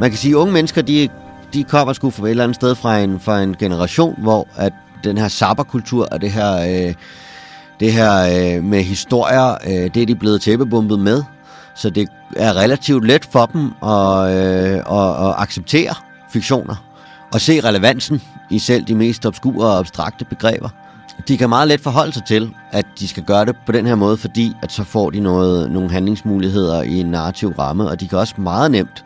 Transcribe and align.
man 0.00 0.10
kan 0.10 0.18
sige, 0.18 0.32
at 0.32 0.36
unge 0.36 0.52
mennesker, 0.52 0.82
de, 0.82 1.08
de 1.54 1.64
kommer 1.64 1.92
sgu 1.92 2.10
fra 2.10 2.26
et 2.26 2.30
eller 2.30 2.44
andet 2.44 2.54
sted 2.54 2.74
fra 2.74 2.98
en, 2.98 3.20
fra 3.20 3.42
en 3.42 3.56
generation, 3.56 4.14
hvor 4.18 4.48
at 4.56 4.72
den 5.04 5.18
her 5.18 5.28
sabberkultur 5.28 6.08
og 6.12 6.20
det 6.20 6.32
her, 6.32 6.56
øh, 6.56 6.94
det 7.80 7.92
her 7.92 8.12
øh, 8.56 8.64
med 8.64 8.82
historier, 8.82 9.54
øh, 9.66 9.94
det 9.94 10.02
er 10.02 10.06
de 10.06 10.14
blevet 10.14 10.40
tæppebumpet 10.40 10.98
med. 10.98 11.22
Så 11.74 11.90
det 11.90 12.08
er 12.36 12.56
relativt 12.56 13.06
let 13.06 13.24
for 13.24 13.46
dem 13.46 13.72
at, 13.82 14.36
øh, 14.36 14.76
at, 14.76 15.28
at 15.28 15.34
acceptere 15.38 15.94
fiktioner 16.30 16.76
og 17.32 17.40
se 17.40 17.60
relevansen 17.60 18.22
i 18.50 18.58
selv 18.58 18.84
de 18.84 18.94
mest 18.94 19.26
obskure 19.26 19.66
og 19.66 19.78
abstrakte 19.78 20.24
begreber. 20.24 20.68
De 21.28 21.38
kan 21.38 21.48
meget 21.48 21.68
let 21.68 21.80
forholde 21.80 22.12
sig 22.12 22.24
til, 22.24 22.54
at 22.72 22.86
de 22.98 23.08
skal 23.08 23.22
gøre 23.22 23.44
det 23.44 23.56
på 23.66 23.72
den 23.72 23.86
her 23.86 23.94
måde, 23.94 24.16
fordi 24.16 24.52
at 24.62 24.72
så 24.72 24.84
får 24.84 25.10
de 25.10 25.20
noget, 25.20 25.70
nogle 25.70 25.90
handlingsmuligheder 25.90 26.82
i 26.82 27.00
en 27.00 27.06
narrativ 27.06 27.54
ramme, 27.58 27.88
og 27.88 28.00
de 28.00 28.08
kan 28.08 28.18
også 28.18 28.34
meget 28.38 28.70
nemt 28.70 29.04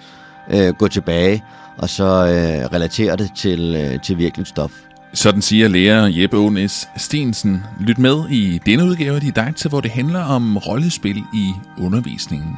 øh, 0.50 0.74
gå 0.74 0.88
tilbage 0.88 1.42
og 1.78 1.88
så 1.88 2.04
øh, 2.04 2.72
relatere 2.72 3.16
det 3.16 3.30
til, 3.36 3.76
øh, 3.76 4.00
til 4.00 4.18
virkeligt 4.18 4.48
stof. 4.48 4.72
Sådan 5.14 5.42
siger 5.42 5.68
lærer 5.68 6.06
Jeppe 6.06 6.36
Ånes 6.36 6.88
Stensen. 6.96 7.64
Lyt 7.80 7.98
med 7.98 8.28
i 8.30 8.60
denne 8.66 8.84
udgave 8.84 9.14
af 9.14 9.20
Didakta, 9.20 9.68
hvor 9.68 9.80
det 9.80 9.90
handler 9.90 10.20
om 10.24 10.56
rollespil 10.56 11.16
i 11.34 11.52
undervisningen. 11.78 12.56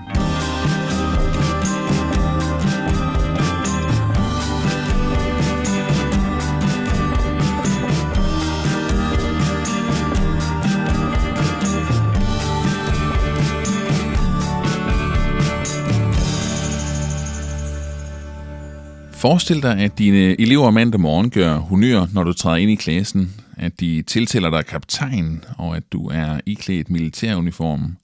Forestil 19.22 19.62
dig, 19.62 19.78
at 19.78 19.98
dine 19.98 20.40
elever 20.40 20.70
mandag 20.70 21.00
morgen 21.00 21.30
gør 21.30 21.56
honør, 21.56 22.06
når 22.12 22.24
du 22.24 22.32
træder 22.32 22.56
ind 22.56 22.70
i 22.70 22.74
klassen, 22.74 23.32
at 23.56 23.80
de 23.80 24.02
tiltaler 24.02 24.50
dig 24.50 24.66
kaptajn, 24.66 25.44
og 25.58 25.76
at 25.76 25.92
du 25.92 26.06
er 26.06 26.40
iklædt 26.46 26.90
militæruniform. 26.90 27.96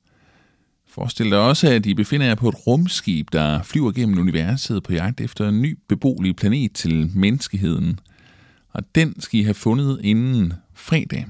Forestil 0.89 1.31
dig 1.31 1.39
også, 1.39 1.69
at 1.69 1.87
I 1.87 1.95
befinder 1.95 2.27
jer 2.27 2.35
på 2.35 2.49
et 2.49 2.67
rumskib, 2.67 3.29
der 3.33 3.63
flyver 3.63 3.93
gennem 3.93 4.19
universet 4.19 4.83
på 4.83 4.93
jagt 4.93 5.21
efter 5.21 5.49
en 5.49 5.63
ny 5.63 5.79
beboelig 5.89 6.37
planet 6.37 6.73
til 6.73 7.11
menneskeheden. 7.15 8.01
Og 8.73 8.83
den 8.95 9.21
skal 9.21 9.41
I 9.41 9.43
have 9.43 9.55
fundet 9.55 10.01
inden 10.03 10.53
fredag. 10.75 11.27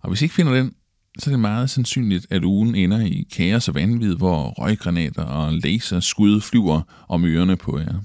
Og 0.00 0.08
hvis 0.08 0.22
I 0.22 0.24
ikke 0.24 0.34
finder 0.34 0.54
den, 0.54 0.72
så 1.18 1.30
er 1.30 1.32
det 1.32 1.40
meget 1.40 1.70
sandsynligt, 1.70 2.26
at 2.30 2.44
ugen 2.44 2.74
ender 2.74 3.00
i 3.00 3.26
kaos 3.36 3.68
og 3.68 3.74
vanvid, 3.74 4.16
hvor 4.16 4.48
røggranater 4.48 5.24
og 5.24 5.52
laserskud 5.52 6.40
flyver 6.40 6.80
om 7.08 7.24
ørerne 7.24 7.56
på 7.56 7.78
jer. 7.78 8.00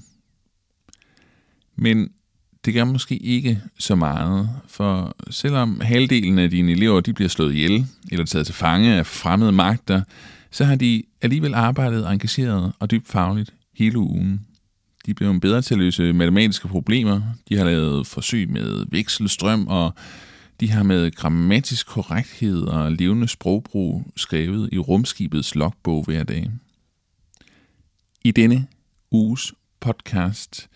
Men 1.78 2.08
det 2.64 2.74
gør 2.74 2.84
måske 2.84 3.16
ikke 3.16 3.62
så 3.78 3.94
meget, 3.94 4.50
for 4.66 5.16
selvom 5.30 5.80
halvdelen 5.80 6.38
af 6.38 6.50
dine 6.50 6.72
elever 6.72 7.00
de 7.00 7.12
bliver 7.12 7.28
slået 7.28 7.54
ihjel 7.54 7.86
eller 8.12 8.24
taget 8.24 8.46
til 8.46 8.54
fange 8.54 8.94
af 8.94 9.06
fremmede 9.06 9.52
magter, 9.52 10.02
så 10.50 10.64
har 10.64 10.76
de 10.76 11.02
alligevel 11.22 11.54
arbejdet 11.54 12.12
engageret 12.12 12.72
og 12.78 12.90
dybt 12.90 13.08
fagligt 13.08 13.54
hele 13.74 13.98
ugen. 13.98 14.40
De 15.06 15.14
blev 15.14 15.40
bedre 15.40 15.62
til 15.62 15.74
at 15.74 15.78
løse 15.78 16.12
matematiske 16.12 16.68
problemer, 16.68 17.20
de 17.48 17.56
har 17.56 17.64
lavet 17.64 18.06
forsøg 18.06 18.50
med 18.50 18.84
vekselstrøm, 18.90 19.66
og 19.66 19.94
de 20.60 20.70
har 20.70 20.82
med 20.82 21.10
grammatisk 21.10 21.86
korrekthed 21.86 22.62
og 22.62 22.92
levende 22.92 23.28
sprogbrug 23.28 24.12
skrevet 24.16 24.68
i 24.72 24.78
rumskibets 24.78 25.54
logbog 25.54 26.04
hver 26.04 26.24
dag. 26.24 26.50
I 28.24 28.30
denne 28.30 28.66
uges 29.10 29.52
podcast 29.80 30.68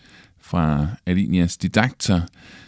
fra 0.43 0.87
Alinias 1.05 1.57
Didakter. 1.57 2.21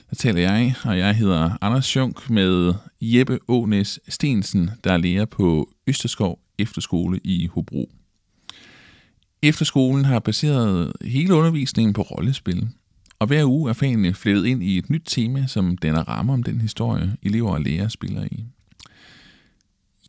Der 0.10 0.16
taler 0.16 0.42
jeg, 0.42 0.76
og 0.84 0.98
jeg 0.98 1.16
hedder 1.16 1.58
Anders 1.62 1.96
Junk 1.96 2.30
med 2.30 2.74
Jeppe 3.02 3.40
Ånes 3.48 4.00
Stensen, 4.08 4.72
der 4.84 4.94
er 4.94 4.98
lærer 4.98 5.26
på 5.26 5.70
Østerskov 5.88 6.40
Efterskole 6.58 7.20
i 7.24 7.48
Hobro. 7.48 7.92
Efterskolen 9.42 10.06
har 10.06 10.20
baseret 10.20 10.94
hele 11.02 11.36
undervisningen 11.36 11.94
på 11.94 12.02
rollespil, 12.02 12.68
og 13.20 13.28
hver 13.28 13.46
uge 13.46 13.70
er 13.70 13.74
fagene 13.74 14.14
flettet 14.14 14.46
ind 14.46 14.64
i 14.64 14.78
et 14.78 14.90
nyt 14.90 15.04
tema, 15.06 15.48
som 15.48 15.78
danner 15.78 16.04
rammer 16.04 16.34
om 16.34 16.44
den 16.44 16.62
historie, 16.62 17.18
elever 17.24 17.52
og 17.52 17.62
lærere 17.62 17.90
spiller 17.90 18.24
i. 18.24 18.44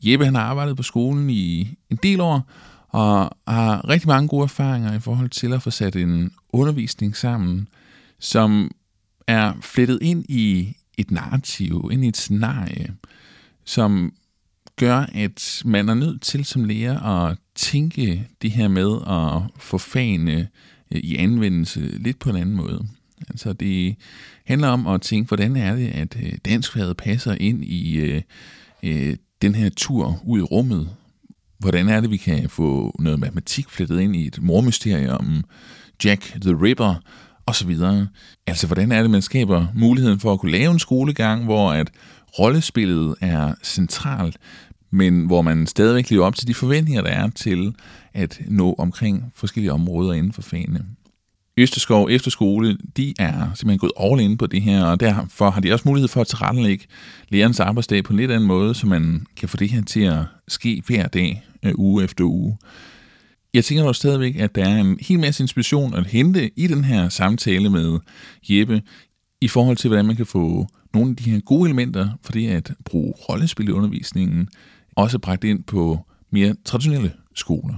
Jeppe 0.04 0.24
han 0.24 0.34
har 0.34 0.42
arbejdet 0.42 0.76
på 0.76 0.82
skolen 0.82 1.30
i 1.30 1.74
en 1.90 1.98
del 2.02 2.20
år, 2.20 2.50
og 2.88 3.30
har 3.46 3.88
rigtig 3.88 4.08
mange 4.08 4.28
gode 4.28 4.42
erfaringer 4.42 4.94
i 4.94 5.00
forhold 5.00 5.30
til 5.30 5.52
at 5.52 5.62
få 5.62 5.70
sat 5.70 5.96
en 5.96 6.32
undervisning 6.56 7.16
sammen, 7.16 7.68
som 8.18 8.70
er 9.26 9.52
flettet 9.60 9.98
ind 10.02 10.24
i 10.28 10.76
et 10.98 11.10
narrativ, 11.10 11.90
ind 11.92 12.04
i 12.04 12.08
et 12.08 12.16
scenarie, 12.16 12.94
som 13.64 14.12
gør, 14.76 15.06
at 15.14 15.62
man 15.64 15.88
er 15.88 15.94
nødt 15.94 16.22
til 16.22 16.44
som 16.44 16.64
lærer 16.64 17.02
at 17.02 17.38
tænke 17.54 18.28
det 18.42 18.50
her 18.50 18.68
med 18.68 18.96
at 19.06 19.62
få 19.62 19.78
fagene 19.78 20.48
øh, 20.90 21.00
i 21.00 21.16
anvendelse 21.16 21.80
lidt 21.80 22.18
på 22.18 22.30
en 22.30 22.36
anden 22.36 22.56
måde. 22.56 22.86
Altså 23.28 23.52
det 23.52 23.96
handler 24.44 24.68
om 24.68 24.86
at 24.86 25.02
tænke, 25.02 25.28
hvordan 25.28 25.56
er 25.56 25.76
det, 25.76 25.88
at 25.88 26.16
øh, 26.22 26.32
danskfaget 26.44 26.96
passer 26.96 27.36
ind 27.40 27.64
i 27.64 27.96
øh, 27.96 28.22
øh, 28.82 29.16
den 29.42 29.54
her 29.54 29.68
tur 29.76 30.20
ud 30.24 30.38
i 30.38 30.42
rummet, 30.42 30.90
hvordan 31.58 31.88
er 31.88 32.00
det, 32.00 32.10
vi 32.10 32.16
kan 32.16 32.50
få 32.50 32.96
noget 32.98 33.20
matematik 33.20 33.68
flettet 33.68 34.00
ind 34.00 34.16
i 34.16 34.26
et 34.26 34.42
mormysterium, 34.42 35.44
Jack 36.04 36.22
the 36.40 36.56
Ripper, 36.62 36.94
og 37.46 37.54
så 37.54 37.66
videre. 37.66 38.06
Altså, 38.46 38.66
hvordan 38.66 38.92
er 38.92 39.02
det, 39.02 39.10
man 39.10 39.22
skaber 39.22 39.66
muligheden 39.74 40.20
for 40.20 40.32
at 40.32 40.40
kunne 40.40 40.52
lave 40.52 40.72
en 40.72 40.78
skolegang, 40.78 41.44
hvor 41.44 41.72
at 41.72 41.90
rollespillet 42.38 43.14
er 43.20 43.54
centralt, 43.62 44.36
men 44.90 45.26
hvor 45.26 45.42
man 45.42 45.66
stadigvæk 45.66 46.10
lever 46.10 46.26
op 46.26 46.34
til 46.34 46.48
de 46.48 46.54
forventninger, 46.54 47.02
der 47.02 47.10
er 47.10 47.30
til 47.30 47.74
at 48.14 48.40
nå 48.48 48.74
omkring 48.78 49.32
forskellige 49.34 49.72
områder 49.72 50.12
inden 50.12 50.32
for 50.32 50.42
fagene. 50.42 50.84
Østerskov 51.58 52.08
Efterskole, 52.10 52.78
de 52.96 53.14
er 53.18 53.50
simpelthen 53.54 53.78
gået 53.78 53.92
all 54.00 54.20
in 54.20 54.36
på 54.36 54.46
det 54.46 54.62
her, 54.62 54.84
og 54.84 55.00
derfor 55.00 55.50
har 55.50 55.60
de 55.60 55.72
også 55.72 55.88
mulighed 55.88 56.08
for 56.08 56.20
at 56.20 56.26
tilrettelægge 56.26 56.84
lærernes 57.28 57.60
arbejdsdag 57.60 58.04
på 58.04 58.12
en 58.12 58.16
lidt 58.16 58.30
anden 58.30 58.48
måde, 58.48 58.74
så 58.74 58.86
man 58.86 59.26
kan 59.36 59.48
få 59.48 59.56
det 59.56 59.70
her 59.70 59.82
til 59.82 60.00
at 60.00 60.18
ske 60.48 60.82
hver 60.86 61.08
dag, 61.08 61.44
øh, 61.62 61.72
uge 61.74 62.04
efter 62.04 62.24
uge. 62.24 62.56
Jeg 63.56 63.64
tænker 63.64 63.84
dog 63.84 63.94
stadigvæk, 63.94 64.36
at 64.36 64.54
der 64.54 64.64
er 64.64 64.80
en 64.80 64.98
hel 65.00 65.20
masse 65.20 65.42
inspiration 65.42 65.94
at 65.94 66.06
hente 66.06 66.50
i 66.56 66.66
den 66.66 66.84
her 66.84 67.08
samtale 67.08 67.70
med 67.70 67.98
Jeppe, 68.48 68.82
i 69.40 69.48
forhold 69.48 69.76
til, 69.76 69.88
hvordan 69.88 70.06
man 70.06 70.16
kan 70.16 70.26
få 70.26 70.66
nogle 70.94 71.10
af 71.10 71.16
de 71.16 71.30
her 71.30 71.40
gode 71.40 71.68
elementer 71.68 72.08
for 72.22 72.32
det 72.32 72.48
at 72.48 72.72
bruge 72.84 73.12
rollespil 73.28 73.68
i 73.68 73.72
undervisningen, 73.72 74.48
også 74.96 75.18
bragt 75.18 75.44
ind 75.44 75.64
på 75.64 76.00
mere 76.32 76.54
traditionelle 76.64 77.12
skoler. 77.34 77.74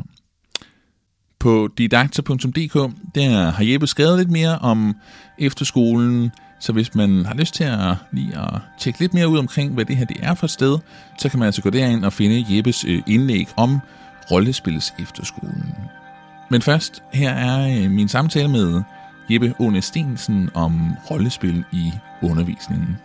På 1.39 1.69
didakter.dk, 1.79 2.75
der 3.15 3.51
har 3.51 3.65
Jeppe 3.65 3.87
skrevet 3.87 4.19
lidt 4.19 4.31
mere 4.31 4.59
om 4.59 4.95
efterskolen, 5.39 6.31
så 6.61 6.73
hvis 6.73 6.95
man 6.95 7.27
har 7.27 7.35
lyst 7.35 7.55
til 7.55 7.65
at 7.65 7.95
lige 8.13 8.39
at 8.39 8.61
tjekke 8.81 9.01
lidt 9.01 9.15
mere 9.15 9.29
ud 9.29 9.39
omkring, 9.39 9.75
hvad 9.75 9.85
det 9.85 9.97
her 9.97 10.05
det 10.05 10.17
er 10.21 10.35
for 10.35 10.47
et 10.47 10.51
sted, 10.51 10.79
så 11.19 11.29
kan 11.29 11.39
man 11.39 11.47
altså 11.47 11.63
gå 11.63 11.71
derind 11.71 12.05
og 12.05 12.13
finde 12.13 12.47
Jeppes 12.49 12.85
øh, 12.85 13.03
indlæg 13.07 13.49
om 13.57 13.81
rollespillets 14.31 14.95
efterskolen. 14.99 15.75
Men 16.51 16.63
først, 16.63 17.03
her 17.13 17.31
er 17.31 17.85
øh, 17.85 17.91
min 17.91 18.09
samtale 18.09 18.49
med 18.49 18.83
Jeppe 19.31 19.55
Åne 19.61 19.83
Stensen 19.83 20.51
om 20.55 20.93
rollespil 21.11 21.65
i 21.73 21.93
undervisningen. 22.23 22.97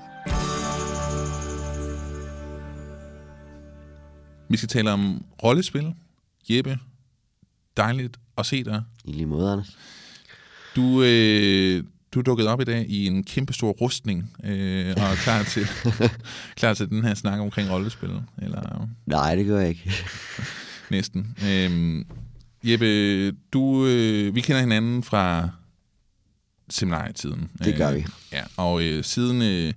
Vi 4.50 4.58
skal 4.58 4.70
tale 4.70 4.92
om 4.92 5.26
rollespil. 5.44 5.94
Jeppe, 6.50 6.80
dejligt 7.78 8.20
at 8.38 8.46
se 8.46 8.64
dig. 8.64 8.84
I 9.06 9.12
lige 9.12 9.26
måde, 9.26 9.52
Anders. 9.52 9.78
Du, 10.76 11.04
øh, 11.04 11.84
du 12.14 12.20
er 12.20 12.24
dukket 12.24 12.48
op 12.48 12.62
i 12.62 12.64
dag 12.64 12.86
i 12.90 13.08
en 13.08 13.24
kæmpe 13.24 13.54
stor 13.54 13.72
rustning, 13.72 14.32
øh, 14.44 14.94
og 14.98 15.04
er 15.04 15.16
klar 15.16 15.44
til, 15.44 15.68
klar 16.60 16.74
til 16.74 16.90
den 16.90 17.04
her 17.04 17.14
snak 17.14 17.40
omkring 17.40 17.72
rollespil. 17.72 18.10
Eller? 18.42 18.88
Nej, 19.06 19.36
det 19.36 19.46
gør 19.46 19.60
jeg 19.60 19.70
ikke. 19.70 19.92
Næsten. 20.94 21.38
Øhm, 21.50 22.06
Jeppe, 22.64 23.32
du, 23.32 23.86
øh, 23.86 24.36
vi 24.36 24.42
kender 24.42 24.60
hinanden 24.60 25.04
fra 25.04 25.50
seminarietiden. 26.70 27.50
Det 27.64 27.76
gør 27.76 27.92
vi. 27.92 28.00
Øh, 28.00 28.06
ja, 28.32 28.44
og 28.58 28.84
øh, 28.84 29.04
siden, 29.04 29.42
øh, 29.42 29.74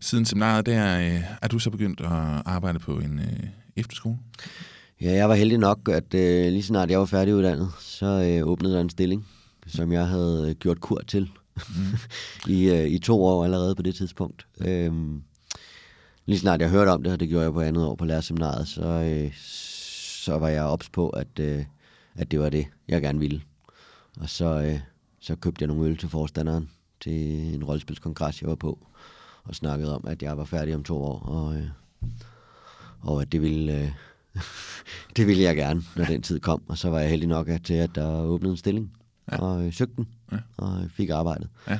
siden 0.00 0.24
seminariet, 0.24 0.66
der 0.66 0.98
øh, 0.98 1.22
er 1.42 1.48
du 1.48 1.58
så 1.58 1.70
begyndt 1.70 2.00
at 2.00 2.42
arbejde 2.44 2.78
på 2.78 2.98
en 2.98 3.18
øh, 3.18 3.48
efterskole? 3.76 4.16
Ja, 5.00 5.12
jeg 5.12 5.28
var 5.28 5.34
heldig 5.34 5.58
nok, 5.58 5.88
at 5.88 6.14
øh, 6.14 6.52
lige 6.52 6.62
snart 6.62 6.90
jeg 6.90 6.98
var 6.98 7.06
færdiguddannet, 7.06 7.70
så 7.80 8.06
øh, 8.06 8.48
åbnede 8.48 8.74
der 8.74 8.80
en 8.80 8.90
stilling, 8.90 9.26
som 9.66 9.92
jeg 9.92 10.06
havde 10.06 10.54
gjort 10.60 10.80
kur 10.80 11.00
til 11.06 11.30
mm. 11.56 11.98
i, 12.54 12.70
øh, 12.70 12.86
i 12.88 12.98
to 12.98 13.24
år 13.24 13.44
allerede 13.44 13.74
på 13.74 13.82
det 13.82 13.94
tidspunkt. 13.94 14.46
Øhm, 14.60 15.22
lige 16.26 16.38
snart 16.38 16.60
jeg 16.60 16.70
hørte 16.70 16.88
om 16.88 17.02
det, 17.02 17.12
og 17.12 17.20
det 17.20 17.28
gjorde 17.28 17.44
jeg 17.44 17.52
på 17.52 17.60
andet 17.60 17.84
år 17.84 17.94
på 17.94 18.04
lærerseminaret, 18.04 18.68
så, 18.68 18.86
øh, 18.86 19.32
så 20.20 20.38
var 20.38 20.48
jeg 20.48 20.62
ops 20.62 20.88
på, 20.88 21.08
at, 21.08 21.38
øh, 21.40 21.64
at 22.14 22.30
det 22.30 22.40
var 22.40 22.50
det, 22.50 22.66
jeg 22.88 23.02
gerne 23.02 23.18
ville. 23.18 23.42
Og 24.20 24.28
så, 24.28 24.62
øh, 24.62 24.80
så 25.20 25.36
købte 25.36 25.62
jeg 25.62 25.68
nogle 25.68 25.90
øl 25.90 25.96
til 25.96 26.08
forstanderen 26.08 26.70
til 27.00 27.54
en 27.54 27.64
rollespilskongres, 27.64 28.42
jeg 28.42 28.48
var 28.48 28.54
på, 28.54 28.86
og 29.44 29.54
snakkede 29.54 29.94
om, 29.94 30.04
at 30.06 30.22
jeg 30.22 30.38
var 30.38 30.44
færdig 30.44 30.74
om 30.74 30.84
to 30.84 31.02
år, 31.02 31.18
og, 31.18 31.56
øh, 31.56 31.68
og 33.00 33.22
at 33.22 33.32
det 33.32 33.42
ville, 33.42 33.82
øh, 33.82 33.90
det 35.16 35.26
ville 35.26 35.42
jeg 35.42 35.56
gerne, 35.56 35.82
når 35.96 36.04
den 36.04 36.22
tid 36.22 36.40
kom. 36.40 36.62
Og 36.68 36.78
så 36.78 36.90
var 36.90 37.00
jeg 37.00 37.10
heldig 37.10 37.28
nok 37.28 37.48
at, 37.48 37.64
til, 37.64 37.74
at 37.74 37.90
der 37.94 38.22
åbnede 38.22 38.50
en 38.50 38.56
stilling, 38.56 38.92
ja. 39.32 39.36
og 39.36 39.66
øh, 39.66 39.72
søgte 39.72 39.96
den, 39.96 40.08
ja. 40.32 40.38
og 40.56 40.90
fik 40.90 41.10
arbejdet. 41.10 41.48
Ja. 41.68 41.78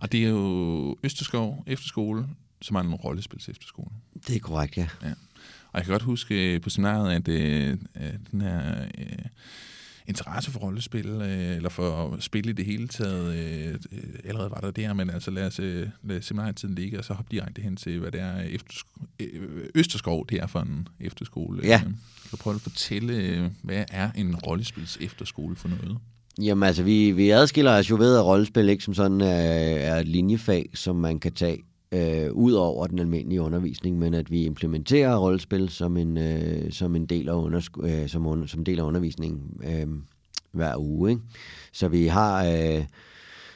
Og 0.00 0.12
det 0.12 0.24
er 0.24 0.28
jo 0.28 0.96
Østerskov 1.02 1.64
Efterskole, 1.66 2.28
som 2.62 2.76
er 2.76 2.80
en 2.80 2.94
rollespils 2.94 3.48
efterskole. 3.48 3.90
Det 4.26 4.36
er 4.36 4.40
korrekt, 4.40 4.76
ja. 4.76 4.88
ja. 5.02 5.12
Og 5.72 5.78
jeg 5.78 5.84
kan 5.84 5.92
godt 5.92 6.02
huske 6.02 6.60
på 6.60 6.70
seminariet, 6.70 7.12
at, 7.12 7.28
øh, 7.28 7.76
den 8.32 8.40
her 8.40 8.84
øh, 8.98 9.24
interesse 10.06 10.50
for 10.50 10.60
rollespil, 10.60 11.06
øh, 11.06 11.56
eller 11.56 11.68
for 11.68 12.16
spil 12.20 12.48
i 12.48 12.52
det 12.52 12.64
hele 12.64 12.88
taget, 12.88 13.34
øh, 13.34 13.74
allerede 14.24 14.50
var 14.50 14.60
der 14.60 14.70
der, 14.70 14.92
men 14.92 15.10
altså 15.10 15.30
lad 15.30 15.46
os 15.46 15.58
øh, 15.58 15.88
lade 16.02 16.22
seminarietiden 16.22 16.74
ligge, 16.74 16.98
og 16.98 17.04
så 17.04 17.14
hoppe 17.14 17.36
direkte 17.36 17.62
hen 17.62 17.76
til, 17.76 17.98
hvad 17.98 18.10
det 18.10 18.20
er 18.20 18.42
eftersko- 18.42 19.06
øh, 19.20 19.68
Østerskov, 19.74 20.26
det 20.28 20.38
er 20.42 20.46
for 20.46 20.60
en 20.60 20.88
efterskole. 21.00 21.60
Ja. 21.64 21.80
Øh, 21.86 21.92
kan 22.30 22.38
prøve 22.38 22.54
at 22.54 22.60
fortælle, 22.60 23.50
hvad 23.62 23.84
er 23.90 24.10
en 24.12 24.36
rollespils 24.36 24.98
efterskole 25.00 25.56
for 25.56 25.68
noget? 25.68 25.98
Jamen 26.42 26.62
altså, 26.62 26.82
vi, 26.82 27.10
vi 27.12 27.30
adskiller 27.30 27.78
os 27.78 27.90
jo 27.90 27.96
ved, 27.96 28.16
at 28.16 28.24
rollespil 28.24 28.68
ikke 28.68 28.84
som 28.84 28.94
sådan 28.94 29.20
er, 29.20 29.26
er 29.26 30.00
et 30.00 30.08
linjefag, 30.08 30.70
som 30.74 30.96
man 30.96 31.20
kan 31.20 31.32
tage 31.32 31.62
øh, 31.92 32.32
ud 32.32 32.52
over 32.52 32.86
den 32.86 32.98
almindelige 32.98 33.40
undervisning, 33.40 33.98
men 33.98 34.14
at 34.14 34.30
vi 34.30 34.44
implementerer 34.44 35.16
rollespil 35.16 35.68
som 35.68 35.96
en, 35.96 36.16
øh, 36.16 36.72
som 36.72 36.96
en 36.96 37.06
del 37.06 37.28
af, 37.28 37.46
undersk- 37.46 37.86
øh, 37.86 38.08
som, 38.08 38.26
un- 38.26 38.46
som 38.46 38.64
del 38.64 38.78
af 38.78 38.82
undervisningen 38.82 39.40
øh, 39.64 39.86
hver 40.52 40.76
uge. 40.76 41.10
Ikke? 41.10 41.22
Så 41.72 41.88
vi 41.88 42.06
har, 42.06 42.44
øh, 42.44 42.84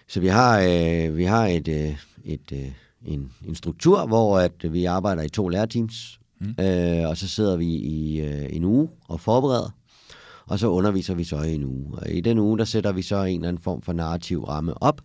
så 0.08 0.20
vi 0.20 0.26
har, 0.26 0.60
øh, 0.60 1.16
vi 1.16 1.24
har 1.24 1.46
et, 1.46 1.68
øh, 1.68 1.96
et, 2.24 2.52
øh, 2.52 2.72
en, 3.06 3.32
en 3.48 3.54
struktur, 3.54 4.06
hvor 4.06 4.38
at 4.38 4.72
vi 4.72 4.84
arbejder 4.84 5.22
i 5.22 5.28
to 5.28 5.48
lærerteams, 5.48 6.20
mm. 6.40 6.64
øh, 6.64 7.08
og 7.08 7.16
så 7.16 7.28
sidder 7.28 7.56
vi 7.56 7.66
i 7.74 8.20
øh, 8.20 8.46
en 8.50 8.64
uge 8.64 8.88
og 9.08 9.20
forbereder, 9.20 9.70
og 10.46 10.58
så 10.58 10.68
underviser 10.68 11.14
vi 11.14 11.24
så 11.24 11.42
i 11.42 11.54
en 11.54 11.64
uge. 11.64 11.98
Og 11.98 12.10
i 12.10 12.20
den 12.20 12.38
uge, 12.38 12.58
der 12.58 12.64
sætter 12.64 12.92
vi 12.92 13.02
så 13.02 13.24
en 13.24 13.34
eller 13.34 13.48
anden 13.48 13.62
form 13.62 13.82
for 13.82 13.92
narrativ 13.92 14.44
ramme 14.44 14.82
op, 14.82 15.00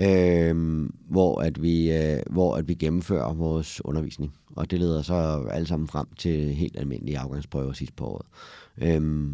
øh, 0.00 0.86
hvor, 1.08 1.40
at 1.40 1.62
vi, 1.62 1.92
øh, 1.92 2.18
hvor 2.30 2.56
at 2.56 2.68
vi 2.68 2.74
gennemfører 2.74 3.34
vores 3.34 3.84
undervisning. 3.84 4.34
Og 4.56 4.70
det 4.70 4.78
leder 4.78 5.02
så 5.02 5.46
alle 5.50 5.66
sammen 5.66 5.88
frem 5.88 6.06
til 6.18 6.54
helt 6.54 6.78
almindelige 6.78 7.18
afgangsprøver 7.18 7.72
sidst 7.72 7.96
på 7.96 8.06
året. 8.06 8.26
Øh, 8.82 9.26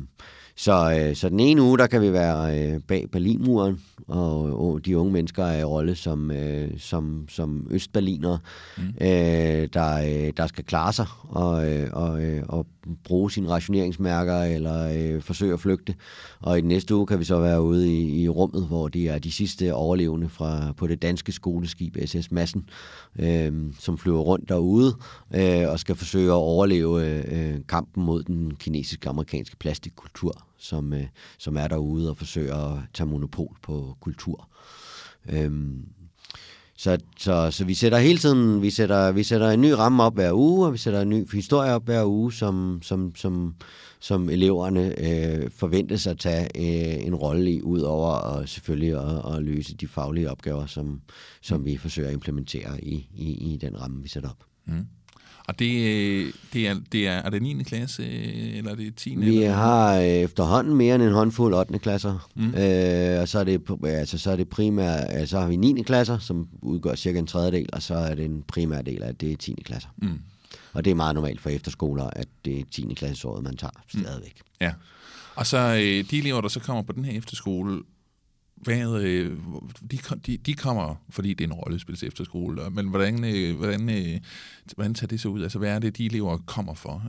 så, 0.57 0.99
øh, 1.01 1.17
så 1.17 1.29
den 1.29 1.41
ene 1.41 1.63
uge, 1.63 1.79
der 1.79 1.87
kan 1.87 2.03
vi 2.03 2.13
være 2.13 2.59
øh, 2.59 2.81
bag 2.89 3.11
Berlinmuren, 3.13 3.81
og, 4.09 4.69
og 4.69 4.87
de 4.87 4.99
unge 4.99 5.13
mennesker 5.13 5.45
er 5.45 5.61
i 5.61 5.65
rolle 5.65 5.97
som, 5.97 6.31
øh, 6.31 6.71
som, 6.79 7.29
som 7.29 7.67
østberlinere, 7.71 8.39
mm. 8.77 8.83
øh, 9.01 9.69
der, 9.73 9.99
øh, 9.99 10.33
der 10.37 10.47
skal 10.47 10.65
klare 10.65 10.93
sig 10.93 11.07
og, 11.29 11.73
øh, 11.73 11.91
og, 11.93 12.23
øh, 12.23 12.43
og 12.49 12.67
bruge 13.05 13.31
sine 13.31 13.49
rationeringsmærker 13.49 14.43
eller 14.43 14.93
øh, 14.97 15.23
forsøge 15.23 15.53
at 15.53 15.61
flygte. 15.61 15.95
Og 16.41 16.59
i 16.59 16.61
den 16.61 16.69
næste 16.69 16.95
uge 16.95 17.07
kan 17.07 17.19
vi 17.19 17.25
så 17.25 17.39
være 17.39 17.63
ude 17.63 17.95
i, 17.95 18.23
i 18.23 18.29
rummet, 18.29 18.67
hvor 18.67 18.89
de 18.89 19.09
er 19.09 19.19
de 19.19 19.33
sidste 19.33 19.75
overlevende 19.75 20.29
fra, 20.29 20.73
på 20.77 20.87
det 20.87 21.03
danske 21.03 21.33
skoleskib 21.33 21.97
SS 22.07 22.31
Massen, 22.31 22.69
øh, 23.19 23.53
som 23.79 23.99
flyver 23.99 24.21
rundt 24.21 24.49
derude 24.49 24.97
øh, 25.35 25.71
og 25.71 25.79
skal 25.79 25.95
forsøge 25.95 26.29
at 26.29 26.33
overleve 26.33 27.07
øh, 27.07 27.59
kampen 27.69 28.05
mod 28.05 28.23
den 28.23 28.55
kinesiske 28.55 29.09
amerikanske 29.09 29.57
plastikkultur, 29.57 30.45
som, 30.65 30.93
øh, 30.93 31.07
som 31.39 31.57
er 31.57 31.69
derude 31.69 32.11
og 32.11 32.17
forsøger 32.17 32.57
at 32.57 32.79
tage 32.95 33.07
monopol 33.07 33.57
på 33.63 33.97
kultur. 34.01 34.49
Øhm, 35.29 35.85
så, 36.77 36.99
så, 37.19 37.51
så 37.51 37.65
vi 37.65 37.75
sætter 37.75 37.99
hele 37.99 38.19
tiden 38.19 38.63
vi 38.63 38.71
sætter, 38.71 39.13
vi 39.13 39.23
sætter 39.23 39.51
en 39.51 39.61
ny 39.61 39.71
ramme 39.71 40.03
op 40.03 40.15
hver 40.15 40.33
uge, 40.33 40.67
og 40.67 40.73
vi 40.73 40.79
sætter 40.79 41.01
en 41.01 41.09
ny 41.09 41.33
historie 41.33 41.73
op 41.73 41.85
hver 41.85 42.05
uge, 42.05 42.33
som, 42.33 42.81
som, 42.83 43.17
som, 43.17 43.55
som 44.01 44.31
eleverne 44.31 45.01
øh, 45.01 45.51
forventes 45.51 46.07
at 46.07 46.19
tage 46.19 46.45
øh, 46.55 47.07
en 47.07 47.15
rolle 47.15 47.53
i, 47.53 47.63
ud 47.63 47.81
over 47.81 48.11
og 48.11 48.49
selvfølgelig 48.49 48.97
at, 48.97 49.35
at 49.35 49.43
løse 49.43 49.77
de 49.77 49.89
faglige 49.89 50.31
opgaver, 50.31 50.67
som, 50.67 51.01
som 51.43 51.65
vi 51.65 51.77
forsøger 51.77 52.09
at 52.09 52.15
implementere 52.15 52.85
i, 52.85 53.09
i, 53.15 53.53
i 53.53 53.57
den 53.57 53.81
ramme, 53.81 54.03
vi 54.03 54.09
sætter 54.09 54.31
op. 54.31 54.45
Mm. 54.67 54.87
Og 55.49 55.59
det, 55.59 56.33
det, 56.53 56.69
er, 56.69 56.77
det 56.93 57.07
er, 57.09 57.13
er 57.13 57.31
det 57.31 57.43
9. 57.43 57.63
klasse, 57.63 58.05
eller 58.57 58.71
er 58.71 58.75
det 58.75 58.95
10. 58.97 59.17
Vi 59.17 59.37
eller? 59.37 59.53
har 59.53 59.99
efterhånden 59.99 60.75
mere 60.75 60.95
end 60.95 61.03
en 61.03 61.13
håndfuld 61.13 61.55
8. 61.55 61.79
klasser. 61.79 62.29
Mm. 62.35 62.55
Øh, 62.55 63.21
og 63.21 63.29
så 63.29 63.39
er, 63.39 63.45
det, 63.45 63.63
altså, 63.85 64.19
så 64.19 64.31
er 64.31 64.37
det 64.37 64.49
primært, 64.49 65.05
altså, 65.09 65.31
så 65.31 65.41
har 65.41 65.49
vi 65.49 65.57
9. 65.57 65.83
klasser, 65.83 66.19
som 66.19 66.49
udgør 66.63 66.95
cirka 66.95 67.19
en 67.19 67.27
tredjedel, 67.27 67.69
og 67.73 67.83
så 67.83 67.95
er 67.95 68.15
det 68.15 68.25
en 68.25 68.45
primær 68.49 68.83
del 68.83 69.03
af 69.03 69.17
det 69.17 69.33
er 69.33 69.37
10. 69.37 69.63
klasser. 69.65 69.89
Mm. 69.97 70.19
Og 70.73 70.85
det 70.85 70.91
er 70.91 70.95
meget 70.95 71.15
normalt 71.15 71.41
for 71.41 71.51
efterskoler, 71.51 72.05
at 72.05 72.29
det 72.45 72.61
er 72.61 72.65
10. 72.71 72.95
klassesåret, 72.97 73.43
man 73.43 73.57
tager 73.57 73.83
stadigvæk. 73.89 74.37
Mm. 74.41 74.51
Ja. 74.61 74.73
Og 75.35 75.47
så 75.47 75.59
øh, 75.59 76.11
de 76.11 76.19
elever, 76.19 76.41
der 76.41 76.49
så 76.49 76.61
kommer 76.61 76.83
på 76.83 76.93
den 76.93 77.05
her 77.05 77.19
efterskole, 77.19 77.83
hvad, 78.65 79.03
øh, 79.03 79.33
de, 79.91 79.99
de, 80.27 80.37
de 80.37 80.55
kommer, 80.55 80.95
fordi 81.11 81.35
det 81.35 81.45
er 81.45 81.49
en 81.49 81.53
rollespils 81.53 82.03
efterskole, 82.03 82.63
men 82.71 82.89
hvordan, 82.89 83.25
øh, 83.25 83.57
hvordan, 83.57 83.91
øh, 83.91 84.21
hvordan 84.75 84.95
tager 84.95 85.09
det 85.09 85.21
så 85.21 85.29
ud? 85.29 85.43
Altså, 85.43 85.59
hvad 85.59 85.71
er 85.71 85.79
det, 85.79 85.97
de 85.97 86.07
elever 86.07 86.39
kommer 86.47 86.75
for? 86.75 87.03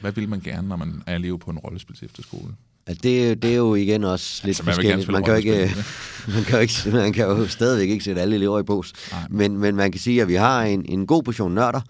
hvad 0.00 0.12
vil 0.12 0.28
man 0.28 0.40
gerne, 0.40 0.68
når 0.68 0.76
man 0.76 1.02
er 1.06 1.14
elev 1.14 1.38
på 1.38 1.50
en 1.50 1.58
rollespils 1.58 2.02
efterskole? 2.02 2.54
Altså 2.86 3.00
det, 3.02 3.42
det 3.42 3.52
er 3.52 3.56
jo 3.56 3.74
igen 3.74 4.04
også 4.04 4.40
lidt 4.44 4.60
altså, 4.60 4.62
forskelligt. 4.62 5.08
Man, 5.08 5.12
man, 5.12 5.24
kan 5.24 5.32
jo 5.32 5.38
ikke, 5.38 5.74
man, 6.34 6.44
kan 6.44 6.60
ikke, 6.60 6.74
man 6.92 7.12
kan 7.12 7.24
jo 7.24 7.46
stadigvæk 7.46 7.88
ikke 7.88 8.04
sætte 8.04 8.20
alle 8.20 8.36
elever 8.36 8.60
i 8.60 8.62
bås. 8.62 8.92
Men, 9.30 9.58
men 9.58 9.76
man 9.76 9.92
kan 9.92 10.00
sige, 10.00 10.22
at 10.22 10.28
vi 10.28 10.34
har 10.34 10.62
en, 10.62 10.84
en 10.88 11.06
god 11.06 11.22
portion 11.22 11.54
nørder, 11.54 11.80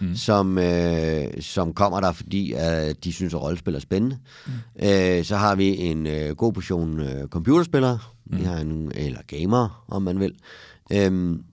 mm. 0.00 0.16
som, 0.16 0.58
øh, 0.58 1.24
som 1.40 1.74
kommer 1.74 2.00
der, 2.00 2.12
fordi 2.12 2.52
at 2.52 3.04
de 3.04 3.12
synes, 3.12 3.34
at 3.34 3.42
rollespil 3.42 3.74
er 3.74 3.78
spændende. 3.78 4.18
Mm. 4.46 4.52
Øh, 4.86 5.24
så 5.24 5.36
har 5.36 5.54
vi 5.54 5.76
en 5.76 6.06
øh, 6.06 6.36
god 6.36 6.52
portion 6.52 7.00
øh, 7.00 7.28
computerspillere, 7.28 7.98
mm. 8.24 8.38
vi 8.38 8.44
har 8.44 8.56
en, 8.56 8.92
eller 8.94 9.22
gamer, 9.26 9.84
om 9.88 10.02
man 10.02 10.20
vil, 10.20 10.34
Øhm, 10.92 11.44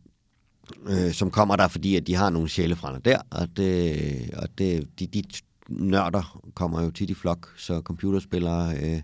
øh, 0.88 1.14
som 1.14 1.32
kommer 1.32 1.56
der, 1.56 1.68
fordi 1.68 1.96
at 1.96 2.08
de 2.08 2.16
har 2.16 2.30
nogle 2.30 2.50
sjælefrænder 2.50 3.00
der, 3.00 3.20
og, 3.30 3.58
det, 3.58 4.30
og 4.34 4.48
det, 4.58 5.00
de, 5.00 5.08
de 5.08 5.24
nørder 5.70 6.42
kommer 6.54 6.84
jo 6.84 6.92
tit 6.92 7.10
i 7.10 7.14
flok, 7.14 7.54
så 7.58 7.82
computerspillere 7.82 8.78
øh, 8.78 9.02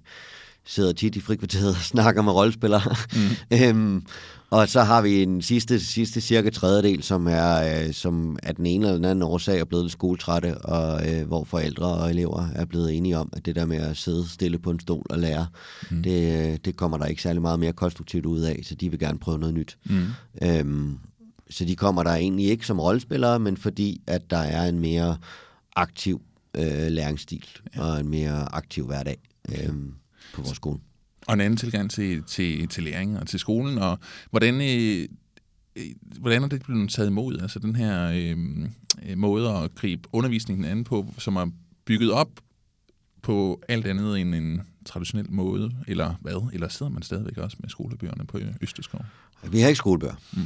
sidder 0.66 0.94
tit 0.94 1.16
i 1.16 1.22
frikvarteret 1.22 1.70
og 1.70 1.82
snakker 1.94 2.22
med 2.22 2.34
rollespillere. 2.34 2.96
Mm. 3.14 3.58
øhm, 3.58 4.04
og 4.50 4.70
så 4.70 4.82
har 4.82 5.02
vi 5.02 5.24
en 5.24 5.42
sidste, 5.42 5.80
sidste 5.80 6.22
cirka 6.22 6.50
tredjedel, 6.50 7.04
som 7.04 7.28
er, 7.28 7.84
øh, 7.86 7.94
som 7.94 8.40
af 8.44 8.56
den 8.56 8.66
ene 8.66 8.86
eller 8.86 8.96
den 8.96 9.06
anden 9.06 9.22
årsag 9.22 9.60
er 9.60 9.66
blevet 9.66 9.86
lidt 9.86 9.92
skoletrætte, 9.92 10.58
og 10.58 11.10
øh, 11.10 11.28
hvor 11.28 11.44
forældre 11.44 11.88
og 11.88 12.10
elever 12.10 12.48
er 12.56 12.66
blevet 12.66 12.98
enige 12.98 13.18
om, 13.18 13.30
at 13.34 13.46
det 13.46 13.56
der 13.56 13.66
med 13.66 13.78
at 13.78 13.98
sidde 13.98 14.30
stille 14.30 14.60
på 14.60 14.72
en 14.72 14.80
stol 14.80 15.06
og 15.10 15.20
lære, 15.20 15.48
mm. 15.92 16.04
det, 16.04 16.52
øh, 16.52 16.58
det 16.66 16.76
kommer 16.76 16.98
der 16.98 17.06
ikke 17.06 17.22
særlig 17.22 17.42
meget 17.42 17.60
mere 17.60 17.74
konstruktivt 17.74 18.26
ud 18.26 18.40
af, 18.40 18.60
så 18.64 18.76
de 18.76 18.90
vil 18.90 19.00
gerne 19.00 19.20
prøve 19.20 19.40
noget 19.40 19.56
nyt. 19.56 19.78
Mm. 19.86 20.06
Øhm, 20.42 20.98
så 21.50 21.66
de 21.66 21.76
kommer 21.76 22.04
der 22.04 22.12
egentlig 22.12 22.46
ikke 22.46 22.66
som 22.66 22.80
rollespillere, 22.80 23.40
men 23.40 23.58
fordi 23.58 24.02
at 24.08 24.30
der 24.30 24.38
er 24.38 24.70
en 24.70 24.80
mere 24.80 25.18
aktiv 25.76 26.22
øh, 26.58 26.88
læringsstil 26.88 27.46
ja. 27.76 27.82
og 27.82 28.00
en 28.00 28.10
mere 28.10 28.56
aktiv 28.56 28.86
hverdag 28.86 29.18
øh, 29.50 29.74
på 30.36 30.42
vores 30.42 30.56
skole. 30.56 30.80
Og 31.28 31.34
en 31.34 31.42
anden 31.42 31.58
tilgang 31.58 31.92
til, 31.92 32.24
til, 32.24 32.68
til 32.68 32.84
læring 32.84 33.20
og 33.20 33.28
til 33.28 33.40
skolen. 33.40 33.78
Og 33.78 34.00
hvordan, 34.32 34.62
øh, 34.62 35.08
øh, 35.76 35.86
hvordan 36.20 36.44
er 36.44 36.48
det 36.48 36.64
blevet 36.64 36.90
taget 36.90 37.10
imod? 37.10 37.38
Altså 37.42 37.60
den 37.60 37.76
her 37.76 38.12
øh, 38.16 39.18
måde 39.18 39.50
at 39.50 39.76
gribe 39.76 40.10
undervisningen 40.12 40.66
an 40.66 40.84
på, 40.84 41.14
som 41.18 41.36
er 41.36 41.48
bygget 41.86 42.12
op 42.12 42.30
på 43.22 43.62
alt 43.68 43.86
andet 43.86 44.22
end 44.22 44.36
en 44.36 44.62
traditionel 44.86 45.32
måde, 45.32 45.72
eller 45.88 46.14
hvad? 46.22 46.50
Eller 46.54 46.70
sidder 46.70 46.92
man 46.92 47.02
stadigvæk 47.02 47.38
også 47.38 47.58
med 47.60 47.70
skolebøgerne 47.70 48.26
på 48.26 48.40
Østerskov? 48.62 49.06
Vi 49.44 49.60
har 49.60 49.68
ikke 49.68 49.78
skolebøger, 49.78 50.16
mm. 50.34 50.42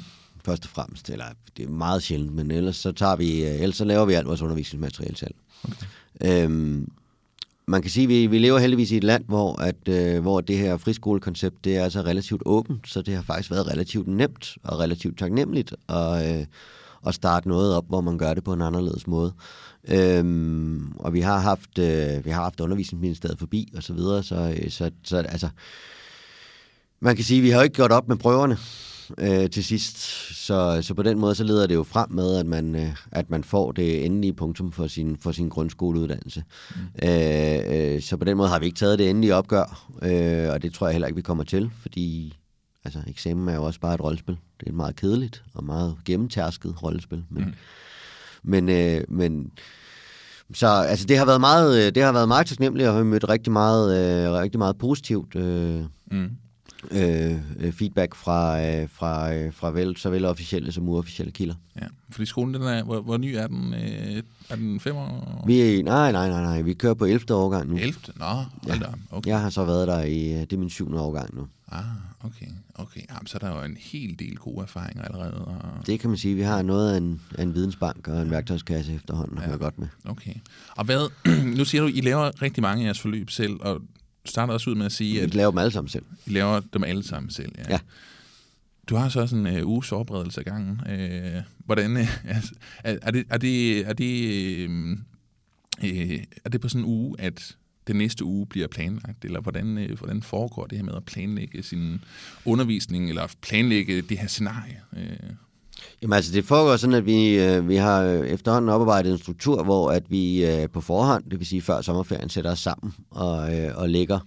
først 0.46 0.65
og 0.65 0.69
fremmest. 0.69 1.10
Eller 1.10 1.25
det 1.58 1.65
er 1.65 1.69
meget 1.69 2.03
sjældent, 2.03 2.34
men 2.34 2.51
ellers 2.51 2.75
så, 2.75 2.91
tager 2.91 3.15
vi, 3.15 3.46
øh, 3.46 3.62
ellers 3.62 3.75
så 3.75 3.86
laver 3.86 4.05
vi 4.05 4.13
alt 4.13 4.27
vores 4.27 4.41
undervisningsmateriale 4.41 5.17
selv. 5.17 5.34
Okay. 5.63 5.86
Øhm, 6.25 6.91
man 7.70 7.82
kan 7.82 7.92
sige, 7.92 8.04
at 8.04 8.10
vi, 8.10 8.28
vi 8.28 8.38
lever 8.40 8.60
heldigvis 8.60 8.92
i 8.92 8.98
et 8.98 9.04
land, 9.04 9.26
hvor, 9.26 9.62
at, 9.62 9.88
øh, 9.90 10.22
hvor 10.22 10.42
det 10.42 10.58
her 10.58 10.78
friskolekoncept 10.78 11.66
det 11.66 11.78
er 11.78 11.84
altså 11.84 12.02
relativt 12.02 12.44
åbent, 12.46 12.90
så 12.90 13.02
det 13.02 13.16
har 13.16 13.22
faktisk 13.22 13.52
været 13.52 13.68
relativt 13.68 14.08
nemt 14.08 14.58
og 14.64 14.80
relativt 14.80 15.18
taknemmeligt 15.20 15.76
at, 15.90 16.40
øh, 16.40 16.46
at 17.08 17.14
starte 17.14 17.48
noget 17.48 17.76
op, 17.76 17.86
hvor 17.88 18.02
man 18.02 18.18
gør 18.18 18.34
det 18.34 18.44
på 18.44 18.54
en 18.54 18.62
anderledes 18.62 19.08
måde. 19.08 19.34
Øhm, 19.88 20.92
og 21.00 21.14
vi 21.14 21.20
har 21.20 21.40
haft 21.40 21.80
øh, 21.80 22.26
vi 22.26 22.30
har 22.30 22.44
haft 22.44 22.60
undervisningsministeriet 22.60 23.40
forbi 23.40 23.72
og 23.76 23.84
så 23.84 23.94
videre, 23.94 24.24
så, 24.24 24.36
øh, 24.36 24.72
så, 24.72 24.92
så 25.04 25.18
altså 25.18 25.50
man 27.00 27.16
kan 27.16 27.26
sige, 27.26 27.38
at 27.38 27.44
vi 27.44 27.50
har 27.50 27.58
jo 27.58 27.64
ikke 27.64 27.76
gjort 27.76 27.92
op 27.92 28.08
med 28.08 28.18
prøverne 28.18 28.58
øh, 29.18 29.50
til 29.50 29.63
sidst. 29.63 29.98
Så, 30.46 30.80
så 30.82 30.94
på 30.94 31.04
den 31.04 31.20
måde, 31.20 31.36
så 31.36 31.44
leder 31.44 31.68
det 31.68 31.75
jo 31.75 31.84
frem 31.84 32.12
med, 32.12 32.36
at 32.36 32.46
man, 32.46 32.75
øh, 32.75 32.96
at 33.12 33.30
man 33.30 33.44
får 33.44 33.72
det 33.72 34.06
endelige 34.06 34.34
punktum 34.34 34.72
for 34.72 34.88
sin, 34.88 35.18
for 35.18 35.32
sin 35.32 35.50
grundskoleuddannelse. 35.50 36.44
Mm. 36.75 37.10
Øh, 37.10 37.60
øh, 37.68 38.01
så 38.01 38.18
på 38.18 38.25
den 38.25 38.38
måde 38.38 38.50
har 38.50 38.60
vi 38.60 38.66
ikke 38.66 38.78
taget 38.78 39.00
det 39.00 39.10
endelige 39.10 39.36
opgør, 39.36 39.89
øh, 40.01 40.50
og 40.54 40.62
det 40.62 40.74
tror 40.74 40.88
jeg 40.88 40.94
heller 40.94 41.08
ikke, 41.08 41.16
vi 41.16 41.22
kommer 41.22 41.44
til, 41.44 41.72
fordi 41.82 42.36
Altså, 42.86 43.00
eksamen 43.08 43.50
er 43.50 43.56
jo 43.56 43.63
også 43.63 43.80
bare 43.80 43.94
et 43.94 44.01
rollespil. 44.01 44.38
Det 44.60 44.66
er 44.66 44.70
et 44.70 44.75
meget 44.75 44.96
kedeligt 44.96 45.44
og 45.54 45.63
meget 45.63 45.96
gennemtærsket 46.06 46.84
rollespil. 46.84 47.24
Men, 47.30 47.44
mm. 47.44 47.54
men, 48.44 48.70
øh, 48.70 49.01
men 49.10 49.51
så 50.54 50.68
altså, 50.68 51.06
det 51.06 51.18
har 51.18 51.25
været 51.25 51.42
meget, 51.42 51.86
øh, 51.86 51.96
det 51.96 52.04
har 52.04 52.12
været 52.12 52.28
meget 52.28 52.48
taknemmeligt, 52.48 52.89
og 52.89 52.96
har 52.96 53.04
mødt 53.04 53.30
rigtig 53.30 53.54
meget, 53.54 53.98
øh, 53.98 54.32
rigtig 54.34 54.60
meget 54.60 54.78
positivt 54.78 55.36
øh, 55.36 55.84
mm. 56.12 56.30
Øh, 56.92 57.72
feedback 57.72 58.16
fra, 58.16 58.66
øh, 58.66 58.90
fra, 58.90 59.34
øh, 59.34 59.54
fra 59.54 59.72
vel, 59.72 59.98
såvel 59.98 60.26
officielle 60.26 60.72
som 60.72 60.90
uofficielle 60.90 61.32
kilder. 61.32 61.56
Ja, 61.82 61.86
fordi 62.10 62.26
skolen, 62.26 62.54
den 62.54 62.64
er, 62.64 62.84
hvor, 62.84 63.02
hvor 63.02 63.18
ny 63.18 63.36
er 63.36 63.48
den? 63.48 63.74
Øh, 63.74 64.24
er 64.50 64.56
den 64.56 64.80
fem 64.80 64.96
år? 64.96 65.44
Vi 65.48 65.62
er, 65.62 65.84
nej, 65.84 66.12
nej, 66.12 66.30
nej, 66.30 66.42
nej, 66.42 66.62
vi 66.62 66.74
kører 66.74 66.94
på 66.94 67.06
11. 67.06 67.34
årgang 67.34 67.70
nu. 67.70 67.78
11. 67.78 67.94
Nå, 68.16 68.26
ja. 68.68 68.74
okay. 69.12 69.30
Jeg 69.30 69.42
har 69.42 69.50
så 69.50 69.66
været 69.66 69.88
der 69.88 70.04
i, 70.04 70.30
det 70.30 70.54
er 70.54 70.58
min 70.58 70.70
7. 70.70 70.96
årgang 70.96 71.36
nu. 71.36 71.48
Ah, 71.72 71.84
okay, 72.24 72.46
okay. 72.76 73.02
Jamen, 73.10 73.28
så 73.28 73.38
er 73.42 73.48
der 73.48 73.58
jo 73.58 73.64
en 73.64 73.78
hel 73.80 74.20
del 74.20 74.36
gode 74.36 74.62
erfaringer 74.62 75.04
allerede. 75.04 75.46
Og... 75.46 75.88
Det 75.88 76.00
kan 76.00 76.10
man 76.10 76.18
sige. 76.18 76.36
Vi 76.36 76.42
har 76.42 76.62
noget 76.62 76.94
af 76.94 76.98
en, 76.98 77.22
af 77.38 77.44
en 77.44 77.54
vidensbank 77.54 78.08
og 78.08 78.18
en 78.18 78.24
ja. 78.24 78.30
værktøjskasse 78.30 78.94
efterhånden, 78.94 79.38
ja. 79.38 79.54
at 79.54 79.60
godt 79.60 79.80
med. 79.80 79.88
Okay. 80.06 80.34
Og 80.70 80.86
hvad, 80.86 81.12
nu 81.58 81.66
siger 81.66 81.82
du, 81.82 81.88
I 81.88 82.02
laver 82.02 82.42
rigtig 82.42 82.64
mange 82.64 82.82
af 82.82 82.86
jeres 82.86 83.00
forløb 83.00 83.30
selv, 83.30 83.58
og 83.62 83.82
starter 84.26 84.54
også 84.54 84.70
ud 84.70 84.76
med 84.76 84.86
at 84.86 84.92
sige, 84.92 85.22
at... 85.22 85.34
Vi 85.34 85.38
laver 85.38 85.52
dem 85.52 85.58
alle 85.58 85.72
sammen 85.72 85.90
selv. 85.90 86.06
I 86.26 86.30
laver 86.30 86.60
dem 86.74 86.84
alle 86.84 87.04
sammen 87.04 87.32
selv, 87.32 87.52
ja. 87.58 87.64
ja. 87.70 87.80
Du 88.90 88.96
har 88.96 89.10
så 89.10 89.28
sådan 89.28 89.48
en 89.48 89.64
uh, 89.64 89.70
uges 89.70 89.88
forberedelse 89.88 90.42
af 90.42 90.46
gangen. 90.46 90.82
Uh, 90.86 91.42
hvordan, 91.66 91.98
uh, 91.98 92.02
er, 92.84 92.98
er, 93.02 93.12
det, 93.12 93.26
er, 93.30 93.38
det, 93.38 93.80
er, 93.88 93.94
det, 93.94 94.70
uh, 94.70 94.92
uh, 95.84 96.24
er 96.46 96.50
det 96.50 96.62
på 96.62 96.70
sådan 96.70 96.86
en 96.86 96.92
uge, 96.92 97.16
at 97.20 97.58
den 97.88 97.96
næste 97.96 98.26
uge 98.26 98.48
bliver 98.48 98.68
planlagt, 98.68 99.26
eller 99.26 99.42
hvordan, 99.42 99.78
uh, 99.78 99.98
hvordan 99.98 100.24
foregår 100.24 100.66
det 100.66 100.78
her 100.78 100.86
med 100.86 100.94
at 100.94 101.06
planlægge 101.06 101.64
sin 101.64 102.04
undervisning, 102.46 103.10
eller 103.10 103.28
planlægge 103.42 104.02
det 104.02 104.18
her 104.18 104.28
scenarie? 104.28 104.82
Uh. 104.92 105.00
Jamen 106.02 106.14
altså, 106.14 106.32
det 106.34 106.46
foregår 106.46 106.76
sådan, 106.76 106.94
at 106.94 107.06
vi, 107.06 107.40
øh, 107.40 107.70
vi 107.70 107.76
har 107.76 108.04
efterhånden 108.04 108.70
oparbejdet 108.70 109.12
en 109.12 109.18
struktur, 109.18 109.64
hvor 109.64 109.92
at 109.92 110.04
vi 110.12 110.46
øh, 110.46 110.70
på 110.70 110.82
forhånd, 110.82 111.24
det 111.32 111.40
vil 111.40 111.48
sige 111.48 111.62
før 111.62 111.82
sommerferien, 111.82 112.30
sætter 112.30 112.52
os 112.52 112.60
sammen 112.60 112.94
og, 113.12 113.56
øh, 113.56 113.72
og 113.76 113.90
lægger 113.90 114.20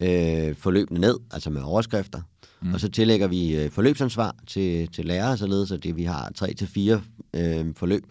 øh, 0.00 0.54
forløbene 0.56 1.00
ned, 1.00 1.16
altså 1.32 1.50
med 1.50 1.62
overskrifter, 1.62 2.20
Mm. 2.62 2.74
Og 2.74 2.80
så 2.80 2.88
tillægger 2.88 3.26
vi 3.26 3.56
øh, 3.56 3.70
forløbsansvar 3.70 4.34
til, 4.46 4.88
til 4.88 5.04
lærere, 5.04 5.36
således 5.36 5.72
at 5.72 5.82
det, 5.82 5.96
vi 5.96 6.04
har 6.04 6.32
tre 6.34 6.54
til 6.54 6.66
fire 6.66 7.02
øh, 7.34 7.66
forløb, 7.76 8.04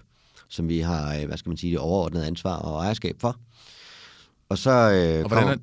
som 0.49 0.69
vi 0.69 0.79
har, 0.79 1.15
øh, 1.15 1.25
hvad 1.27 1.37
skal 1.37 1.49
man 1.49 1.57
sige, 1.57 1.71
det 1.71 1.79
overordnede 1.79 2.27
ansvar 2.27 2.55
og 2.55 2.83
ejerskab 2.83 3.15
for. 3.19 3.37
Og 4.49 4.57
så... 4.57 4.71
Øh, 4.71 5.23
og 5.23 5.27
hvordan 5.27 5.47
er, 5.47 5.55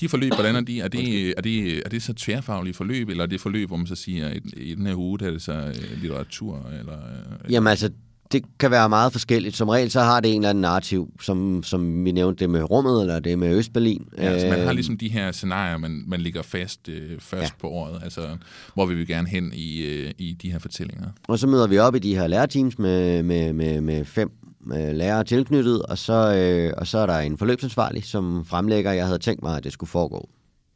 de 0.00 0.08
forløb, 0.08 0.34
hvordan 0.34 0.56
er 0.56 0.60
de? 0.60 0.80
Er 0.80 0.88
det, 0.88 1.34
er 1.36 1.42
det, 1.42 1.82
er 1.84 1.88
det 1.88 2.02
så 2.02 2.12
tværfaglige 2.12 2.74
forløb, 2.74 3.08
eller 3.08 3.22
er 3.24 3.28
det 3.28 3.40
forløb, 3.40 3.68
hvor 3.68 3.76
man 3.76 3.86
så 3.86 3.94
siger, 3.94 4.28
at 4.28 4.42
i 4.56 4.74
den 4.74 4.86
her 4.86 4.94
uge, 4.94 5.18
der 5.18 5.26
er 5.26 5.30
det 5.30 5.42
så 5.42 5.52
øh, 5.52 6.00
litteratur? 6.00 6.66
Eller, 6.80 6.94
øh, 6.94 7.52
Jamen 7.52 7.70
altså, 7.70 7.90
det 8.32 8.44
kan 8.58 8.70
være 8.70 8.88
meget 8.88 9.12
forskelligt. 9.12 9.56
Som 9.56 9.68
regel 9.68 9.90
så 9.90 10.00
har 10.00 10.20
det 10.20 10.30
en 10.30 10.36
eller 10.36 10.50
anden 10.50 10.62
narrativ, 10.62 11.12
som, 11.20 11.62
som 11.62 12.04
vi 12.04 12.12
nævnte 12.12 12.44
det 12.44 12.50
med 12.50 12.70
rummet, 12.70 13.00
eller 13.00 13.20
det 13.20 13.38
med 13.38 13.56
Østberlin. 13.56 14.08
Ja, 14.18 14.22
altså 14.22 14.48
man 14.48 14.58
har 14.58 14.68
øh, 14.68 14.74
ligesom 14.74 14.98
de 14.98 15.08
her 15.08 15.32
scenarier, 15.32 15.78
man, 15.78 16.04
man 16.06 16.20
ligger 16.20 16.42
fast 16.42 16.88
øh, 16.88 17.20
først 17.20 17.42
ja. 17.42 17.60
på 17.60 17.68
året, 17.68 18.00
altså 18.02 18.36
hvor 18.74 18.86
vi 18.86 18.94
vil 18.94 19.06
gerne 19.06 19.28
hen 19.28 19.52
i, 19.54 19.80
øh, 19.80 20.10
i 20.18 20.32
de 20.32 20.52
her 20.52 20.58
fortællinger. 20.58 21.08
Og 21.28 21.38
så 21.38 21.46
møder 21.46 21.66
vi 21.66 21.78
op 21.78 21.94
i 21.94 21.98
de 21.98 22.14
her 22.14 22.26
lærerteams 22.26 22.78
med, 22.78 23.22
med, 23.22 23.52
med, 23.52 23.80
med 23.80 24.04
fem 24.04 24.30
øh, 24.72 24.94
lærere 24.94 25.24
tilknyttet, 25.24 25.82
og 25.82 25.98
så, 25.98 26.34
øh, 26.34 26.72
og 26.76 26.86
så 26.86 26.98
er 26.98 27.06
der 27.06 27.18
en 27.18 27.38
forløbsansvarlig, 27.38 28.04
som 28.04 28.44
fremlægger, 28.44 28.92
jeg 28.92 29.06
havde 29.06 29.18
tænkt 29.18 29.42
mig, 29.42 29.56
at 29.56 29.64
det 29.64 29.72
skulle 29.72 29.90
foregå 29.90 30.28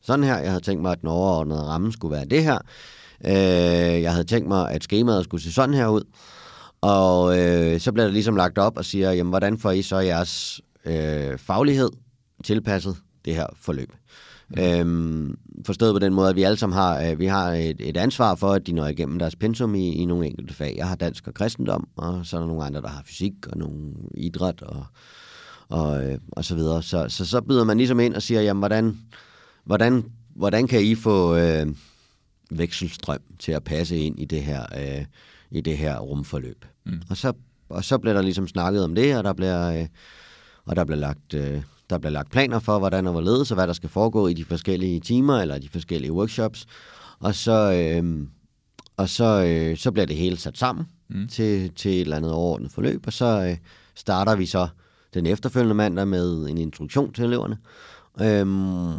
sådan 0.03 0.25
her. 0.25 0.39
Jeg 0.39 0.51
havde 0.51 0.65
tænkt 0.65 0.83
mig, 0.83 0.93
at 0.93 1.01
den 1.01 1.09
overordnede 1.09 1.63
ramme 1.63 1.93
skulle 1.93 2.17
være 2.17 2.25
det 2.25 2.45
her. 2.45 2.59
Øh, 3.25 4.03
jeg 4.03 4.13
havde 4.13 4.25
tænkt 4.25 4.49
mig, 4.49 4.71
at 4.71 4.85
skemaet 4.85 5.25
skulle 5.25 5.43
se 5.43 5.53
sådan 5.53 5.75
her 5.75 5.89
ud. 5.89 6.03
Og 6.81 7.39
øh, 7.39 7.81
så 7.81 7.93
bliver 7.93 8.07
der 8.07 8.13
ligesom 8.13 8.37
lagt 8.37 8.59
op 8.59 8.77
og 8.77 8.85
siger, 8.85 9.13
jamen, 9.13 9.31
hvordan 9.31 9.59
får 9.59 9.71
I 9.71 9.83
så 9.83 9.99
jeres 9.99 10.61
øh, 10.85 11.39
faglighed 11.39 11.91
tilpasset 12.45 12.97
det 13.25 13.35
her 13.35 13.47
forløb? 13.57 13.93
Øhm, 14.59 15.39
forstået 15.67 15.95
på 15.95 15.99
den 15.99 16.15
måde, 16.15 16.29
at 16.29 16.37
vi 16.37 16.43
alle 16.43 16.57
sammen 16.57 16.77
har, 16.77 17.03
øh, 17.03 17.19
vi 17.19 17.27
har 17.27 17.53
et, 17.53 17.77
et 17.81 17.97
ansvar 17.97 18.35
for, 18.35 18.53
at 18.53 18.67
de 18.67 18.73
når 18.73 18.87
igennem 18.87 19.19
deres 19.19 19.37
pensum 19.37 19.75
i, 19.75 19.93
i 19.93 20.05
nogle 20.05 20.27
enkelte 20.27 20.55
fag. 20.55 20.75
Jeg 20.77 20.89
har 20.89 20.97
dansk 20.97 21.29
og 21.29 21.35
kristendom, 21.35 21.89
og 21.97 22.27
så 22.27 22.37
er 22.37 22.41
der 22.41 22.47
nogle 22.47 22.65
andre, 22.65 22.81
der 22.81 22.89
har 22.89 23.03
fysik 23.07 23.33
og 23.47 23.59
nogle 23.59 23.93
idræt 24.15 24.63
og, 24.63 24.85
og, 25.69 26.05
øh, 26.05 26.19
og 26.33 26.45
så 26.45 26.55
videre. 26.55 26.83
Så, 26.83 27.09
så 27.09 27.25
så 27.25 27.41
byder 27.41 27.65
man 27.65 27.77
ligesom 27.77 28.01
ind 28.01 28.15
og 28.15 28.23
siger, 28.23 28.41
jamen, 28.41 28.59
hvordan, 28.59 28.99
hvordan, 29.65 30.05
hvordan 30.35 30.67
kan 30.67 30.83
I 30.83 30.95
få 30.95 31.37
øh, 31.37 31.67
vekselstrøm 32.51 33.21
til 33.39 33.53
at 33.53 33.65
passe 33.65 33.99
ind 33.99 34.21
i 34.21 34.25
det 34.25 34.43
her, 34.43 34.63
øh, 34.79 35.05
i 35.51 35.61
det 35.61 35.77
her 35.79 35.99
rumforløb? 35.99 36.65
Mm. 36.85 37.03
Og, 37.11 37.17
så, 37.17 37.33
og 37.69 37.85
så 37.85 37.99
bliver 37.99 38.15
der 38.15 38.23
ligesom 38.23 38.49
snakket 38.49 38.85
om 38.85 38.95
det, 38.95 39.17
og 39.17 39.25
der 39.25 39.33
bliver, 39.33 39.81
øh, 39.81 39.87
og 40.65 40.77
der 40.77 40.85
bliver 40.85 40.99
lagt... 40.99 41.35
Øh, 41.35 41.63
der 41.93 41.99
bliver 41.99 42.13
lagt 42.13 42.31
planer 42.31 42.59
for, 42.59 42.79
hvordan 42.79 43.07
og 43.07 43.13
hvorledes, 43.13 43.51
og 43.51 43.55
hvad 43.55 43.67
der 43.67 43.73
skal 43.73 43.89
foregå 43.89 44.29
i 44.29 44.35
de 44.35 44.45
forskellige 44.45 45.01
timer, 45.01 45.39
eller 45.39 45.59
de 45.59 45.69
forskellige 45.69 46.13
workshops. 46.13 46.67
Og 47.21 47.35
så, 47.35 47.73
øh, 47.73 48.27
og 48.97 49.09
så, 49.09 49.45
øh, 49.45 49.77
så 49.77 49.93
bliver 49.93 50.07
det 50.07 50.17
hele 50.17 50.37
sat 50.37 50.59
sammen 50.59 50.87
mm. 51.09 51.29
til, 51.29 51.75
til 51.75 51.91
et 51.91 52.01
eller 52.01 52.17
andet 52.17 52.33
overordnet 52.33 52.73
forløb, 52.73 53.07
og 53.07 53.13
så 53.13 53.47
øh, 53.49 53.57
starter 53.95 54.37
vi 54.37 54.47
så 54.47 54.69
den 55.15 55.27
efterfølgende 55.27 55.75
mandag 55.75 56.09
med 56.09 56.47
en 56.49 56.59
introduktion 56.59 57.13
til 57.13 57.25
eleverne. 57.25 57.59
Øhm, 58.21 58.93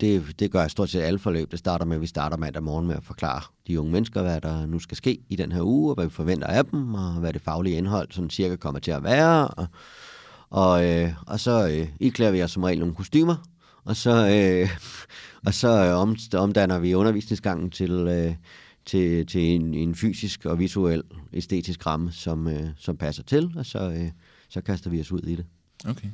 det, 0.00 0.34
det 0.38 0.50
gør 0.50 0.60
jeg 0.60 0.70
stort 0.70 0.90
set 0.90 1.00
alle 1.00 1.18
forløb. 1.18 1.50
Det 1.50 1.58
starter 1.58 1.84
med, 1.84 1.96
at 1.96 2.02
vi 2.02 2.06
starter 2.06 2.36
mandag 2.36 2.62
morgen 2.62 2.86
med 2.86 2.96
at 2.96 3.04
forklare 3.04 3.42
de 3.66 3.80
unge 3.80 3.92
mennesker, 3.92 4.22
hvad 4.22 4.40
der 4.40 4.66
nu 4.66 4.78
skal 4.78 4.96
ske 4.96 5.18
i 5.28 5.36
den 5.36 5.52
her 5.52 5.62
uge, 5.62 5.90
og 5.90 5.94
hvad 5.94 6.04
vi 6.04 6.10
forventer 6.10 6.46
af 6.46 6.64
dem, 6.64 6.94
og 6.94 7.12
hvad 7.12 7.32
det 7.32 7.42
faglige 7.42 7.76
indhold 7.76 8.08
sådan 8.10 8.30
cirka 8.30 8.56
kommer 8.56 8.80
til 8.80 8.90
at 8.90 9.02
være. 9.02 9.48
Og, 9.48 9.66
og, 10.50 10.86
øh, 10.86 11.12
og 11.26 11.40
så 11.40 11.68
øh, 11.68 11.88
iklæder 12.00 12.32
vi 12.32 12.42
os 12.42 12.50
som 12.50 12.62
regel 12.62 12.78
nogle 12.78 12.94
kostymer, 12.94 13.36
og 13.84 13.96
så, 13.96 14.28
øh, 14.28 14.70
og 15.46 15.54
så 15.54 15.68
øh, 15.68 15.94
om, 15.94 16.16
omdanner 16.34 16.78
vi 16.78 16.94
undervisningsgangen 16.94 17.70
til, 17.70 17.90
øh, 17.90 18.34
til, 18.86 19.26
til 19.26 19.40
en, 19.40 19.74
en 19.74 19.94
fysisk 19.94 20.44
og 20.44 20.58
visuel 20.58 21.02
æstetisk 21.32 21.86
ramme, 21.86 22.12
som, 22.12 22.48
øh, 22.48 22.68
som 22.76 22.96
passer 22.96 23.22
til, 23.22 23.52
og 23.56 23.66
så, 23.66 23.90
øh, 23.90 24.10
så 24.48 24.60
kaster 24.60 24.90
vi 24.90 25.00
os 25.00 25.12
ud 25.12 25.20
i 25.20 25.36
det. 25.36 25.46
Okay. 25.84 26.08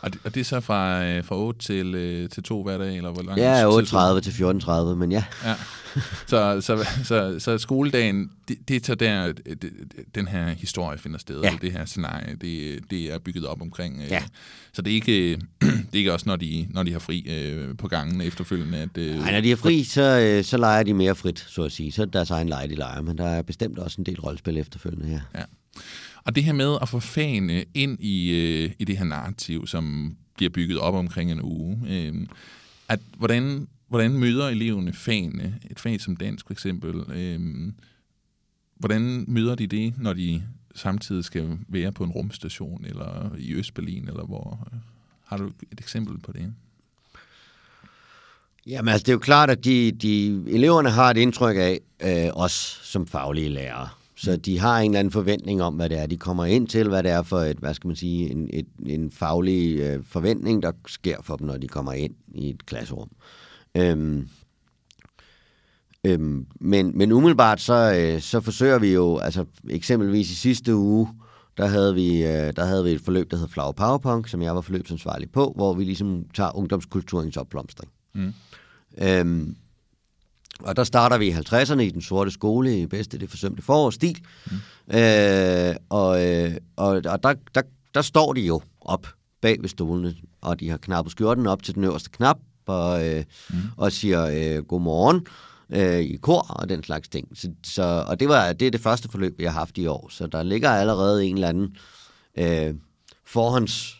Og 0.00 0.12
det, 0.12 0.20
og 0.24 0.34
det 0.34 0.40
er 0.40 0.44
så 0.44 0.60
fra, 0.60 1.04
øh, 1.04 1.24
fra 1.24 1.36
8 1.36 1.60
til, 1.60 1.94
øh, 1.94 2.28
til 2.28 2.42
2 2.42 2.62
hver 2.62 2.78
dag, 2.78 2.96
eller 2.96 3.10
hvor 3.10 3.22
langt? 3.22 3.40
Ja, 3.40 3.70
8.30 3.70 4.20
til 4.20 4.30
14.30, 4.30 4.94
men 4.94 5.12
ja. 5.12 5.24
ja. 5.44 5.54
Så, 6.26 6.60
så, 6.60 6.86
så, 7.04 7.36
så 7.38 7.58
skoledagen, 7.58 8.30
det, 8.48 8.68
det 8.68 8.76
er 8.76 8.80
så 8.84 8.94
der, 8.94 9.32
det, 9.32 9.72
den 10.14 10.28
her 10.28 10.48
historie 10.48 10.98
finder 10.98 11.18
sted, 11.18 11.42
ja. 11.42 11.58
det 11.62 11.72
her 11.72 11.84
scenarie, 11.84 12.36
det, 12.40 12.80
det 12.90 13.12
er 13.12 13.18
bygget 13.18 13.46
op 13.46 13.62
omkring. 13.62 14.02
Øh, 14.02 14.10
ja. 14.10 14.22
Så 14.72 14.82
det 14.82 14.90
er 14.90 14.94
ikke, 14.94 15.30
det 15.60 15.94
er 15.94 15.98
ikke 15.98 16.12
også, 16.12 16.28
når 16.28 16.36
de, 16.36 16.66
når 16.70 16.82
de 16.82 16.92
har 16.92 16.98
fri 16.98 17.26
øh, 17.28 17.76
på 17.76 17.88
gangen 17.88 18.20
efterfølgende? 18.20 18.78
At, 18.78 18.98
øh, 18.98 19.18
Nej, 19.18 19.32
når 19.32 19.40
de 19.40 19.48
har 19.48 19.56
fri, 19.56 19.84
så, 19.84 20.20
øh, 20.20 20.44
så 20.44 20.56
leger 20.56 20.82
de 20.82 20.94
mere 20.94 21.14
frit, 21.14 21.46
så 21.48 21.62
at 21.62 21.72
sige. 21.72 21.92
Så 21.92 22.02
er 22.02 22.06
det 22.06 22.12
deres 22.12 22.30
egen 22.30 22.48
leje, 22.48 22.68
de 22.68 22.74
leger, 22.74 23.00
men 23.00 23.18
der 23.18 23.26
er 23.26 23.42
bestemt 23.42 23.78
også 23.78 24.00
en 24.00 24.06
del 24.06 24.20
rollespil 24.20 24.58
efterfølgende, 24.58 25.08
ja. 25.08 25.40
ja. 25.40 25.44
Og 26.24 26.34
det 26.34 26.44
her 26.44 26.52
med 26.52 26.78
at 26.82 26.88
få 26.88 27.00
fagene 27.00 27.64
ind 27.74 28.00
i, 28.00 28.30
øh, 28.30 28.72
i 28.78 28.84
det 28.84 28.98
her 28.98 29.04
narrativ, 29.04 29.66
som 29.66 30.16
bliver 30.36 30.50
bygget 30.50 30.78
op 30.78 30.94
omkring 30.94 31.32
en 31.32 31.42
uge, 31.42 31.78
øh, 31.88 32.26
at 32.88 33.00
hvordan, 33.16 33.68
hvordan 33.88 34.12
møder 34.12 34.48
eleverne 34.48 34.92
fagene, 34.92 35.58
et 35.70 35.80
fag 35.80 36.00
som 36.00 36.16
dansk 36.16 36.46
for 36.46 36.52
eksempel, 36.52 36.94
øh, 37.12 37.72
hvordan 38.76 39.24
møder 39.28 39.54
de 39.54 39.66
det, 39.66 39.94
når 39.98 40.12
de 40.12 40.42
samtidig 40.74 41.24
skal 41.24 41.58
være 41.68 41.92
på 41.92 42.04
en 42.04 42.10
rumstation, 42.10 42.84
eller 42.84 43.36
i 43.38 43.54
Østberlin, 43.54 44.08
eller 44.08 44.24
hvor? 44.24 44.68
Har 45.24 45.36
du 45.36 45.46
et 45.46 45.80
eksempel 45.80 46.18
på 46.18 46.32
det? 46.32 46.52
Jamen 48.66 48.88
altså, 48.88 49.04
det 49.04 49.08
er 49.08 49.14
jo 49.14 49.18
klart, 49.18 49.50
at 49.50 49.64
de, 49.64 49.92
de 49.92 50.26
eleverne 50.46 50.90
har 50.90 51.10
et 51.10 51.16
indtryk 51.16 51.56
af 51.56 51.80
øh, 52.02 52.30
os 52.34 52.80
som 52.82 53.06
faglige 53.06 53.48
lærere. 53.48 53.88
Så 54.18 54.36
de 54.36 54.58
har 54.58 54.80
en 54.80 54.90
eller 54.90 54.98
anden 54.98 55.12
forventning 55.12 55.62
om, 55.62 55.74
hvad 55.74 55.88
det 55.88 55.98
er, 55.98 56.06
de 56.06 56.16
kommer 56.16 56.44
ind 56.44 56.68
til, 56.68 56.88
hvad 56.88 57.02
det 57.02 57.10
er 57.10 57.22
for 57.22 57.38
et, 57.38 57.56
hvad 57.56 57.74
skal 57.74 57.88
man 57.88 57.96
sige, 57.96 58.30
en, 58.30 58.50
et, 58.52 58.66
en 58.86 59.10
faglig 59.10 59.80
øh, 59.80 60.04
forventning, 60.04 60.62
der 60.62 60.72
sker 60.86 61.16
for 61.22 61.36
dem, 61.36 61.46
når 61.46 61.56
de 61.56 61.68
kommer 61.68 61.92
ind 61.92 62.14
i 62.34 62.50
et 62.50 62.66
klasserum. 62.66 63.10
Øhm, 63.74 64.28
øhm, 66.04 66.46
men, 66.60 66.98
men 66.98 67.12
umiddelbart 67.12 67.60
så, 67.60 67.94
øh, 67.98 68.20
så 68.20 68.40
forsøger 68.40 68.78
vi 68.78 68.92
jo, 68.92 69.18
altså 69.18 69.44
eksempelvis 69.70 70.30
i 70.30 70.34
sidste 70.34 70.74
uge, 70.74 71.08
der 71.56 71.66
havde 71.66 71.94
vi, 71.94 72.24
øh, 72.24 72.52
der 72.56 72.64
havde 72.64 72.84
vi 72.84 72.90
et 72.90 73.00
forløb, 73.00 73.30
der 73.30 73.36
hed 73.36 73.48
Flower 73.48 73.72
Powerpunk, 73.72 74.28
som 74.28 74.42
jeg 74.42 74.54
var 74.54 74.60
forløbsansvarlig 74.60 75.30
på, 75.30 75.52
hvor 75.56 75.74
vi 75.74 75.84
ligesom 75.84 76.24
tager 76.34 76.56
ungdomskulturens 76.56 77.36
opblomstring. 77.36 77.90
Mm. 78.14 78.32
Øhm, 79.02 79.56
og 80.62 80.76
der 80.76 80.84
starter 80.84 81.18
vi 81.18 81.28
i 81.28 81.32
50'erne 81.32 81.80
i 81.80 81.90
den 81.90 82.02
sorte 82.02 82.30
skole 82.30 82.78
i 82.80 82.86
bedste 82.86 83.18
det 83.18 83.30
forsømte 83.30 83.62
forårsstil. 83.62 84.18
Mm. 84.46 84.96
Øh, 84.98 85.74
og 85.88 86.26
øh, 86.26 86.54
og, 86.76 86.86
og 86.86 87.22
der, 87.22 87.34
der, 87.54 87.62
der 87.94 88.02
står 88.02 88.32
de 88.32 88.40
jo 88.40 88.60
op 88.80 89.06
bag 89.40 89.62
ved 89.62 89.68
stolene, 89.68 90.14
og 90.40 90.60
de 90.60 90.70
har 90.70 90.76
knappet 90.76 91.12
skjorten 91.12 91.46
op 91.46 91.62
til 91.62 91.74
den 91.74 91.84
øverste 91.84 92.10
knap, 92.10 92.38
og, 92.66 93.08
øh, 93.08 93.24
mm. 93.50 93.56
og 93.76 93.92
siger 93.92 94.26
øh, 94.26 94.64
godmorgen. 94.64 95.26
øh, 95.70 96.00
i 96.00 96.16
kor 96.16 96.46
og 96.50 96.68
den 96.68 96.82
slags 96.84 97.08
ting. 97.08 97.28
Så, 97.34 97.50
så, 97.64 98.04
og 98.08 98.20
det, 98.20 98.28
var, 98.28 98.52
det 98.52 98.66
er 98.66 98.70
det 98.70 98.80
første 98.80 99.08
forløb, 99.08 99.38
vi 99.38 99.44
har 99.44 99.50
haft 99.50 99.78
i 99.78 99.86
år, 99.86 100.08
så 100.10 100.26
der 100.26 100.42
ligger 100.42 100.70
allerede 100.70 101.26
en 101.26 101.34
eller 101.34 101.48
anden 101.48 101.76
øh, 102.38 102.74
forhånds 103.26 103.96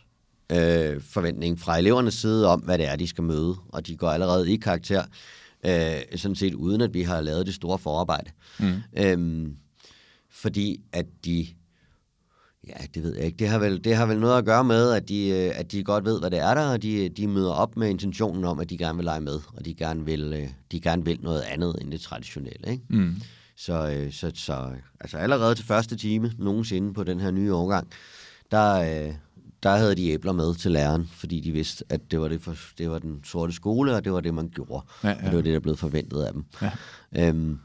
øh, 0.52 1.02
forventning 1.02 1.60
fra 1.60 1.78
elevernes 1.78 2.14
side 2.14 2.48
om, 2.48 2.60
hvad 2.60 2.78
det 2.78 2.88
er, 2.88 2.96
de 2.96 3.06
skal 3.08 3.24
møde, 3.24 3.56
og 3.68 3.86
de 3.86 3.96
går 3.96 4.10
allerede 4.10 4.52
i 4.52 4.56
karakter, 4.56 5.02
øh, 5.66 6.18
sådan 6.18 6.34
set 6.34 6.54
uden 6.54 6.80
at 6.80 6.94
vi 6.94 7.02
har 7.02 7.20
lavet 7.20 7.46
det 7.46 7.54
store 7.54 7.78
forarbejde. 7.78 8.30
Mm. 8.60 8.74
Øhm, 8.96 9.56
fordi 10.30 10.80
at 10.92 11.06
de 11.24 11.46
Ja, 12.68 12.86
det 12.94 13.02
ved 13.02 13.16
jeg 13.16 13.24
ikke. 13.24 13.36
Det 13.36 13.48
har 13.48 13.58
vel, 13.58 13.84
det 13.84 13.96
har 13.96 14.06
vel 14.06 14.20
noget 14.20 14.38
at 14.38 14.44
gøre 14.44 14.64
med, 14.64 14.92
at 14.92 15.08
de, 15.08 15.28
øh, 15.28 15.50
at 15.54 15.72
de 15.72 15.84
godt 15.84 16.04
ved, 16.04 16.20
hvad 16.20 16.30
det 16.30 16.38
er 16.38 16.54
der, 16.54 16.72
og 16.72 16.82
de, 16.82 17.08
de 17.08 17.28
møder 17.28 17.52
op 17.52 17.76
med 17.76 17.88
intentionen 17.88 18.44
om, 18.44 18.60
at 18.60 18.70
de 18.70 18.78
gerne 18.78 18.96
vil 18.96 19.04
lege 19.04 19.20
med, 19.20 19.40
og 19.56 19.64
de 19.64 19.74
gerne 19.74 20.04
vil, 20.04 20.32
øh, 20.32 20.48
de 20.72 20.80
gerne 20.80 21.04
vil 21.04 21.18
noget 21.22 21.40
andet 21.40 21.76
end 21.80 21.92
det 21.92 22.00
traditionelle. 22.00 22.70
Ikke? 22.70 22.84
Mm. 22.88 23.16
Så, 23.56 23.90
øh, 23.90 24.12
så, 24.12 24.32
så 24.34 24.70
altså 25.00 25.18
allerede 25.18 25.54
til 25.54 25.64
første 25.64 25.96
time 25.96 26.32
nogensinde 26.38 26.94
på 26.94 27.04
den 27.04 27.20
her 27.20 27.30
nye 27.30 27.54
årgang, 27.54 27.88
der, 28.50 29.12
der 29.62 29.76
havde 29.76 29.94
de 29.94 30.10
æbler 30.10 30.32
med 30.32 30.54
til 30.54 30.70
læreren, 30.70 31.10
fordi 31.12 31.40
de 31.40 31.52
vidste, 31.52 31.84
at 31.88 32.00
det 32.10 32.20
var, 32.20 32.28
det, 32.28 32.40
for, 32.40 32.56
det 32.78 32.90
var 32.90 32.98
den 32.98 33.20
sorte 33.24 33.52
skole, 33.52 33.94
og 33.94 34.04
det 34.04 34.12
var 34.12 34.20
det, 34.20 34.34
man 34.34 34.48
gjorde. 34.54 34.86
Ja, 35.04 35.08
ja. 35.08 35.14
Og 35.14 35.24
det 35.24 35.36
var 35.36 35.42
det, 35.42 35.54
der 35.54 35.60
blev 35.60 35.76
forventet 35.76 36.22
af 36.22 36.32
dem. 36.32 36.44
Ja. 36.62 36.70
Øhm, 37.16 37.58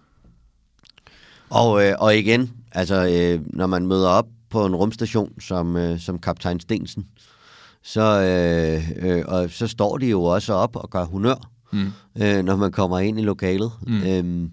og, 1.49 1.85
øh, 1.85 1.95
og 1.99 2.17
igen, 2.17 2.51
altså, 2.71 2.95
øh, 2.95 3.41
når 3.45 3.67
man 3.67 3.87
møder 3.87 4.07
op 4.07 4.27
på 4.49 4.65
en 4.65 4.75
rumstation 4.75 5.41
som, 5.41 5.77
øh, 5.77 5.99
som 5.99 6.19
kaptajn 6.19 6.59
Stensen, 6.59 7.07
så, 7.83 8.21
øh, 8.21 9.09
øh, 9.09 9.23
og 9.27 9.49
så 9.49 9.67
står 9.67 9.97
de 9.97 10.05
jo 10.05 10.23
også 10.23 10.53
op 10.53 10.75
og 10.75 10.89
gør 10.89 11.05
honør, 11.05 11.49
mm. 11.71 11.91
øh, 12.21 12.43
når 12.43 12.55
man 12.55 12.71
kommer 12.71 12.99
ind 12.99 13.19
i 13.19 13.23
lokalet, 13.23 13.71
mm. 13.87 14.03
øhm, 14.03 14.51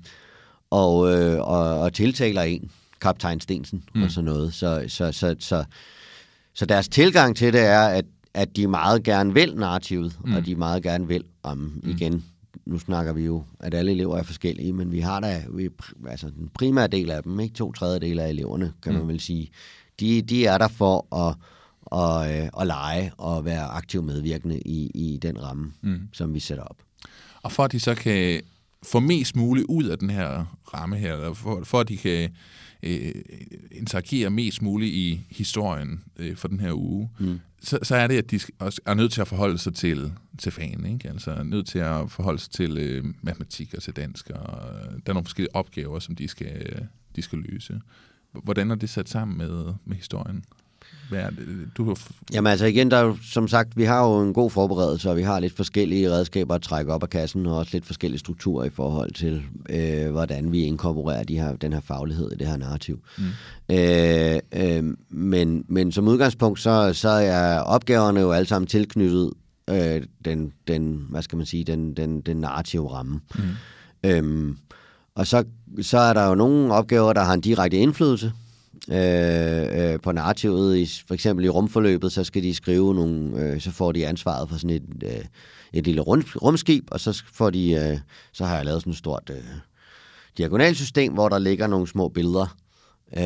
og, 0.71 1.13
øh, 1.13 1.41
og, 1.41 1.81
og 1.81 1.93
tiltaler 1.93 2.43
en, 2.43 2.71
kaptajn 3.01 3.41
Stensen 3.41 3.85
mm. 3.95 4.03
og 4.03 4.11
sådan 4.11 4.25
noget. 4.25 4.55
Så, 4.55 4.85
så, 4.89 5.13
så, 5.13 5.13
så, 5.13 5.37
så 5.39 5.65
deres 6.67 6.89
tilgang 6.89 7.37
til 7.37 7.53
det 7.53 7.61
er, 7.61 7.83
at, 7.83 8.05
at 8.35 8.57
de 8.57 8.67
meget 8.67 9.03
gerne 9.03 9.35
vil 9.35 9.55
narrativet, 9.57 10.19
mm. 10.25 10.35
og 10.35 10.47
de 10.47 10.55
meget 10.55 10.83
gerne 10.83 11.09
vil 11.09 11.25
om 11.43 11.59
mm. 11.59 11.91
igen 11.91 12.25
nu 12.67 12.79
snakker 12.79 13.13
vi 13.13 13.25
jo, 13.25 13.45
at 13.61 13.75
alle 13.75 13.91
elever 13.93 14.19
er 14.19 14.23
forskellige, 14.23 14.73
men 14.73 14.93
vi 14.93 15.01
har 15.01 15.21
da, 15.21 15.45
vi, 15.51 15.69
altså 16.09 16.31
den 16.31 16.51
primære 16.55 16.87
del 16.87 17.11
af 17.11 17.23
dem, 17.23 17.41
ikke 17.41 17.55
to 17.55 17.73
tredjedele 17.73 18.23
af 18.23 18.29
eleverne, 18.29 18.73
kan 18.83 18.93
mm. 18.93 18.99
man 18.99 19.09
vel 19.09 19.21
sige, 19.21 19.51
de, 20.01 20.23
de 20.23 20.47
er 20.47 20.59
der 20.59 20.69
for 20.69 21.17
at, 21.29 21.35
og, 21.81 22.33
øh, 22.33 22.49
at 22.61 22.67
lege 22.67 23.13
og 23.19 23.45
være 23.45 23.65
aktiv 23.65 24.03
medvirkende 24.03 24.61
i, 24.61 24.91
i 24.95 25.19
den 25.23 25.43
ramme, 25.43 25.73
mm. 25.83 26.01
som 26.13 26.35
vi 26.35 26.41
sætter 26.41 26.65
op. 26.65 26.77
Og 27.43 27.53
for 27.53 27.65
at 27.65 27.73
de 27.73 27.81
så 27.81 27.95
kan 27.95 28.41
få 28.83 29.01
mest 29.01 29.37
muligt 29.37 29.67
ud 29.69 29.85
af 29.85 29.99
den 29.99 30.11
her 30.11 30.57
ramme 30.75 30.97
her, 30.97 31.15
eller 31.15 31.33
for, 31.33 31.61
for 31.65 31.81
at 31.81 31.89
de 31.89 31.97
kan 31.97 32.31
øh, 32.83 33.15
interagere 33.71 34.31
mest 34.31 34.63
muligt 34.63 34.95
i 34.95 35.27
historien 35.31 36.05
øh, 36.17 36.37
for 36.37 36.49
den 36.49 36.61
her 36.61 36.73
uge, 36.73 37.11
mm. 37.19 37.41
så, 37.63 37.79
så 37.83 37.97
er 37.97 38.07
det, 38.07 38.19
at 38.19 38.31
de 38.31 38.41
også 38.59 38.81
er 38.87 38.95
nødt 38.95 39.13
til 39.13 39.21
at 39.21 39.29
forholde 39.29 39.59
sig 39.59 39.75
til, 39.75 40.13
til 40.39 40.53
fagen. 40.53 40.87
Ikke? 40.87 41.09
Altså 41.09 41.31
er 41.31 41.43
nødt 41.43 41.67
til 41.67 41.79
at 41.79 42.11
forholde 42.11 42.39
sig 42.39 42.51
til 42.51 42.79
øh, 42.79 43.05
matematik 43.23 43.75
og 43.75 43.83
til 43.83 43.97
dansk, 43.97 44.31
og 44.31 44.73
der 44.83 45.07
er 45.07 45.13
nogle 45.13 45.25
forskellige 45.25 45.57
opgaver, 45.57 45.99
som 45.99 46.17
de 46.17 46.29
skal, 46.29 46.89
de 47.17 47.23
skal 47.23 47.39
løse. 47.39 47.81
Hvordan 48.33 48.71
er 48.71 48.75
det 48.75 48.91
sat 48.91 49.09
sammen 49.09 49.39
med, 49.39 49.75
med 49.85 49.97
historien? 49.97 50.45
Det? 51.11 51.69
Du. 51.77 51.97
Jamen 52.33 52.51
altså 52.51 52.67
igen, 52.67 52.91
der 52.91 52.97
er 52.97 53.17
som 53.33 53.49
sagt, 53.49 53.77
vi 53.77 53.85
har 53.85 54.09
jo 54.09 54.21
en 54.21 54.35
god 54.35 54.51
forberedelse, 54.51 55.11
og 55.11 55.17
vi 55.17 55.23
har 55.23 55.41
lidt 55.41 55.57
forskellige 55.57 56.11
redskaber 56.11 56.55
at 56.55 56.63
trække 56.63 56.93
op 56.93 57.03
af 57.03 57.11
kassen, 57.11 57.47
og 57.47 57.57
også 57.57 57.71
lidt 57.73 57.87
forskellige 57.87 58.19
strukturer 58.19 58.65
i 58.65 58.71
forhold 58.71 59.13
til, 59.13 59.43
øh, 59.69 60.11
hvordan 60.11 60.53
vi 60.53 60.63
inkorporerer 60.63 61.25
de 61.25 61.39
her, 61.39 61.57
den 61.57 61.73
her 61.73 61.81
faglighed 61.81 62.33
i 62.33 62.35
det 62.35 62.47
her 62.47 62.57
narrativ. 62.57 63.01
Mm. 63.19 63.25
Øh, 63.75 64.39
øh, 64.53 64.95
men, 65.11 65.65
men 65.69 65.93
som 65.93 66.09
udgangspunkt, 66.09 66.61
så, 66.61 66.93
så 66.93 67.09
er 67.09 67.59
opgaverne 67.59 68.21
jo 68.21 68.33
alle 68.33 68.47
sammen 68.47 68.67
tilknyttet 68.67 69.31
øh, 69.71 70.03
den, 70.25 70.53
den, 70.69 71.07
hvad 71.11 71.23
skal 71.23 71.37
man 71.37 71.47
sige, 71.47 71.65
den, 71.65 71.95
den, 71.95 72.21
den 72.21 72.37
narrative 72.37 72.93
ramme. 72.93 73.21
Mm. 73.35 74.11
Øh, 74.11 74.55
og 75.15 75.27
så, 75.27 75.45
så 75.83 75.99
er 75.99 76.13
der 76.13 76.29
jo 76.29 76.35
nogle 76.35 76.73
opgaver, 76.75 77.13
der 77.13 77.21
har 77.21 77.35
en 77.35 77.41
direkte 77.41 77.77
indflydelse 77.77 78.33
øh, 78.89 79.93
øh, 79.93 80.01
på 80.01 80.13
narrativet. 80.13 80.77
I, 80.77 81.03
for 81.07 81.15
eksempel 81.15 81.45
i 81.45 81.49
rumforløbet, 81.49 82.13
så 82.13 82.25
skal 82.25 82.43
de 82.43 82.55
skrive 82.55 82.95
nogle, 82.95 83.41
øh, 83.43 83.61
så 83.61 83.71
får 83.71 83.93
de 83.93 84.07
ansvaret 84.07 84.49
for 84.49 84.57
sådan 84.57 84.71
et, 84.71 85.03
øh, 85.03 85.25
et 85.73 85.85
lille 85.85 86.01
rum, 86.01 86.25
rumskib, 86.43 86.85
og 86.91 87.01
så 87.01 87.23
får 87.33 87.51
de, 87.51 87.73
øh, 87.73 87.99
så 88.33 88.45
har 88.45 88.57
jeg 88.57 88.65
lavet 88.65 88.83
sådan 88.83 88.91
et 88.91 88.99
stort 88.99 89.31
øh, 89.31 89.45
diagonalsystem, 90.39 91.13
hvor 91.13 91.29
der 91.29 91.39
ligger 91.39 91.67
nogle 91.67 91.89
små 91.89 92.09
billeder. 92.09 92.57
Øh, 93.17 93.23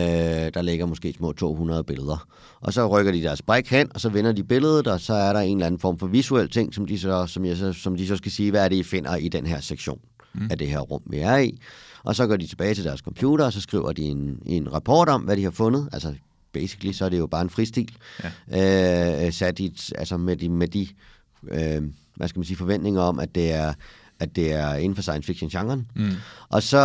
der 0.55 0.63
ligger 0.63 0.87
måske 0.87 1.13
små 1.13 1.33
200 1.33 1.85
billeder. 1.85 2.27
Og 2.61 2.73
så 2.73 2.87
rykker 2.87 3.13
de 3.13 3.23
deres 3.23 3.43
brik 3.43 3.71
hen, 3.71 3.91
og 3.95 4.01
så 4.01 4.09
vender 4.09 4.33
de 4.33 4.45
billedet, 4.45 4.87
og 4.87 5.01
så 5.01 5.15
er 5.15 5.33
der 5.33 5.41
en 5.41 5.57
eller 5.57 5.67
anden 5.67 5.81
form 5.81 5.99
for 5.99 6.07
visuel 6.07 6.51
ting, 6.51 6.75
som 6.75 6.87
de 6.87 6.99
så, 6.99 7.27
som 7.27 7.45
jeg 7.45 7.57
så, 7.57 7.73
som 7.73 7.97
de 7.97 8.07
så 8.07 8.17
skal 8.17 8.33
sige, 8.33 8.51
hvad 8.51 8.65
er 8.65 8.69
det, 8.69 8.77
I 8.77 8.83
finder 8.83 9.17
i 9.17 9.29
den 9.29 9.47
her 9.47 9.61
sektion 9.61 10.01
mm. 10.35 10.49
af 10.51 10.59
det 10.59 10.69
her 10.69 10.79
rum, 10.79 11.03
vi 11.07 11.19
er 11.19 11.37
i. 11.37 11.59
Og 12.03 12.17
så 12.17 12.27
går 12.27 12.37
de 12.37 12.47
tilbage 12.47 12.75
til 12.75 12.85
deres 12.85 13.01
computer, 13.01 13.45
og 13.45 13.53
så 13.53 13.61
skriver 13.61 13.93
de 13.93 14.03
en, 14.03 14.39
en 14.47 14.73
rapport 14.73 15.09
om, 15.09 15.23
hvad 15.23 15.37
de 15.37 15.43
har 15.43 15.51
fundet. 15.51 15.89
Altså, 15.93 16.15
basically, 16.53 16.93
så 16.93 17.05
er 17.05 17.09
det 17.09 17.19
jo 17.19 17.27
bare 17.27 17.43
en 17.43 17.51
fristil. 17.51 17.97
Ja. 18.51 19.27
Øh, 19.27 19.33
sat 19.33 19.59
i, 19.59 19.77
altså 19.99 20.17
med 20.17 20.37
de, 20.37 20.49
med 20.49 20.69
de 20.69 20.89
øh, 21.49 21.83
hvad 22.15 22.29
skal 22.29 22.39
man 22.39 22.45
sige, 22.45 22.57
forventninger 22.57 23.01
om, 23.01 23.19
at 23.19 23.35
det 23.35 23.53
er 23.53 23.73
at 24.21 24.37
det 24.37 24.53
er 24.53 24.75
inden 24.75 24.95
for 24.95 25.03
science 25.03 25.27
fiction-genren. 25.27 25.87
Mm. 25.97 26.11
Og, 26.49 26.63
så, 26.63 26.79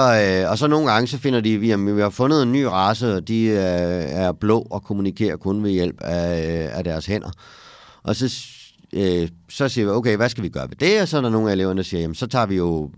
øh, 0.44 0.52
og 0.52 0.58
så 0.58 0.68
nogle 0.68 0.92
gange, 0.92 1.08
så 1.08 1.18
finder 1.18 1.42
de, 1.42 1.58
vi 1.58 1.70
har, 1.70 1.94
vi 1.94 2.02
har 2.02 2.10
fundet 2.10 2.44
en 2.44 2.52
ny 2.52 2.64
race, 2.64 3.16
og 3.16 3.28
de 3.28 3.44
øh, 3.44 3.58
er 3.58 4.32
blå 4.32 4.68
og 4.70 4.84
kommunikerer 4.84 5.38
kun 5.38 5.64
ved 5.64 5.72
hjælp 5.72 6.02
af, 6.02 6.64
øh, 6.64 6.78
af 6.78 6.84
deres 6.84 7.06
hænder. 7.06 7.32
Og 8.04 8.16
så, 8.16 8.46
øh, 8.94 9.30
så 9.50 9.70
siger 9.70 9.86
vi, 9.86 9.92
okay, 9.92 10.16
hvad 10.16 10.30
skal 10.30 10.44
vi 10.44 10.50
gøre 10.50 10.70
ved 10.70 10.76
det? 10.76 11.02
Og 11.02 11.08
så 11.08 11.18
er 11.18 11.22
der 11.22 11.30
nogle 11.30 11.50
af 11.50 11.54
eleverne, 11.54 11.78
der 11.78 11.84
siger, 11.84 12.02
jamen, 12.02 12.16
så 12.16 12.28
tager 12.28 12.46
vi 12.46 12.56
jo 12.56 12.92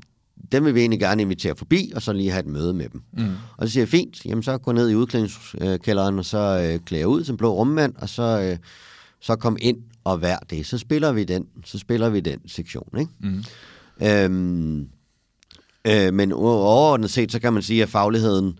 dem 0.51 0.65
vil 0.65 0.75
vi 0.75 0.79
egentlig 0.79 0.99
gerne 0.99 1.21
invitere 1.21 1.55
forbi, 1.55 1.91
og 1.95 2.01
så 2.01 2.13
lige 2.13 2.31
have 2.31 2.39
et 2.39 2.47
møde 2.47 2.73
med 2.73 2.89
dem. 2.89 3.01
Mm. 3.11 3.33
Og 3.57 3.67
så 3.67 3.73
siger 3.73 3.81
jeg, 3.81 3.89
fint, 3.89 4.25
jamen 4.25 4.43
så 4.43 4.57
gå 4.57 4.71
ned 4.71 4.89
i 4.89 4.95
udklædningskælderen, 4.95 6.19
og 6.19 6.25
så 6.25 6.69
øh, 6.73 6.79
klæde 6.79 7.07
ud 7.07 7.23
som 7.23 7.37
blå 7.37 7.53
rummand, 7.53 7.95
og 7.95 8.09
så, 8.09 8.41
øh, 8.41 8.57
så 9.19 9.35
kom 9.35 9.57
ind 9.61 9.77
og 10.03 10.21
vær 10.21 10.37
det. 10.49 10.65
Så 10.65 10.77
spiller 10.77 11.11
vi 11.11 11.23
den, 11.23 11.45
så 11.65 11.77
spiller 11.77 12.09
vi 12.09 12.19
den 12.19 12.39
sektion, 12.47 12.89
ikke? 12.99 13.11
Mm. 13.19 13.43
Øhm, 14.03 14.87
øh, 15.87 16.13
men 16.13 16.31
overordnet 16.31 17.09
set, 17.09 17.31
så 17.31 17.39
kan 17.39 17.53
man 17.53 17.63
sige, 17.63 17.83
at 17.83 17.89
fagligheden, 17.89 18.59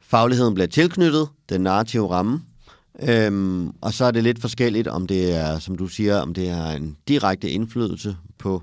fagligheden 0.00 0.54
bliver 0.54 0.68
tilknyttet 0.68 1.28
den 1.48 1.60
narrative 1.60 2.10
ramme, 2.10 2.42
øhm, 3.02 3.70
og 3.80 3.92
så 3.92 4.04
er 4.04 4.10
det 4.10 4.22
lidt 4.22 4.40
forskelligt, 4.40 4.88
om 4.88 5.06
det 5.06 5.34
er, 5.34 5.58
som 5.58 5.76
du 5.76 5.86
siger, 5.86 6.20
om 6.20 6.34
det 6.34 6.48
er 6.48 6.66
en 6.66 6.96
direkte 7.08 7.50
indflydelse 7.50 8.16
på 8.38 8.62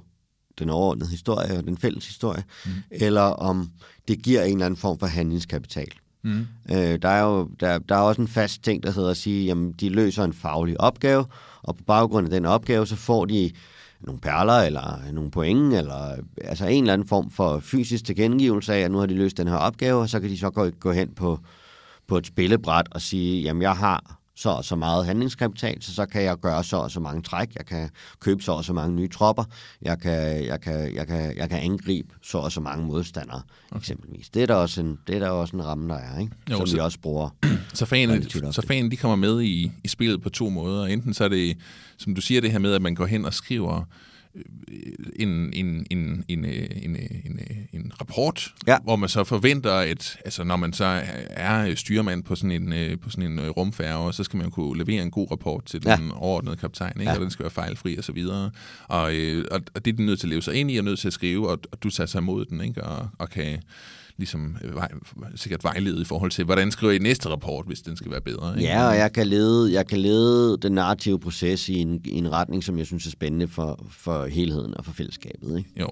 den 0.60 0.70
overordnede 0.70 1.10
historie 1.10 1.58
og 1.58 1.64
den 1.64 1.78
fælles 1.78 2.08
historie, 2.08 2.44
mm. 2.66 2.72
eller 2.92 3.22
om 3.22 3.70
det 4.08 4.22
giver 4.22 4.44
en 4.44 4.54
eller 4.54 4.66
anden 4.66 4.78
form 4.78 5.00
for 5.00 5.08
handlingskapital. 5.08 5.88
Mm. 6.24 6.48
Øh, 6.72 7.02
der, 7.02 7.10
er 7.10 7.24
jo, 7.24 7.50
der, 7.60 7.78
der 7.78 7.96
er 7.96 8.00
også 8.00 8.22
en 8.22 8.28
fast 8.28 8.64
ting, 8.64 8.84
der 8.84 8.92
hedder 8.92 9.10
at 9.10 9.18
sige, 9.18 9.52
at 9.52 9.58
de 9.80 9.90
løser 9.90 10.24
en 10.24 10.34
faglig 10.34 10.82
opgave, 10.82 11.26
og 11.62 11.76
på 11.76 11.84
baggrund 11.84 12.28
af 12.28 12.32
den 12.32 12.46
opgave, 12.46 12.88
så 12.88 12.96
får 12.96 13.26
de 13.26 13.52
nogle 14.00 14.20
perler, 14.20 14.54
eller 14.54 15.12
nogle 15.12 15.32
point, 15.32 15.74
eller 15.74 16.16
altså 16.42 16.66
en 16.66 16.84
eller 16.84 16.94
anden 16.94 17.08
form 17.08 17.30
for 17.30 17.60
fysisk 17.60 18.06
tilkendegivelse 18.06 18.74
af, 18.74 18.80
at 18.80 18.92
nu 18.92 18.98
har 18.98 19.06
de 19.06 19.14
løst 19.14 19.38
den 19.38 19.48
her 19.48 19.56
opgave, 19.56 20.02
og 20.02 20.10
så 20.10 20.20
kan 20.20 20.30
de 20.30 20.38
så 20.38 20.50
gå, 20.50 20.70
gå 20.70 20.92
hen 20.92 21.10
på, 21.10 21.40
på 22.08 22.18
et 22.18 22.28
spillebræt 22.28 22.88
og 22.92 23.02
sige, 23.02 23.42
jamen 23.42 23.62
jeg 23.62 23.76
har 23.76 24.20
så 24.36 24.50
og 24.50 24.66
så 24.66 24.76
meget 24.76 25.06
handlingskapital, 25.06 25.82
så 25.82 25.94
så 25.94 26.06
kan 26.06 26.24
jeg 26.24 26.38
gøre 26.38 26.64
så 26.64 26.78
og 26.78 26.92
så 26.92 27.00
mange 27.00 27.22
træk, 27.22 27.56
jeg 27.56 27.66
kan 27.66 27.90
købe 28.20 28.44
så 28.44 28.52
og 28.52 28.66
så 28.66 28.74
mange 28.74 28.96
nye 28.96 29.08
tropper, 29.08 29.44
jeg 29.82 30.00
kan, 30.00 30.46
jeg 30.46 30.62
kan, 30.62 30.96
jeg 30.96 31.08
kan, 31.08 31.38
jeg 31.38 31.50
kan 31.50 31.60
angribe 31.60 32.10
så 32.22 32.38
og 32.38 32.52
så 32.52 32.62
mange 32.62 32.86
modstandere, 32.86 33.42
okay. 33.72 33.80
eksempelvis. 33.80 34.30
Det 34.30 34.42
er 34.42 34.48
der 34.48 34.56
også 34.56 34.82
en, 34.82 35.00
det 35.08 35.16
er 35.16 35.20
der 35.20 35.30
også 35.30 35.56
en 35.56 35.66
ramme, 35.66 35.94
der 35.94 36.00
er, 36.00 36.20
ikke? 36.20 36.32
Jo, 36.52 36.58
som 36.58 36.68
så, 36.68 36.76
vi 36.76 36.80
også 36.80 37.00
bruger. 37.00 37.30
Så 37.74 37.86
fanen, 37.86 38.30
så 38.30 38.64
fanen 38.68 38.92
de 38.92 38.98
kommer 38.98 39.16
med 39.16 39.42
i, 39.42 39.72
i 39.84 39.88
spillet 39.88 40.22
på 40.22 40.30
to 40.30 40.50
måder. 40.50 40.86
Enten 40.86 41.14
så 41.14 41.24
er 41.24 41.28
det, 41.28 41.58
som 41.98 42.16
du 42.16 42.22
siger, 42.22 42.42
det 42.42 42.52
her 42.52 42.60
med, 42.60 42.74
at 42.74 42.82
man 42.82 42.96
går 42.96 43.06
hen 43.06 43.26
og 43.26 43.34
skriver 43.34 43.84
en, 45.16 45.54
en, 45.54 45.86
en, 45.90 46.26
en, 46.28 46.46
en, 46.46 46.96
en, 47.26 47.40
en 47.74 47.92
rapport, 48.02 48.54
ja. 48.68 48.78
hvor 48.84 48.96
man 48.96 49.10
så 49.10 49.24
forventer, 49.24 49.74
at 49.74 50.18
altså, 50.26 50.44
når 50.44 50.56
man 50.56 50.74
så 50.74 51.02
er 51.30 51.76
styrmand 51.76 52.24
på 52.24 52.36
sådan 52.36 52.52
en, 52.52 52.74
øh, 52.74 53.00
på 53.00 53.10
sådan 53.10 53.32
en 53.32 53.40
øh, 53.40 53.50
rumfærge, 53.50 54.14
så 54.14 54.24
skal 54.24 54.38
man 54.38 54.52
kunne 54.52 54.78
levere 54.78 55.04
en 55.04 55.12
god 55.12 55.32
rapport 55.32 55.66
til 55.66 55.82
ja. 55.86 55.96
den 55.96 56.12
overordnede 56.12 56.56
kaptajn, 56.56 57.00
ikke? 57.00 57.12
Ja. 57.12 57.16
og 57.16 57.22
den 57.22 57.32
skal 57.32 57.44
være 57.44 57.52
fejlfri 57.52 57.98
og 57.98 58.04
så 58.04 58.12
videre. 58.12 58.52
Og, 58.88 59.16
øh, 59.16 59.46
og, 59.52 59.62
og 59.76 59.86
det 59.86 59.92
er 59.92 59.96
den 59.96 60.06
nødt 60.06 60.20
til 60.20 60.28
at 60.28 60.30
leve 60.30 60.42
sig 60.42 60.56
ind 60.56 60.72
i, 60.72 60.78
og 60.78 60.84
nødt 60.84 61.00
til 61.00 61.08
at 61.08 61.14
skrive, 61.14 61.50
og, 61.50 61.60
og 61.72 61.84
du 61.84 61.90
tager 61.90 62.08
sig 62.08 62.20
imod 62.20 62.46
den, 62.46 62.62
ikke? 62.62 62.84
Og, 62.84 63.10
og 63.20 63.30
kan 63.30 63.60
ligesom 64.18 64.58
øh, 64.64 64.76
vej, 64.76 64.92
sikkert 65.36 65.64
vejlede 65.64 66.02
i 66.02 66.06
forhold 66.06 66.32
til, 66.32 66.46
hvordan 66.46 66.72
skriver 66.72 66.94
I 66.94 66.98
næste 66.98 67.30
rapport, 67.30 67.66
hvis 67.66 67.82
den 67.82 67.98
skal 67.98 68.12
være 68.12 68.22
bedre? 68.22 68.58
Ikke? 68.58 68.72
Ja, 68.72 68.88
og 68.88 68.98
jeg 68.98 69.14
kan, 69.14 69.28
lede, 69.28 69.74
jeg 69.74 69.88
kan 69.88 70.00
lede 70.00 70.58
den 70.58 70.72
narrative 70.72 71.20
proces 71.20 71.70
i 71.70 71.74
en, 71.74 72.02
i 72.06 72.18
en 72.18 72.32
retning, 72.32 72.64
som 72.64 72.78
jeg 72.78 72.86
synes 72.86 73.08
er 73.08 73.12
spændende 73.12 73.48
for, 73.48 73.86
for 73.92 74.26
helheden 74.26 74.78
og 74.78 74.86
for 74.86 74.92
fællesskabet. 74.92 75.58
Ikke? 75.58 75.70
Jo, 75.80 75.90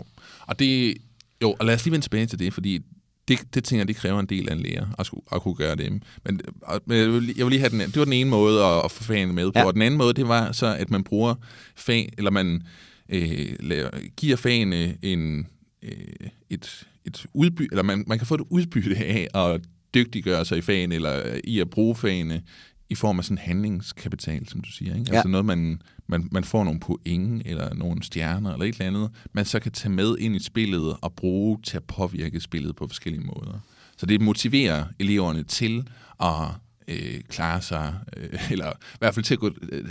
og 0.47 0.59
det 0.59 0.97
Jo, 1.41 1.55
og 1.59 1.65
lad 1.65 1.73
os 1.75 1.85
lige 1.85 1.91
vende 1.91 2.05
tilbage 2.05 2.25
til 2.25 2.39
det, 2.39 2.53
fordi 2.53 2.79
det, 3.27 3.39
det 3.53 3.63
tænker 3.63 3.79
jeg, 3.79 3.87
det 3.87 3.95
kræver 3.95 4.19
en 4.19 4.25
del 4.25 4.49
af 4.49 4.53
en 4.53 4.61
lærer 4.61 4.85
at, 4.99 5.05
skulle, 5.05 5.25
at 5.31 5.41
kunne 5.41 5.55
gøre 5.55 5.75
det. 5.75 5.91
Men, 5.91 6.41
men 6.85 6.97
jeg, 6.97 7.13
vil, 7.13 7.33
jeg 7.37 7.45
vil 7.45 7.51
lige 7.51 7.59
have 7.59 7.69
den, 7.69 7.79
det 7.79 7.97
var 7.97 8.03
den 8.03 8.13
ene 8.13 8.29
måde 8.29 8.65
at, 8.65 8.85
at 8.85 8.91
få 8.91 9.03
fagene 9.03 9.33
med 9.33 9.51
på, 9.51 9.59
ja. 9.59 9.65
og 9.65 9.73
den 9.73 9.81
anden 9.81 9.97
måde, 9.97 10.13
det 10.13 10.27
var 10.27 10.51
så, 10.51 10.75
at 10.75 10.91
man 10.91 11.03
bruger 11.03 11.35
fag, 11.75 12.13
eller 12.17 12.31
man 12.31 12.63
øh, 13.09 13.55
laver, 13.59 13.89
giver 14.17 14.35
fagene 14.35 14.97
en, 15.01 15.47
øh, 15.83 16.27
et, 16.49 16.87
et 17.05 17.25
udbytte, 17.33 17.71
eller 17.71 17.83
man, 17.83 18.03
man 18.07 18.17
kan 18.17 18.27
få 18.27 18.35
et 18.35 18.43
udbytte 18.49 18.97
af 19.05 19.27
at 19.33 19.61
dygtiggøre 19.93 20.45
sig 20.45 20.57
i 20.57 20.61
fagene, 20.61 20.95
eller 20.95 21.39
i 21.43 21.59
at 21.59 21.69
bruge 21.69 21.95
fagene 21.95 22.41
i 22.89 22.95
form 22.95 23.19
af 23.19 23.25
sådan 23.25 23.37
handlingskapital, 23.37 24.47
som 24.47 24.61
du 24.61 24.71
siger. 24.71 24.95
Ikke? 24.95 25.11
Ja. 25.11 25.15
Altså 25.15 25.27
noget, 25.27 25.45
man, 25.45 25.81
man, 26.07 26.27
man 26.31 26.43
får 26.43 26.63
nogle 26.63 26.79
point, 26.79 27.41
eller 27.45 27.73
nogle 27.73 28.03
stjerner, 28.03 28.53
eller 28.53 28.65
et 28.65 28.73
eller 28.73 28.87
andet, 28.87 29.09
man 29.33 29.45
så 29.45 29.59
kan 29.59 29.71
tage 29.71 29.91
med 29.91 30.17
ind 30.17 30.35
i 30.35 30.39
spillet 30.39 30.97
og 31.01 31.13
bruge 31.13 31.59
til 31.63 31.77
at 31.77 31.83
påvirke 31.83 32.39
spillet 32.39 32.75
på 32.75 32.87
forskellige 32.87 33.23
måder. 33.23 33.59
Så 33.97 34.05
det 34.05 34.21
motiverer 34.21 34.85
eleverne 34.99 35.43
til 35.43 35.87
at 36.19 36.47
øh, 36.87 37.21
klare 37.29 37.61
sig, 37.61 37.93
øh, 38.17 38.51
eller 38.51 38.69
i 38.71 38.97
hvert 38.99 39.13
fald 39.13 39.25
til 39.25 39.33
at 39.33 39.39
gå, 39.39 39.49
øh, 39.61 39.85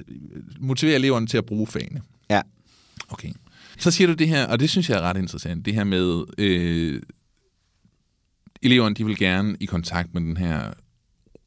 motivere 0.61 0.97
eleverne 0.97 1.27
til 1.27 1.39
at 1.39 1.47
bruge 1.47 1.67
fagene. 1.67 2.03
Ja. 2.31 2.43
Okay. 3.09 3.33
Så 3.81 3.91
siger 3.91 4.09
du 4.09 4.15
det 4.15 4.29
her, 4.29 4.47
og 4.47 4.61
det 4.61 4.71
synes 4.71 4.91
jeg 4.91 4.99
er 4.99 5.03
ret 5.03 5.17
interessant, 5.17 5.67
det 5.67 5.75
her 5.75 5.85
med, 5.85 6.25
øh, 6.39 7.03
eleverne 8.63 8.95
de 8.95 9.07
vil 9.07 9.17
gerne 9.17 9.57
i 9.61 9.65
kontakt 9.65 10.15
med 10.15 10.23
den 10.23 10.37
her 10.37 10.73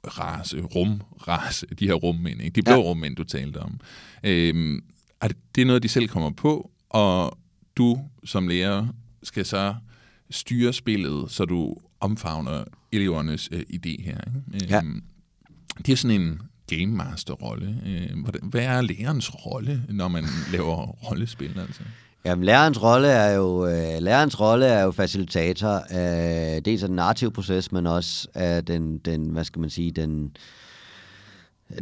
race, 0.07 0.61
rumrace, 0.61 1.67
de 1.79 1.87
her 1.87 1.93
rummænd, 1.93 2.41
ikke? 2.41 2.55
de 2.55 2.61
blå 2.61 2.73
ja. 2.73 2.81
rummænd, 2.81 3.15
du 3.15 3.23
talte 3.23 3.57
om. 3.57 3.79
Øhm, 4.23 4.83
er 5.21 5.27
det, 5.55 5.61
er 5.61 5.65
noget, 5.65 5.83
de 5.83 5.87
selv 5.87 6.07
kommer 6.07 6.29
på, 6.29 6.71
og 6.89 7.37
du 7.75 7.99
som 8.25 8.47
lærer 8.47 8.87
skal 9.23 9.45
så 9.45 9.75
styre 10.31 10.73
spillet, 10.73 11.31
så 11.31 11.45
du 11.45 11.77
omfavner 11.99 12.63
elevernes 12.91 13.49
øh, 13.51 13.61
idé 13.73 14.03
her. 14.03 14.19
Ikke? 14.53 14.67
Ja. 14.69 14.77
Øhm, 14.77 15.03
det 15.77 15.91
er 15.91 15.95
sådan 15.95 16.21
en 16.21 16.41
game 16.67 16.95
master 16.95 17.33
rolle. 17.33 17.81
Øh, 17.85 18.25
hvad 18.43 18.63
er 18.63 18.81
lærerens 18.81 19.45
rolle, 19.45 19.83
når 19.89 20.07
man 20.07 20.23
laver 20.53 20.85
rollespil? 20.85 21.59
Altså? 21.59 21.83
Jamen, 22.25 22.45
lærerens 22.45 22.83
rolle 22.83 23.07
er 23.07 23.31
jo, 23.35 23.67
øh, 23.67 24.01
lærerens 24.01 24.39
rolle 24.39 24.65
er 24.65 24.83
jo 24.83 24.91
facilitator 24.91 25.83
af 25.89 26.63
dels 26.63 26.83
af 26.83 26.89
den 26.89 26.95
narrative 26.95 27.31
proces, 27.31 27.71
men 27.71 27.87
også 27.87 28.27
af 28.33 28.65
den, 28.65 28.97
den 28.97 29.29
hvad 29.29 29.43
skal 29.43 29.59
man 29.59 29.69
sige, 29.69 29.91
den, 29.91 30.37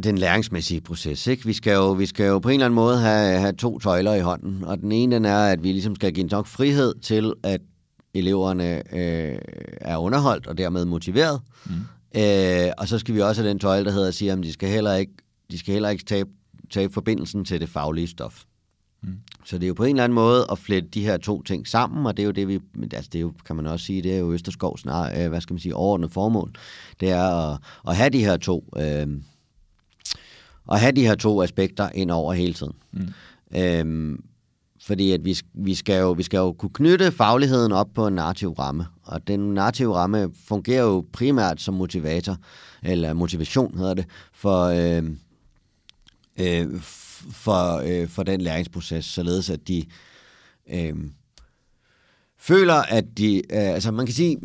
den 0.02 0.18
læringsmæssige 0.18 0.80
proces. 0.80 1.26
Ikke? 1.26 1.46
Vi, 1.46 1.52
skal 1.52 1.74
jo, 1.74 1.92
vi 1.92 2.06
skal 2.06 2.26
jo 2.26 2.38
på 2.38 2.48
en 2.48 2.54
eller 2.54 2.66
anden 2.66 2.74
måde 2.74 2.98
have, 2.98 3.38
have 3.38 3.52
to 3.52 3.78
tøjler 3.78 4.14
i 4.14 4.20
hånden, 4.20 4.64
og 4.64 4.78
den 4.78 4.92
ene 4.92 5.14
den 5.14 5.24
er, 5.24 5.44
at 5.44 5.62
vi 5.62 5.72
ligesom 5.72 5.94
skal 5.94 6.12
give 6.12 6.26
nok 6.26 6.46
frihed 6.46 6.94
til, 7.00 7.32
at 7.42 7.60
eleverne 8.14 8.94
øh, 8.96 9.38
er 9.80 9.96
underholdt 9.96 10.46
og 10.46 10.58
dermed 10.58 10.84
motiveret. 10.84 11.40
Mm. 11.66 11.72
Øh, 12.16 12.72
og 12.78 12.88
så 12.88 12.98
skal 12.98 13.14
vi 13.14 13.20
også 13.20 13.42
have 13.42 13.50
den 13.50 13.58
tøjle, 13.58 13.84
der 13.84 13.92
hedder 13.92 14.08
at 14.08 14.14
sige, 14.14 14.32
at 14.32 14.38
de 14.42 14.52
skal 14.52 14.68
heller 14.68 14.94
ikke, 14.94 15.12
de 15.50 15.58
skal 15.58 15.72
heller 15.72 15.88
ikke 15.88 16.04
tabe, 16.04 16.30
tabe 16.70 16.92
forbindelsen 16.92 17.44
til 17.44 17.60
det 17.60 17.68
faglige 17.68 18.08
stof. 18.08 18.42
Mm. 19.02 19.16
Så 19.44 19.58
det 19.58 19.64
er 19.64 19.68
jo 19.68 19.74
på 19.74 19.84
en 19.84 19.96
eller 19.96 20.04
anden 20.04 20.14
måde 20.14 20.46
at 20.52 20.58
flette 20.58 20.88
de 20.88 21.04
her 21.04 21.16
to 21.16 21.42
ting 21.42 21.68
sammen, 21.68 22.06
og 22.06 22.16
det 22.16 22.22
er 22.22 22.26
jo 22.26 22.32
det, 22.32 22.48
vi, 22.48 22.60
altså 22.82 23.10
det 23.12 23.18
er 23.18 23.22
jo, 23.22 23.32
kan 23.46 23.56
man 23.56 23.66
også 23.66 23.86
sige, 23.86 24.02
det 24.02 24.14
er 24.14 24.18
jo 24.18 24.32
Østerskovs, 24.32 24.84
øh, 24.86 25.28
hvad 25.28 25.40
skal 25.40 25.54
man 25.54 25.60
sige, 25.60 25.74
overordnet 25.74 26.12
formål. 26.12 26.52
Det 27.00 27.10
er 27.10 27.52
at, 27.52 27.58
at 27.88 27.96
have 27.96 28.10
de 28.10 28.24
her 28.24 28.36
to, 28.36 28.64
øh, 28.76 29.06
at 30.72 30.80
have 30.80 30.92
de 30.92 31.06
her 31.06 31.14
to 31.14 31.42
aspekter 31.42 31.88
ind 31.94 32.10
over 32.10 32.32
hele 32.32 32.54
tiden. 32.54 32.72
Mm. 32.92 33.08
Øh, 33.58 34.18
fordi 34.80 35.12
at 35.12 35.24
vi, 35.24 35.36
vi, 35.54 35.74
skal 35.74 36.00
jo, 36.00 36.12
vi 36.12 36.22
skal 36.22 36.38
jo 36.38 36.52
kunne 36.52 36.72
knytte 36.74 37.12
fagligheden 37.12 37.72
op 37.72 37.88
på 37.94 38.06
en 38.06 38.14
narrativ 38.14 38.52
ramme, 38.52 38.86
og 39.02 39.28
den 39.28 39.54
narrative 39.54 39.94
ramme 39.94 40.30
fungerer 40.46 40.82
jo 40.82 41.06
primært 41.12 41.60
som 41.60 41.74
motivator, 41.74 42.36
eller 42.82 43.12
motivation 43.12 43.78
hedder 43.78 43.94
det, 43.94 44.04
for, 44.32 44.64
øh, 44.64 45.10
øh, 46.38 46.80
for, 47.30 47.76
øh, 47.76 48.08
for 48.08 48.22
den 48.22 48.40
læringsproces, 48.40 49.04
således 49.04 49.50
at 49.50 49.68
de 49.68 49.84
øh, 50.70 50.94
føler, 52.38 52.74
at 52.74 53.04
de... 53.18 53.36
Øh, 53.36 53.42
altså 53.50 53.90
man 53.90 54.06
kan 54.06 54.14
sige... 54.14 54.38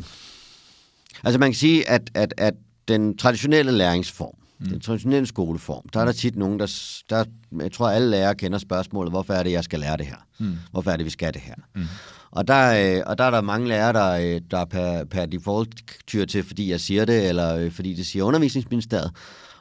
Altså 1.23 1.39
man 1.39 1.49
kan 1.49 1.55
sige, 1.55 1.89
at, 1.89 2.09
at, 2.13 2.33
at 2.37 2.53
den 2.87 3.17
traditionelle 3.17 3.71
læringsform, 3.71 4.35
mm. 4.59 4.67
den 4.67 4.79
traditionelle 4.79 5.27
skoleform, 5.27 5.89
der 5.93 5.99
er 5.99 6.05
der 6.05 6.11
tit 6.11 6.35
nogen, 6.35 6.59
der, 6.59 6.99
der... 7.09 7.23
Jeg 7.59 7.71
tror, 7.71 7.89
alle 7.89 8.09
lærere 8.09 8.35
kender 8.35 8.57
spørgsmålet, 8.57 9.11
hvorfor 9.11 9.33
er 9.33 9.43
det, 9.43 9.51
jeg 9.51 9.63
skal 9.63 9.79
lære 9.79 9.97
det 9.97 10.05
her? 10.05 10.27
Mm. 10.39 10.55
Hvorfor 10.71 10.91
er 10.91 10.97
det, 10.97 11.05
vi 11.05 11.09
skal 11.09 11.33
det 11.33 11.41
her? 11.41 11.55
Mm. 11.75 11.83
Og 12.31 12.47
der, 12.47 12.97
øh, 12.97 13.03
og 13.05 13.17
der 13.17 13.23
er 13.23 13.31
der 13.31 13.41
mange 13.41 13.67
lærere, 13.67 13.93
der, 13.93 14.35
øh, 14.35 14.41
der 14.51 14.65
per, 14.65 15.03
per 15.03 15.25
default 15.25 15.83
tyr 16.07 16.25
til, 16.25 16.43
fordi 16.43 16.71
jeg 16.71 16.79
siger 16.79 17.05
det, 17.05 17.29
eller 17.29 17.55
øh, 17.55 17.71
fordi 17.71 17.93
det 17.93 18.05
siger 18.05 18.23
undervisningsministeriet. 18.23 19.11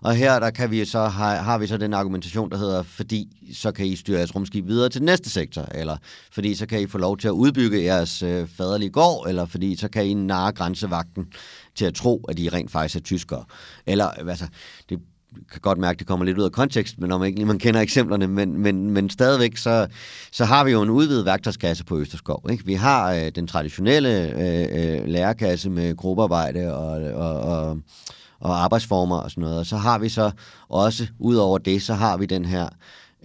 Og 0.00 0.14
her 0.14 0.38
der 0.38 0.50
kan 0.50 0.70
vi 0.70 0.84
så 0.84 1.08
har, 1.08 1.36
har 1.36 1.58
vi 1.58 1.66
så 1.66 1.76
den 1.76 1.94
argumentation, 1.94 2.50
der 2.50 2.56
hedder, 2.56 2.82
fordi 2.82 3.28
så 3.54 3.72
kan 3.72 3.86
I 3.86 3.96
styre 3.96 4.18
jeres 4.18 4.34
rumskib 4.34 4.66
videre 4.66 4.88
til 4.88 5.02
næste 5.02 5.30
sektor, 5.30 5.68
eller 5.74 5.96
fordi 6.32 6.54
så 6.54 6.66
kan 6.66 6.80
I 6.80 6.86
få 6.86 6.98
lov 6.98 7.18
til 7.18 7.28
at 7.28 7.32
udbygge 7.32 7.82
jeres 7.82 8.22
øh, 8.22 8.48
faderlige 8.48 8.90
gård, 8.90 9.28
eller 9.28 9.46
fordi 9.46 9.76
så 9.76 9.88
kan 9.88 10.06
I 10.06 10.14
narre 10.14 10.52
grænsevagten 10.52 11.26
til 11.74 11.84
at 11.84 11.94
tro, 11.94 12.24
at 12.28 12.38
I 12.38 12.48
rent 12.48 12.70
faktisk 12.70 12.96
er 12.96 13.00
tyskere. 13.00 13.44
Eller, 13.86 14.06
altså, 14.06 14.46
det 14.88 14.98
kan 15.52 15.60
godt 15.60 15.78
mærke, 15.78 15.96
at 15.96 15.98
det 15.98 16.06
kommer 16.06 16.26
lidt 16.26 16.38
ud 16.38 16.44
af 16.44 16.52
kontekst, 16.52 16.98
men 16.98 17.08
når 17.08 17.18
man 17.18 17.28
ikke 17.28 17.44
man 17.44 17.58
kender 17.58 17.80
eksemplerne, 17.80 18.26
men, 18.26 18.58
men, 18.58 18.90
men 18.90 19.10
stadigvæk, 19.10 19.56
så, 19.56 19.86
så 20.32 20.44
har 20.44 20.64
vi 20.64 20.70
jo 20.70 20.82
en 20.82 20.90
udvidet 20.90 21.24
værktøjskasse 21.24 21.84
på 21.84 21.98
Østerskov. 21.98 22.46
Ikke? 22.50 22.66
Vi 22.66 22.74
har 22.74 23.12
øh, 23.12 23.30
den 23.34 23.46
traditionelle 23.46 24.30
øh, 24.30 24.98
øh, 25.00 25.06
lærerkasse 25.06 25.70
med 25.70 25.96
gruppearbejde 25.96 26.74
og, 26.74 27.14
og, 27.14 27.40
og 27.40 27.78
og 28.40 28.64
arbejdsformer 28.64 29.16
og 29.16 29.30
sådan 29.30 29.42
noget. 29.42 29.58
Og 29.58 29.66
så 29.66 29.76
har 29.76 29.98
vi 29.98 30.08
så 30.08 30.30
også, 30.68 31.06
ud 31.18 31.36
over 31.36 31.58
det, 31.58 31.82
så 31.82 31.94
har 31.94 32.16
vi 32.16 32.26
den 32.26 32.44
her 32.44 32.68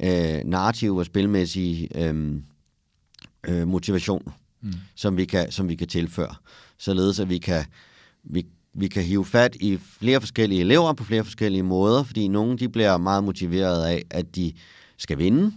øh, 0.03 0.41
narrative 0.45 0.99
og 0.99 1.05
spilmæssige 1.05 1.97
øh, 1.97 2.35
øh, 3.47 3.67
motivation, 3.67 4.33
mm. 4.61 4.73
som, 4.95 5.17
vi 5.17 5.25
kan, 5.25 5.51
som 5.51 5.69
vi 5.69 5.75
kan 5.75 5.87
tilføre. 5.87 6.35
Således 6.77 7.19
at 7.19 7.29
vi 7.29 7.37
kan, 7.37 7.65
vi, 8.23 8.45
vi 8.73 8.87
kan 8.87 9.03
hive 9.03 9.25
fat 9.25 9.55
i 9.55 9.77
flere 9.77 10.19
forskellige 10.19 10.61
elever 10.61 10.93
på 10.93 11.03
flere 11.03 11.23
forskellige 11.23 11.63
måder, 11.63 12.03
fordi 12.03 12.27
nogle 12.27 12.57
de 12.57 12.69
bliver 12.69 12.97
meget 12.97 13.23
motiveret 13.23 13.85
af, 13.85 14.03
at 14.09 14.35
de 14.35 14.53
skal 14.97 15.17
vinde, 15.17 15.53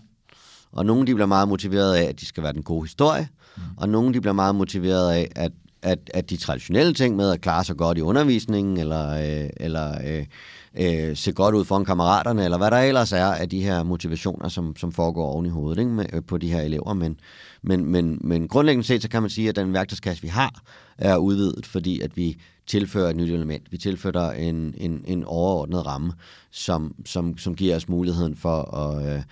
og 0.73 0.87
nogle 0.87 1.07
de 1.07 1.15
bliver 1.15 1.27
meget 1.27 1.49
motiveret 1.49 1.95
af, 1.95 2.03
at 2.03 2.21
de 2.21 2.27
skal 2.27 2.43
være 2.43 2.53
den 2.53 2.63
gode 2.63 2.85
historie, 2.85 3.29
mm. 3.57 3.63
og 3.77 3.89
nogle 3.89 4.15
de 4.15 4.21
bliver 4.21 4.35
meget 4.35 4.55
motiveret 4.55 5.13
af, 5.13 5.29
at 5.37 5.53
at, 5.85 6.11
at 6.15 6.31
de 6.31 6.37
traditionelle 6.37 6.95
ting 6.95 7.17
med 7.17 7.31
at 7.31 7.41
klare 7.41 7.65
sig 7.65 7.77
godt 7.77 7.99
i 7.99 8.01
undervisningen, 8.01 8.77
eller, 8.77 9.11
øh, 9.11 9.51
eller 9.57 9.99
øh, 10.07 10.27
øh, 10.75 11.17
se 11.17 11.33
godt 11.33 11.55
ud 11.55 11.65
foran 11.65 11.85
kammeraterne, 11.85 12.45
eller 12.45 12.59
hvad 12.59 12.71
der 12.71 12.77
ellers 12.77 13.13
er 13.13 13.27
af 13.27 13.49
de 13.49 13.63
her 13.63 13.83
motivationer, 13.83 14.49
som, 14.49 14.77
som 14.77 14.93
foregår 14.93 15.27
oven 15.27 15.47
i 15.47 15.49
hovedet 15.49 15.79
ikke, 15.79 15.91
med, 15.91 16.07
øh, 16.13 16.23
på 16.23 16.39
de 16.39 16.53
her 16.53 16.61
elever. 16.61 16.95
Men, 16.95 17.21
men, 17.63 17.87
men, 17.87 18.19
men 18.21 18.49
grundlæggende 18.49 18.87
set, 18.87 19.03
så 19.03 19.09
kan 19.09 19.23
man 19.23 19.31
sige, 19.31 19.49
at 19.49 19.57
den 19.57 19.73
værktøjskasse, 19.73 20.23
vi 20.23 20.29
har, 20.29 20.63
er 20.99 21.17
udvidet, 21.17 21.67
fordi 21.67 22.01
at 22.01 22.17
vi 22.17 22.41
tilfører 22.67 23.11
et 23.11 23.17
nyt 23.17 23.31
element. 23.31 23.73
Vi 23.73 23.79
tilfører 23.79 24.33
en, 24.33 24.75
en, 24.77 25.05
en 25.07 25.25
overordnet 25.25 25.87
ramme, 25.87 26.13
som, 26.51 26.95
som, 27.07 27.39
som 27.39 27.55
giver 27.55 27.77
os 27.77 27.89
muligheden 27.89 28.37
for 28.37 28.77
at, 28.77 29.15
øh, 29.15 29.23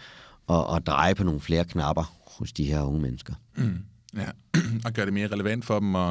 at, 0.50 0.76
at 0.76 0.86
dreje 0.86 1.14
på 1.14 1.24
nogle 1.24 1.40
flere 1.40 1.64
knapper 1.64 2.14
hos 2.38 2.52
de 2.52 2.64
her 2.64 2.82
unge 2.82 3.00
mennesker. 3.00 3.34
Mm. 3.56 3.78
Ja, 4.16 4.26
og 4.84 4.92
gøre 4.92 5.06
det 5.06 5.14
mere 5.14 5.26
relevant 5.26 5.64
for 5.64 5.78
dem 5.78 5.96
at, 5.96 6.10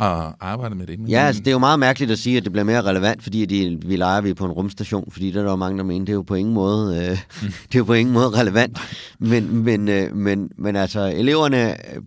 at 0.00 0.34
arbejde 0.40 0.74
med 0.74 0.86
det. 0.86 0.98
Men, 0.98 1.08
ja, 1.08 1.20
altså, 1.20 1.40
det 1.40 1.48
er 1.48 1.52
jo 1.52 1.58
meget 1.58 1.78
mærkeligt 1.78 2.10
at 2.10 2.18
sige, 2.18 2.36
at 2.36 2.44
det 2.44 2.52
bliver 2.52 2.64
mere 2.64 2.82
relevant, 2.82 3.22
fordi 3.22 3.46
de, 3.46 3.78
vi 3.86 3.96
leger 3.96 4.20
vi 4.20 4.34
på 4.34 4.44
en 4.44 4.52
rumstation, 4.52 5.10
fordi 5.10 5.30
der 5.30 5.40
er 5.40 5.46
der 5.46 5.56
mange, 5.56 5.78
der 5.78 5.84
mener, 5.84 6.04
det 6.04 6.12
er 6.12 6.16
jo 6.16 6.22
på 6.22 6.34
ingen 6.34 6.54
måde, 6.54 6.96
øh, 6.96 7.10
mm. 7.42 7.48
det 7.48 7.74
er 7.74 7.78
jo 7.78 7.84
på 7.84 7.92
ingen 7.92 8.12
måde 8.12 8.28
relevant. 8.28 8.78
Men, 9.18 9.56
men, 9.56 9.88
øh, 9.88 10.16
men, 10.16 10.50
men 10.58 10.76
altså, 10.76 11.00
eleverne, 11.00 11.70
øh, 11.70 12.02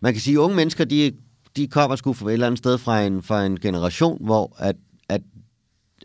man 0.00 0.12
kan 0.12 0.22
sige, 0.22 0.34
at 0.34 0.38
unge 0.38 0.56
mennesker, 0.56 0.84
de, 0.84 1.12
de 1.56 1.66
kommer 1.68 1.96
sgu 1.96 2.12
fra 2.12 2.28
et 2.28 2.32
eller 2.32 2.46
andet 2.46 2.58
sted 2.58 2.78
fra 2.78 3.02
en, 3.02 3.22
fra 3.22 3.46
en 3.46 3.60
generation, 3.60 4.24
hvor 4.24 4.56
at, 4.58 4.76
at, 5.08 5.20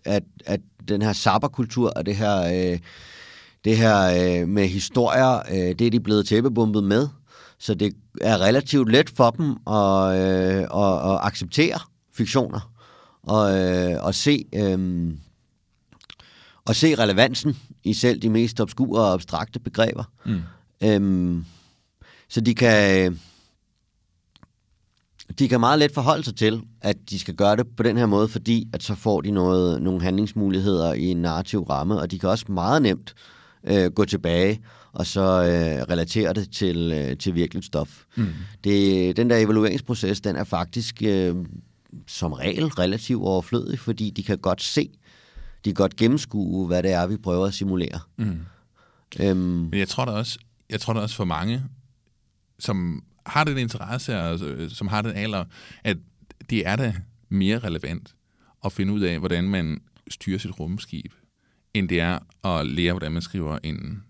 at, 0.05 0.23
at 0.45 0.59
den 0.87 1.01
her 1.01 1.13
sabberkultur 1.13 1.89
og 1.95 2.05
det 2.05 2.15
her... 2.15 2.71
Øh, 2.73 2.79
det 3.65 3.77
her 3.77 4.41
øh, 4.41 4.47
med 4.47 4.67
historier, 4.67 5.39
øh, 5.51 5.75
det 5.79 5.81
er 5.81 5.91
de 5.91 5.99
blevet 5.99 6.27
tæppebumpet 6.27 6.83
med. 6.83 7.07
Så 7.59 7.73
det 7.73 7.93
er 8.21 8.41
relativt 8.41 8.91
let 8.91 9.09
for 9.09 9.29
dem 9.29 9.51
at, 9.67 10.17
øh, 10.17 10.61
at, 10.61 11.11
at 11.11 11.19
acceptere 11.21 11.79
fiktioner 12.13 12.71
og, 13.23 13.57
øh, 13.59 14.03
og 14.03 14.15
se... 14.15 14.45
Øh, 14.55 15.13
og 16.65 16.75
se 16.75 16.95
relevansen 16.95 17.57
i 17.83 17.93
selv 17.93 18.21
de 18.21 18.29
mest 18.29 18.61
obskure 18.61 19.01
og 19.01 19.13
abstrakte 19.13 19.59
begreber. 19.59 20.03
Mm. 20.25 20.41
Øhm, 20.83 21.45
så 22.29 22.41
de 22.41 22.55
kan, 22.55 23.19
de 25.39 25.47
kan 25.47 25.59
meget 25.59 25.79
let 25.79 25.91
forholde 25.93 26.23
sig 26.23 26.35
til, 26.35 26.61
at 26.81 26.97
de 27.09 27.19
skal 27.19 27.35
gøre 27.35 27.55
det 27.55 27.67
på 27.77 27.83
den 27.83 27.97
her 27.97 28.05
måde, 28.05 28.27
fordi 28.27 28.67
at 28.73 28.83
så 28.83 28.95
får 28.95 29.21
de 29.21 29.31
noget, 29.31 29.81
nogle 29.81 30.01
handlingsmuligheder 30.01 30.93
i 30.93 31.05
en 31.05 31.17
narrativ 31.17 31.63
ramme, 31.63 31.99
og 31.99 32.11
de 32.11 32.19
kan 32.19 32.29
også 32.29 32.45
meget 32.49 32.81
nemt 32.81 33.13
øh, 33.63 33.91
gå 33.91 34.05
tilbage 34.05 34.61
og 34.91 35.05
så 35.05 35.21
øh, 35.21 35.83
relatere 35.89 36.33
det 36.33 36.51
til, 36.51 36.91
øh, 36.95 37.17
til 37.17 37.35
virkeligt 37.35 37.65
stof. 37.65 38.03
Mm. 38.15 38.27
Det, 38.63 39.17
den 39.17 39.29
der 39.29 39.37
evalueringsproces, 39.37 40.21
den 40.21 40.35
er 40.35 40.43
faktisk 40.43 41.03
øh, 41.03 41.35
som 42.07 42.33
regel 42.33 42.67
relativt 42.67 43.23
overflødig, 43.23 43.79
fordi 43.79 44.09
de 44.09 44.23
kan 44.23 44.37
godt 44.37 44.61
se, 44.61 44.89
de 45.65 45.69
kan 45.69 45.73
godt 45.73 45.95
gennemskue, 45.95 46.67
hvad 46.67 46.83
det 46.83 46.91
er, 46.91 47.07
vi 47.07 47.17
prøver 47.17 47.45
at 47.45 47.53
simulere. 47.53 47.99
Mm. 48.17 48.39
Øhm, 49.19 49.37
Men 49.37 49.79
jeg 49.79 49.87
tror 49.87 50.05
da 50.05 50.11
også, 50.11 50.39
jeg 50.69 50.81
tror 50.81 50.93
da 50.93 50.99
også 50.99 51.15
for 51.15 51.25
mange, 51.25 51.63
som 52.59 53.03
har 53.25 53.43
den 53.43 53.57
interesse, 53.57 54.19
og 54.19 54.39
øh, 54.39 54.69
som 54.69 54.87
har 54.87 55.01
den 55.01 55.11
alder, 55.11 55.45
at 55.83 55.97
det 56.49 56.67
er 56.67 56.75
da 56.75 56.95
mere 57.29 57.59
relevant 57.59 58.15
at 58.65 58.71
finde 58.71 58.93
ud 58.93 59.01
af, 59.01 59.19
hvordan 59.19 59.43
man 59.43 59.81
styrer 60.09 60.37
sit 60.37 60.59
rumskib, 60.59 61.13
end 61.73 61.89
det 61.89 61.99
er 61.99 62.19
at 62.45 62.67
lære, 62.67 62.93
hvordan 62.93 63.11
man 63.11 63.21
skriver 63.21 63.59
en 63.63 64.03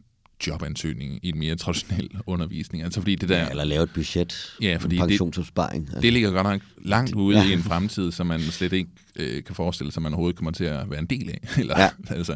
jobansøgning 0.47 1.19
i 1.23 1.29
en 1.29 1.39
mere 1.39 1.55
traditionel 1.55 2.09
undervisning. 2.25 2.83
Altså 2.83 3.01
fordi 3.01 3.15
det 3.15 3.29
der, 3.29 3.37
ja, 3.37 3.49
eller 3.49 3.63
lave 3.63 3.83
et 3.83 3.93
budget, 3.93 4.55
ja, 4.61 4.77
fordi 4.79 4.95
en 4.95 5.01
pensionsopsparing. 5.01 5.81
Det, 5.81 5.89
altså. 5.89 6.01
det 6.01 6.13
ligger 6.13 6.31
godt 6.31 6.47
nok 6.47 6.61
langt 6.77 7.13
ude 7.13 7.37
ja. 7.37 7.49
i 7.49 7.53
en 7.53 7.63
fremtid, 7.69 8.11
som 8.11 8.27
man 8.27 8.41
slet 8.41 8.73
ikke 8.73 8.89
øh, 9.15 9.43
kan 9.43 9.55
forestille 9.55 9.91
sig, 9.91 10.01
man 10.01 10.13
overhovedet 10.13 10.37
kommer 10.37 10.51
til 10.51 10.63
at 10.63 10.89
være 10.89 10.99
en 10.99 11.05
del 11.05 11.29
af. 11.29 11.49
Eller, 11.59 11.81
ja. 11.81 11.89
altså, 12.09 12.35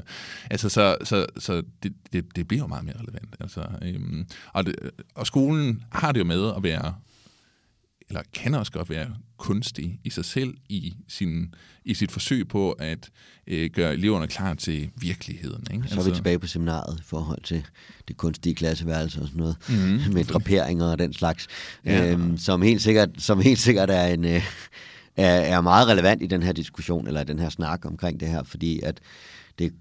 altså, 0.49 0.69
så, 0.69 0.97
så, 1.03 1.25
så 1.37 1.63
det, 1.83 1.93
det, 2.13 2.35
det 2.35 2.47
bliver 2.47 2.63
jo 2.63 2.67
meget 2.67 2.85
mere 2.85 2.95
relevant. 2.95 3.35
Altså, 3.39 3.61
øhm, 3.81 4.25
og, 4.53 4.65
det, 4.65 4.75
og 5.15 5.27
skolen 5.27 5.83
har 5.91 6.11
det 6.11 6.19
jo 6.19 6.25
med 6.25 6.53
at 6.57 6.63
være 6.63 6.93
eller 8.09 8.21
kan 8.33 8.55
også 8.55 8.71
godt 8.71 8.89
være 8.89 9.15
kunstig 9.37 9.99
i 10.03 10.09
sig 10.09 10.25
selv 10.25 10.53
i, 10.69 10.93
sin, 11.07 11.55
i 11.85 11.93
sit 11.93 12.11
forsøg 12.11 12.47
på 12.47 12.71
at 12.71 13.09
øh, 13.47 13.69
gøre 13.69 13.93
eleverne 13.93 14.27
klar 14.27 14.53
til 14.53 14.89
virkeligheden. 14.95 15.67
Ikke? 15.73 15.87
Så 15.87 15.93
er 15.93 16.03
vi 16.03 16.09
altså, 16.09 16.15
tilbage 16.15 16.39
på 16.39 16.47
seminaret 16.47 16.99
i 16.99 17.03
forhold 17.05 17.41
til 17.43 17.65
det 18.07 18.17
kunstige 18.17 18.55
klasseværelse 18.55 19.21
og 19.21 19.27
sådan 19.27 19.39
noget, 19.39 19.55
mm-hmm. 19.69 20.13
med 20.15 20.23
draperinger 20.23 20.85
og 20.85 20.99
den 20.99 21.13
slags, 21.13 21.47
ja. 21.85 22.11
øhm, 22.11 22.37
som, 22.37 22.61
helt 22.61 22.81
sikkert, 22.81 23.09
som 23.17 23.41
helt 23.41 23.59
sikkert 23.59 23.89
er 23.89 24.05
en... 24.05 24.25
Øh, 24.25 24.43
er, 25.15 25.25
er 25.25 25.61
meget 25.61 25.87
relevant 25.87 26.21
i 26.21 26.27
den 26.27 26.43
her 26.43 26.51
diskussion, 26.51 27.07
eller 27.07 27.23
den 27.23 27.39
her 27.39 27.49
snak 27.49 27.85
omkring 27.85 28.19
det 28.19 28.27
her, 28.27 28.43
fordi 28.43 28.79
at 28.79 28.99
det 29.59 29.73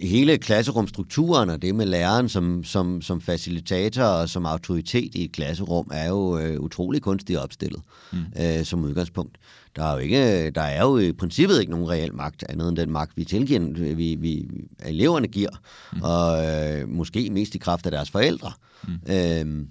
hele 0.00 0.38
klasserumstrukturen 0.38 1.50
og 1.50 1.62
det 1.62 1.74
med 1.74 1.86
læreren 1.86 2.28
som, 2.28 2.64
som, 2.64 3.02
som 3.02 3.20
facilitator 3.20 4.02
og 4.02 4.28
som 4.28 4.46
autoritet 4.46 5.14
i 5.14 5.24
et 5.24 5.32
klasserum 5.32 5.90
er 5.92 6.08
jo 6.08 6.38
øh, 6.38 6.60
utrolig 6.60 7.02
kunstigt 7.02 7.38
opstillet 7.38 7.82
mm. 8.12 8.18
øh, 8.42 8.64
som 8.64 8.84
udgangspunkt. 8.84 9.38
Der 9.76 9.84
er, 9.84 9.92
jo 9.92 9.98
ikke, 9.98 10.50
der 10.50 10.60
er 10.60 10.82
jo 10.82 10.98
i 10.98 11.12
princippet 11.12 11.60
ikke 11.60 11.72
nogen 11.72 11.88
reel 11.88 12.14
magt 12.14 12.44
andet 12.48 12.68
end 12.68 12.76
den 12.76 12.90
magt, 12.90 13.16
vi 13.16 13.24
tilgiver, 13.24 13.94
vi, 13.94 14.14
vi 14.14 14.50
eleverne 14.84 15.28
giver, 15.28 15.50
mm. 15.92 16.02
og 16.02 16.46
øh, 16.46 16.88
måske 16.88 17.30
mest 17.30 17.54
i 17.54 17.58
kraft 17.58 17.86
af 17.86 17.92
deres 17.92 18.10
forældre. 18.10 18.52
Mm. 18.88 19.14
Øhm, 19.14 19.68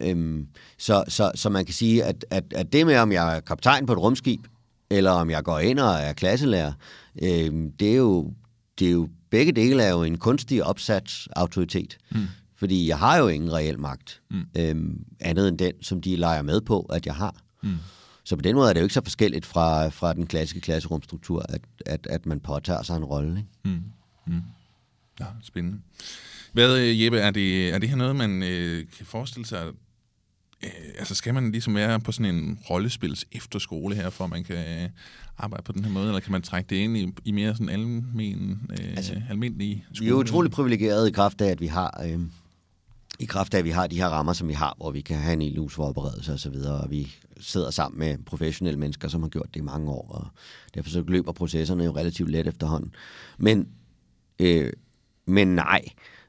øhm, 0.00 0.46
så, 0.78 1.04
så, 1.08 1.32
så 1.34 1.48
man 1.48 1.64
kan 1.64 1.74
sige, 1.74 2.04
at, 2.04 2.24
at, 2.30 2.44
at 2.54 2.72
det 2.72 2.86
med, 2.86 2.96
om 2.96 3.12
jeg 3.12 3.36
er 3.36 3.40
kaptajn 3.40 3.86
på 3.86 3.92
et 3.92 3.98
rumskib, 3.98 4.40
eller 4.90 5.10
om 5.10 5.30
jeg 5.30 5.44
går 5.44 5.58
ind 5.58 5.78
og 5.78 5.94
er 5.94 6.12
klasselærer, 6.12 6.72
øh, 7.22 7.52
det, 7.80 7.92
er 7.92 7.96
jo, 7.96 8.32
det 8.78 8.88
er 8.88 8.92
jo 8.92 9.08
begge 9.30 9.52
dele 9.52 9.82
er 9.82 9.90
jo 9.90 10.02
en 10.02 10.18
kunstig 10.18 10.64
opsat 10.64 11.28
autoritet. 11.36 11.98
Mm. 12.10 12.26
Fordi 12.56 12.88
jeg 12.88 12.98
har 12.98 13.16
jo 13.16 13.28
ingen 13.28 13.52
reel 13.52 13.78
magt, 13.78 14.22
mm. 14.30 14.46
øhm, 14.58 15.04
andet 15.20 15.48
end 15.48 15.58
den, 15.58 15.72
som 15.82 16.00
de 16.00 16.16
leger 16.16 16.42
med 16.42 16.60
på, 16.60 16.80
at 16.80 17.06
jeg 17.06 17.14
har. 17.14 17.34
Mm. 17.62 17.76
Så 18.24 18.36
på 18.36 18.42
den 18.42 18.54
måde 18.54 18.68
er 18.68 18.72
det 18.72 18.80
jo 18.80 18.84
ikke 18.84 18.94
så 18.94 19.02
forskelligt 19.04 19.46
fra, 19.46 19.88
fra 19.88 20.12
den 20.12 20.26
klassiske 20.26 20.60
klasserumstruktur, 20.60 21.46
at, 21.48 21.60
at, 21.86 22.06
at 22.10 22.26
man 22.26 22.40
påtager 22.40 22.82
sig 22.82 22.96
en 22.96 23.04
rolle. 23.04 23.46
Mm. 23.64 23.82
Mm. 24.26 24.42
Ja, 25.20 25.26
spændende. 25.42 25.78
Hvad, 26.52 26.78
øh, 26.78 27.02
Jeppe, 27.02 27.18
er 27.18 27.30
det, 27.30 27.74
er 27.74 27.78
det 27.78 27.88
her 27.88 27.96
noget, 27.96 28.16
man 28.16 28.42
øh, 28.42 28.84
kan 28.98 29.06
forestille 29.06 29.46
sig, 29.46 29.66
øh, 30.64 30.70
altså 30.98 31.14
skal 31.14 31.34
man 31.34 31.52
ligesom 31.52 31.74
være 31.74 32.00
på 32.00 32.12
sådan 32.12 32.34
en 32.34 32.58
rollespils 32.70 33.24
efterskole 33.32 33.94
her, 33.94 34.10
for 34.10 34.24
at 34.24 34.30
man 34.30 34.44
kan 34.44 34.82
øh, 34.82 34.88
arbejde 35.38 35.62
på 35.62 35.72
den 35.72 35.84
her 35.84 35.92
måde, 35.92 36.06
eller 36.06 36.20
kan 36.20 36.32
man 36.32 36.42
trække 36.42 36.70
det 36.70 36.76
ind 36.76 36.96
i, 36.96 37.12
i 37.24 37.32
mere 37.32 37.54
sådan 37.54 37.68
almen, 37.68 38.70
øh, 38.70 38.90
altså, 38.96 39.22
almindelige 39.30 39.84
skole? 39.92 40.06
Vi 40.06 40.10
er 40.10 40.14
utrolig 40.14 40.50
privilegerede 40.50 41.08
i 41.08 41.12
kraft 41.12 41.40
af, 41.40 41.50
at 41.50 41.60
vi 41.60 41.66
har... 41.66 42.04
Øh, 42.04 42.20
i 43.18 43.24
kraft 43.24 43.54
af, 43.54 43.58
at 43.58 43.64
vi 43.64 43.70
har 43.70 43.86
de 43.86 43.96
her 43.96 44.08
rammer, 44.08 44.32
som 44.32 44.48
vi 44.48 44.52
har, 44.52 44.74
hvor 44.76 44.90
vi 44.90 45.00
kan 45.00 45.16
have 45.16 45.32
en 45.32 45.42
ilus 45.42 45.74
forberedelse 45.74 46.32
og 46.32 46.38
så 46.38 46.50
videre, 46.50 46.80
og 46.80 46.90
vi 46.90 47.14
sidder 47.40 47.70
sammen 47.70 47.98
med 47.98 48.18
professionelle 48.26 48.80
mennesker, 48.80 49.08
som 49.08 49.22
har 49.22 49.28
gjort 49.28 49.54
det 49.54 49.60
i 49.60 49.62
mange 49.62 49.90
år, 49.90 50.08
og 50.10 50.26
derfor 50.74 50.90
så 50.90 51.04
løber 51.08 51.32
processerne 51.32 51.84
jo 51.84 51.96
relativt 51.96 52.30
let 52.30 52.46
efterhånden. 52.46 52.94
Men, 53.38 53.68
øh, 54.38 54.72
men 55.26 55.48
nej, 55.48 55.84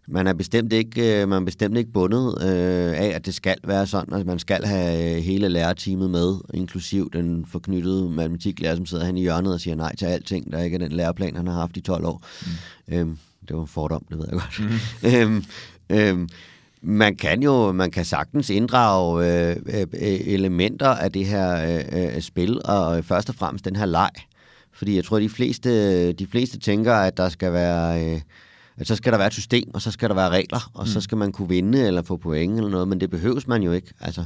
man 0.07 0.27
er 0.27 0.33
bestemt 0.33 0.73
ikke, 0.73 1.21
øh, 1.21 1.29
man 1.29 1.41
er 1.41 1.45
bestemt 1.45 1.77
ikke 1.77 1.91
bundet 1.91 2.37
øh, 2.41 2.99
af, 2.99 3.11
at 3.15 3.25
det 3.25 3.33
skal 3.33 3.55
være 3.63 3.87
sådan, 3.87 4.13
at 4.13 4.25
man 4.25 4.39
skal 4.39 4.65
have 4.65 5.15
øh, 5.15 5.23
hele 5.23 5.49
lærerteamet 5.49 6.09
med, 6.09 6.35
inklusiv 6.53 7.11
den 7.13 7.45
forknyttede 7.45 8.09
matematiklærer, 8.09 8.75
som 8.75 8.85
sidder 8.85 9.05
hen 9.05 9.17
i 9.17 9.21
hjørnet 9.21 9.53
og 9.53 9.59
siger 9.59 9.75
nej 9.75 9.95
til 9.95 10.05
alting, 10.05 10.51
der 10.51 10.63
ikke 10.63 10.75
er 10.75 10.79
den 10.79 10.91
læreplan, 10.91 11.35
han 11.35 11.47
har 11.47 11.53
haft 11.53 11.77
i 11.77 11.81
12 11.81 12.05
år. 12.05 12.23
Mm. 12.87 12.95
Øhm, 12.95 13.17
det 13.47 13.55
var 13.55 13.61
en 13.61 13.67
fordom, 13.67 14.05
det 14.09 14.17
ved 14.17 14.25
jeg 14.31 14.39
godt. 14.39 14.59
Mm. 14.59 15.09
øhm, 15.09 15.43
øhm, 15.89 16.29
man 16.81 17.15
kan 17.15 17.43
jo 17.43 17.71
man 17.71 17.91
kan 17.91 18.05
sagtens 18.05 18.49
inddrage 18.49 19.25
øh, 19.49 19.55
øh, 19.73 19.87
elementer 20.25 20.89
af 20.89 21.11
det 21.11 21.25
her 21.25 21.77
øh, 21.93 22.15
øh, 22.15 22.21
spil, 22.21 22.61
og 22.65 23.05
først 23.05 23.29
og 23.29 23.35
fremmest 23.35 23.65
den 23.65 23.75
her 23.75 23.85
leg. 23.85 24.11
Fordi 24.73 24.95
jeg 24.95 25.03
tror, 25.03 25.19
de 25.19 25.29
fleste, 25.29 26.11
de 26.11 26.27
fleste 26.27 26.59
tænker, 26.59 26.93
at 26.93 27.17
der 27.17 27.29
skal 27.29 27.53
være... 27.53 28.05
Øh, 28.05 28.21
at 28.77 28.87
så 28.87 28.95
skal 28.95 29.11
der 29.11 29.17
være 29.17 29.27
et 29.27 29.33
system, 29.33 29.71
og 29.73 29.81
så 29.81 29.91
skal 29.91 30.09
der 30.09 30.15
være 30.15 30.29
regler, 30.29 30.71
og 30.73 30.83
mm. 30.83 30.87
så 30.87 31.01
skal 31.01 31.17
man 31.17 31.31
kunne 31.31 31.49
vinde 31.49 31.87
eller 31.87 32.01
få 32.01 32.17
point 32.17 32.57
eller 32.57 32.69
noget, 32.69 32.87
men 32.87 33.01
det 33.01 33.09
behøves 33.09 33.47
man 33.47 33.63
jo 33.63 33.71
ikke. 33.71 33.93
Altså, 34.01 34.25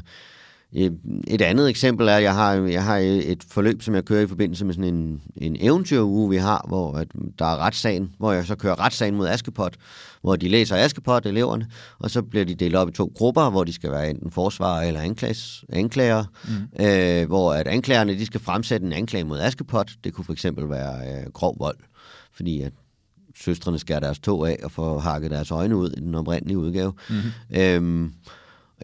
et 1.28 1.42
andet 1.42 1.70
eksempel 1.70 2.08
er, 2.08 2.16
at 2.16 2.24
jeg 2.24 2.36
har, 2.36 2.54
jeg 2.54 2.84
har 2.84 2.98
et 2.98 3.44
forløb, 3.48 3.82
som 3.82 3.96
jeg 3.96 4.06
kører 4.06 4.22
i 4.22 4.28
forbindelse 4.28 4.66
med 4.66 4.74
sådan 4.74 4.94
en, 4.94 5.22
en 5.36 5.58
eventyruge, 5.60 6.30
vi 6.30 6.38
har, 6.38 6.66
hvor 6.68 6.94
at 6.94 7.08
der 7.40 7.46
er 7.46 7.58
retssagen, 7.58 8.16
hvor 8.18 8.32
jeg 8.32 8.46
så 8.46 8.56
kører 8.56 8.80
retssagen 8.80 9.16
mod 9.16 9.28
Askepot, 9.28 9.76
hvor 10.22 10.36
de 10.36 10.50
læser 10.50 10.76
Askepot, 10.76 11.26
eleverne, 11.26 11.68
og 12.00 12.12
så 12.12 12.22
bliver 12.22 12.46
de 12.46 12.56
delt 12.56 12.76
op 12.76 12.90
i 12.90 12.92
to 12.92 13.12
grupper, 13.16 13.50
hvor 13.50 13.64
de 13.64 13.74
skal 13.74 13.92
være 13.92 14.10
enten 14.10 14.32
forsvar 14.32 14.82
eller 14.82 15.02
anklages, 15.02 15.66
anklager, 15.70 16.24
mm. 16.48 16.86
øh, 16.86 17.28
hvor 17.28 17.54
at 17.54 17.68
anklagerne 17.68 18.14
de 18.14 18.26
skal 18.26 18.40
fremsætte 18.40 18.86
en 18.86 18.94
anklage 18.94 19.24
mod 19.24 19.40
Askepot. 19.40 19.92
Det 20.04 20.14
kunne 20.14 20.26
for 20.26 20.34
eksempel 20.34 20.70
være 20.70 20.96
øh, 21.08 21.32
grov 21.34 21.56
vold, 21.60 21.78
fordi 22.34 22.62
at 22.62 22.74
søstrene 23.42 23.80
skærer 23.80 24.00
deres 24.00 24.20
tog 24.20 24.50
af 24.50 24.58
og 24.64 24.72
får 24.72 25.00
hakket 25.00 25.32
deres 25.32 25.52
øjne 25.52 25.78
ud 25.78 25.90
i 25.98 26.00
den 26.00 26.16
oprindelige 26.16 26.58
udgave. 26.58 26.94
Mm-hmm. 27.10 27.62
Øhm, 27.62 28.14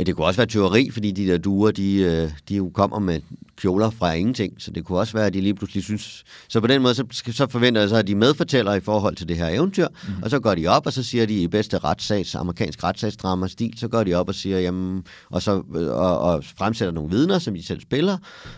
det 0.05 0.15
kunne 0.15 0.25
også 0.25 0.37
være 0.37 0.47
teori, 0.47 0.89
fordi 0.91 1.11
de 1.11 1.27
der 1.27 1.37
duer, 1.37 1.71
de, 1.71 1.95
øh, 1.95 2.31
de 2.49 2.55
jo 2.55 2.71
kommer 2.73 2.99
med 2.99 3.19
kjoler 3.57 3.89
fra 3.89 4.13
ingenting, 4.13 4.53
så 4.57 4.71
det 4.71 4.85
kunne 4.85 4.99
også 4.99 5.13
være, 5.13 5.25
at 5.25 5.33
de 5.33 5.41
lige 5.41 5.53
pludselig 5.53 5.83
synes... 5.83 6.23
Så 6.49 6.61
på 6.61 6.67
den 6.67 6.81
måde, 6.81 6.95
så, 6.95 7.03
så 7.31 7.47
forventer 7.49 7.81
jeg 7.81 7.89
så, 7.89 7.95
at 7.95 8.07
de 8.07 8.15
medfortæller 8.15 8.73
i 8.73 8.79
forhold 8.79 9.15
til 9.15 9.29
det 9.29 9.37
her 9.37 9.47
eventyr, 9.47 9.87
mm. 9.87 10.23
og 10.23 10.29
så 10.29 10.39
går 10.39 10.55
de 10.55 10.67
op, 10.67 10.85
og 10.85 10.93
så 10.93 11.03
siger 11.03 11.25
de 11.25 11.41
i 11.41 11.47
bedste 11.47 11.77
retssags, 11.77 12.35
amerikansk 12.35 12.83
retssagsdrama-stil, 12.83 13.73
så 13.77 13.87
går 13.87 14.03
de 14.03 14.13
op 14.13 14.29
og 14.29 14.35
siger, 14.35 14.59
jamen, 14.59 15.03
og 15.29 15.41
så 15.41 15.63
og, 15.91 16.19
og 16.19 16.43
fremsætter 16.57 16.93
nogle 16.93 17.09
vidner, 17.09 17.39
som 17.39 17.53
de 17.53 17.63
selv 17.65 17.81
spiller, 17.81 18.17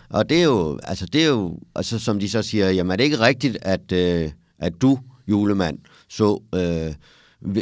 og 0.10 0.30
det 0.30 0.40
er 0.40 0.46
jo, 0.46 0.80
altså 0.84 1.06
det 1.06 1.24
er 1.24 1.28
jo, 1.28 1.60
altså 1.76 2.00
som 2.00 2.20
de 2.20 2.30
så 2.30 2.42
siger, 2.42 2.70
jamen 2.70 2.92
er 2.92 2.96
det 2.96 3.04
ikke 3.04 3.20
rigtigt, 3.20 3.58
at, 3.62 3.92
øh, 3.92 4.32
at 4.60 4.74
du, 4.82 5.00
julemand, 5.30 5.80
så... 6.10 6.42
Øh, 6.56 6.96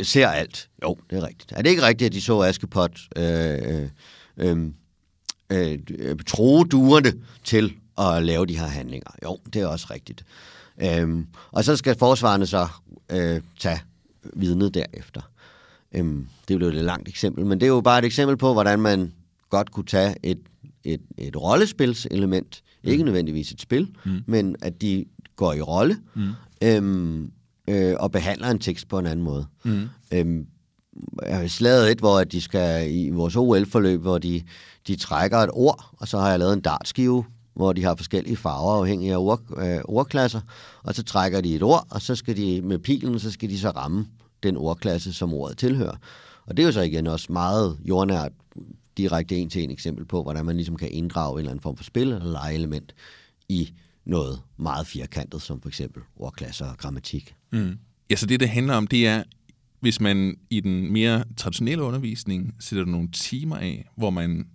ser 0.03 0.27
alt. 0.27 0.69
Jo, 0.83 0.97
det 1.09 1.17
er 1.17 1.27
rigtigt. 1.27 1.51
Er 1.51 1.61
det 1.61 1.69
ikke 1.69 1.81
rigtigt, 1.81 2.05
at 2.05 2.13
de 2.13 2.21
så 2.21 2.41
Askepot 2.41 2.99
øh, 3.15 3.89
øh, 4.37 4.65
øh, 5.51 5.79
øh, 5.89 6.15
tro 6.27 6.63
duerne 6.63 7.13
til 7.43 7.73
at 7.97 8.23
lave 8.23 8.45
de 8.45 8.57
her 8.57 8.65
handlinger? 8.65 9.11
Jo, 9.23 9.37
det 9.53 9.61
er 9.61 9.67
også 9.67 9.87
rigtigt. 9.91 10.25
Øh, 10.81 11.23
og 11.51 11.63
så 11.63 11.75
skal 11.75 11.97
forsvarerne 11.97 12.45
så 12.45 12.67
øh, 13.11 13.41
tage 13.59 13.79
vidnet 14.33 14.73
derefter. 14.73 15.21
Øh, 15.91 16.05
det 16.47 16.57
blev 16.57 16.67
et 16.67 16.75
langt 16.75 17.09
eksempel, 17.09 17.45
men 17.45 17.59
det 17.59 17.65
er 17.65 17.71
jo 17.71 17.81
bare 17.81 17.99
et 17.99 18.05
eksempel 18.05 18.37
på, 18.37 18.53
hvordan 18.53 18.79
man 18.79 19.13
godt 19.49 19.71
kunne 19.71 19.85
tage 19.85 20.15
et, 20.23 20.39
et, 20.83 21.01
et 21.17 21.35
rollespilselement, 21.35 22.61
mm. 22.83 22.89
ikke 22.89 23.03
nødvendigvis 23.03 23.51
et 23.51 23.61
spil, 23.61 23.95
mm. 24.05 24.21
men 24.25 24.55
at 24.61 24.81
de 24.81 25.05
går 25.35 25.53
i 25.53 25.61
rolle, 25.61 25.97
mm. 26.15 26.29
øhm, 26.63 27.31
øh, 27.67 27.95
og 27.99 28.11
behandler 28.11 28.49
en 28.49 28.59
tekst 28.59 28.87
på 28.87 28.99
en 28.99 29.05
anden 29.05 29.25
måde. 29.25 29.45
Mm. 29.63 29.89
Øhm, 30.13 30.47
jeg 31.25 31.37
har 31.37 31.63
lavet 31.63 31.91
et, 31.91 31.99
hvor 31.99 32.23
de 32.23 32.41
skal 32.41 32.95
i 32.95 33.09
vores 33.09 33.35
OL-forløb, 33.35 34.01
hvor 34.01 34.17
de, 34.17 34.41
de 34.87 34.95
trækker 34.95 35.37
et 35.37 35.49
ord, 35.53 35.89
og 35.97 36.07
så 36.07 36.17
har 36.17 36.29
jeg 36.29 36.39
lavet 36.39 36.53
en 36.53 36.61
dartskive, 36.61 37.25
hvor 37.53 37.73
de 37.73 37.83
har 37.83 37.95
forskellige 37.95 38.37
farver 38.37 38.79
afhængig 38.79 39.11
af 39.11 39.17
ord, 39.17 39.41
øh, 39.57 39.79
ordklasser, 39.85 40.41
og 40.83 40.95
så 40.95 41.03
trækker 41.03 41.41
de 41.41 41.55
et 41.55 41.63
ord, 41.63 41.87
og 41.89 42.01
så 42.01 42.15
skal 42.15 42.37
de 42.37 42.61
med 42.61 42.79
pilen, 42.79 43.19
så 43.19 43.31
skal 43.31 43.49
de 43.49 43.59
så 43.59 43.69
ramme 43.69 44.07
den 44.43 44.57
ordklasse, 44.57 45.13
som 45.13 45.33
ordet 45.33 45.57
tilhører. 45.57 45.95
Og 46.45 46.57
det 46.57 46.63
er 46.63 46.67
jo 46.67 46.71
så 46.71 46.81
igen 46.81 47.07
også 47.07 47.31
meget 47.31 47.77
jordnært, 47.85 48.31
direkte 48.97 49.35
en 49.35 49.49
til 49.49 49.63
en 49.63 49.71
eksempel 49.71 50.05
på, 50.05 50.23
hvordan 50.23 50.45
man 50.45 50.55
ligesom 50.55 50.75
kan 50.75 50.91
inddrage 50.91 51.33
en 51.33 51.39
eller 51.39 51.51
anden 51.51 51.61
form 51.61 51.77
for 51.77 51.83
spil 51.83 52.07
eller 52.07 52.31
legeelement 52.31 52.95
i 53.49 53.73
noget 54.07 54.41
meget 54.57 54.87
firkantet, 54.87 55.41
som 55.41 55.61
for 55.61 55.69
eksempel 55.69 56.03
ordklasser 56.15 56.65
og 56.65 56.77
grammatik. 56.77 57.35
Mm. 57.51 57.77
Ja, 58.09 58.15
så 58.15 58.25
det, 58.25 58.39
det 58.39 58.49
handler 58.49 58.73
om, 58.73 58.87
det 58.87 59.07
er 59.07 59.23
hvis 59.79 60.01
man 60.01 60.37
i 60.49 60.59
den 60.59 60.93
mere 60.93 61.23
traditionelle 61.37 61.83
undervisning 61.83 62.55
sætter 62.59 62.85
nogle 62.85 63.09
timer 63.11 63.55
af, 63.55 63.89
hvor 63.95 64.09
man 64.09 64.47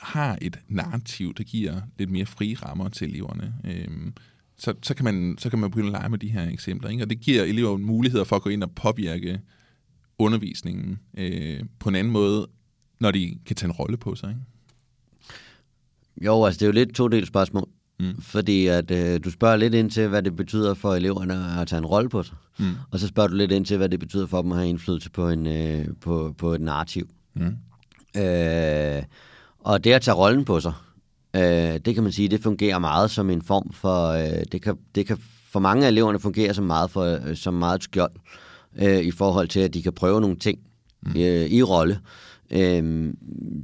har 0.00 0.38
et 0.42 0.60
narrativ, 0.68 1.34
der 1.34 1.44
giver 1.44 1.80
lidt 1.98 2.10
mere 2.10 2.26
frie 2.26 2.54
rammer 2.54 2.88
til 2.88 3.08
eleverne, 3.08 3.54
øh, 3.64 4.12
så, 4.56 4.74
så, 4.82 4.94
kan 4.94 5.04
man, 5.04 5.36
så 5.38 5.50
kan 5.50 5.58
man 5.58 5.70
begynde 5.70 5.86
at 5.86 5.92
lege 5.92 6.08
med 6.08 6.18
de 6.18 6.28
her 6.28 6.50
eksempler. 6.50 6.90
Ikke? 6.90 7.04
Og 7.04 7.10
det 7.10 7.20
giver 7.20 7.42
eleverne 7.42 7.84
muligheder 7.84 8.24
for 8.24 8.36
at 8.36 8.42
gå 8.42 8.50
ind 8.50 8.62
og 8.62 8.70
påvirke 8.70 9.40
undervisningen 10.18 10.98
øh, 11.18 11.60
på 11.78 11.88
en 11.88 11.94
anden 11.94 12.12
måde, 12.12 12.48
når 13.00 13.10
de 13.10 13.38
kan 13.46 13.56
tage 13.56 13.68
en 13.68 13.72
rolle 13.72 13.96
på 13.96 14.14
sig. 14.14 14.28
Ikke? 14.28 14.40
Jo, 16.26 16.44
altså 16.44 16.58
det 16.58 16.62
er 16.62 16.66
jo 16.66 16.72
lidt 16.72 16.94
to 16.94 17.08
del 17.08 17.26
spørgsmål. 17.26 17.68
Mm. 18.00 18.22
Fordi 18.22 18.66
at 18.66 18.90
øh, 18.90 19.20
du 19.24 19.30
spørger 19.30 19.56
lidt 19.56 19.74
ind 19.74 19.90
til, 19.90 20.08
hvad 20.08 20.22
det 20.22 20.36
betyder 20.36 20.74
for 20.74 20.94
eleverne 20.94 21.60
at 21.60 21.68
tage 21.68 21.78
en 21.78 21.86
rolle 21.86 22.08
på 22.08 22.22
sig. 22.22 22.36
Mm. 22.58 22.70
Og 22.90 22.98
så 22.98 23.08
spørger 23.08 23.28
du 23.28 23.34
lidt 23.34 23.52
ind 23.52 23.66
til, 23.66 23.76
hvad 23.76 23.88
det 23.88 24.00
betyder 24.00 24.26
for 24.26 24.42
dem 24.42 24.52
at 24.52 24.58
have 24.58 24.68
indflydelse 24.68 25.10
på, 25.10 25.28
en, 25.28 25.46
øh, 25.46 25.86
på, 26.00 26.34
på 26.38 26.54
et 26.54 26.60
narrativ. 26.60 27.08
Mm. 27.34 27.56
Øh, 28.20 29.02
og 29.60 29.84
det 29.84 29.92
at 29.92 30.02
tage 30.02 30.14
rollen 30.14 30.44
på 30.44 30.60
sig, 30.60 30.72
øh, 31.36 31.80
det 31.84 31.94
kan 31.94 32.02
man 32.02 32.12
sige, 32.12 32.28
det 32.28 32.42
fungerer 32.42 32.78
meget 32.78 33.10
som 33.10 33.30
en 33.30 33.42
form 33.42 33.72
for... 33.72 34.08
Øh, 34.08 34.44
det, 34.52 34.62
kan, 34.62 34.76
det 34.94 35.06
kan 35.06 35.18
for 35.50 35.60
mange 35.60 35.84
af 35.84 35.88
eleverne 35.88 36.20
fungere 36.20 36.54
som 36.54 36.64
meget, 36.64 36.90
for, 36.90 37.04
øh, 37.04 37.36
som 37.36 37.54
meget 37.54 37.82
skjold 37.82 38.12
øh, 38.78 38.98
i 38.98 39.10
forhold 39.10 39.48
til, 39.48 39.60
at 39.60 39.74
de 39.74 39.82
kan 39.82 39.92
prøve 39.92 40.20
nogle 40.20 40.36
ting 40.36 40.58
mm. 41.02 41.12
øh, 41.16 41.46
i 41.46 41.62
rolle, 41.62 42.00
øh, 42.50 43.12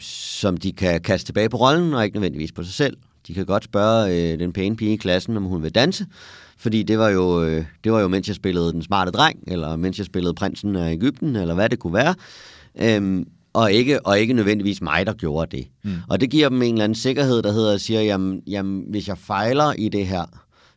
som 0.00 0.56
de 0.56 0.72
kan 0.72 1.00
kaste 1.00 1.28
tilbage 1.28 1.48
på 1.48 1.56
rollen, 1.56 1.94
og 1.94 2.04
ikke 2.04 2.16
nødvendigvis 2.16 2.52
på 2.52 2.62
sig 2.62 2.74
selv. 2.74 2.96
De 3.26 3.34
kan 3.34 3.46
godt 3.46 3.64
spørge 3.64 4.32
øh, 4.32 4.38
den 4.38 4.52
pæne 4.52 4.76
pige 4.76 4.92
i 4.92 4.96
klassen, 4.96 5.36
om 5.36 5.44
hun 5.44 5.62
vil 5.62 5.74
danse, 5.74 6.06
fordi 6.58 6.82
det 6.82 6.98
var, 6.98 7.08
jo, 7.08 7.42
øh, 7.44 7.64
det 7.84 7.92
var 7.92 8.00
jo, 8.00 8.08
mens 8.08 8.28
jeg 8.28 8.36
spillede 8.36 8.72
Den 8.72 8.82
Smarte 8.82 9.10
Dreng, 9.10 9.38
eller 9.46 9.76
mens 9.76 9.98
jeg 9.98 10.06
spillede 10.06 10.34
Prinsen 10.34 10.76
af 10.76 10.92
Ægypten, 10.92 11.36
eller 11.36 11.54
hvad 11.54 11.68
det 11.68 11.78
kunne 11.78 11.94
være. 11.94 12.14
Øhm, 12.80 13.26
og 13.52 13.72
ikke, 13.72 14.06
og 14.06 14.18
ikke 14.18 14.34
nødvendigvis 14.34 14.82
mig, 14.82 15.06
der 15.06 15.12
gjorde 15.12 15.56
det. 15.56 15.66
Mm. 15.84 15.92
Og 16.08 16.20
det 16.20 16.30
giver 16.30 16.48
dem 16.48 16.62
en 16.62 16.74
eller 16.74 16.84
anden 16.84 16.96
sikkerhed, 16.96 17.42
der 17.42 17.52
hedder, 17.52 17.76
siger, 17.76 18.00
jamen, 18.00 18.42
jamen, 18.46 18.84
hvis 18.90 19.08
jeg 19.08 19.18
fejler 19.18 19.72
i 19.72 19.88
det 19.88 20.06
her, 20.06 20.24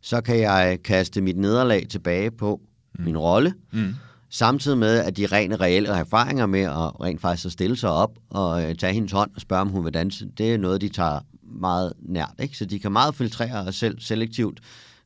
så 0.02 0.22
kan 0.22 0.40
jeg 0.40 0.80
kaste 0.84 1.22
mit 1.22 1.38
nederlag 1.38 1.88
tilbage 1.90 2.32
på 2.32 2.60
mm. 3.00 3.06
min 3.06 3.18
rolle, 3.18 3.54
mm. 3.74 3.96
samtidig 4.30 4.78
med, 4.78 4.98
at 4.98 5.18
de 5.18 5.26
rene 5.26 5.56
reelle 5.56 5.90
erfaringer 5.90 6.46
med 6.46 6.62
at 6.62 7.02
rent 7.02 7.22
faktisk 7.22 7.46
at 7.46 7.52
stille 7.52 7.76
sig 7.76 7.90
op 7.90 8.12
og 8.30 8.64
øh, 8.64 8.76
tage 8.76 8.94
hendes 8.94 9.12
hånd 9.12 9.32
og 9.36 9.42
spørge, 9.42 9.62
om 9.62 9.70
hun 9.70 9.86
vil 9.86 9.94
danse, 9.94 10.28
det 10.38 10.54
er 10.54 10.58
noget, 10.58 10.82
de 10.82 10.90
tager 10.90 11.20
meget 11.52 11.94
nært. 12.02 12.34
Ikke? 12.40 12.58
Så 12.58 12.66
de 12.66 12.80
kan 12.80 12.92
meget 12.92 13.16
filtrere 13.16 13.66
og 13.68 13.74
selv 13.74 14.00
selektivt 14.00 14.60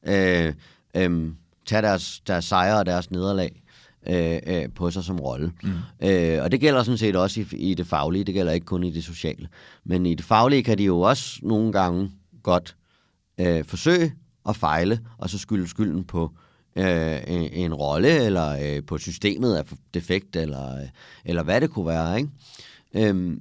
øh, 0.07 0.53
øh, 0.95 1.31
tage 1.65 1.81
deres, 1.81 2.21
deres 2.27 2.45
sejre 2.45 2.79
og 2.79 2.85
deres 2.85 3.11
nederlag 3.11 3.63
øh, 4.07 4.39
øh, 4.47 4.69
på 4.75 4.91
sig 4.91 5.03
som 5.03 5.19
rolle. 5.19 5.51
Mm. 5.63 6.07
Øh, 6.07 6.43
og 6.43 6.51
det 6.51 6.59
gælder 6.59 6.83
sådan 6.83 6.97
set 6.97 7.15
også 7.15 7.41
i, 7.41 7.55
i 7.55 7.73
det 7.73 7.87
faglige, 7.87 8.23
det 8.23 8.33
gælder 8.33 8.51
ikke 8.51 8.65
kun 8.65 8.83
i 8.83 8.91
det 8.91 9.03
sociale. 9.03 9.47
Men 9.83 10.05
i 10.05 10.15
det 10.15 10.25
faglige 10.25 10.63
kan 10.63 10.77
de 10.77 10.83
jo 10.83 10.99
også 10.99 11.39
nogle 11.43 11.71
gange 11.71 12.11
godt 12.43 12.75
øh, 13.37 13.65
forsøge 13.65 14.13
at 14.49 14.55
fejle, 14.55 14.99
og 15.17 15.29
så 15.29 15.37
skylde 15.37 15.67
skylden 15.67 16.03
på 16.03 16.31
øh, 16.75 17.17
en, 17.27 17.53
en 17.53 17.73
rolle, 17.73 18.25
eller 18.25 18.75
øh, 18.75 18.83
på 18.83 18.97
systemet 18.97 19.55
af 19.55 19.65
defekt, 19.93 20.35
eller, 20.35 20.81
øh, 20.81 20.87
eller 21.25 21.43
hvad 21.43 21.61
det 21.61 21.69
kunne 21.69 21.87
være. 21.87 22.17
Ikke? 22.17 22.29
Øh, 23.09 23.37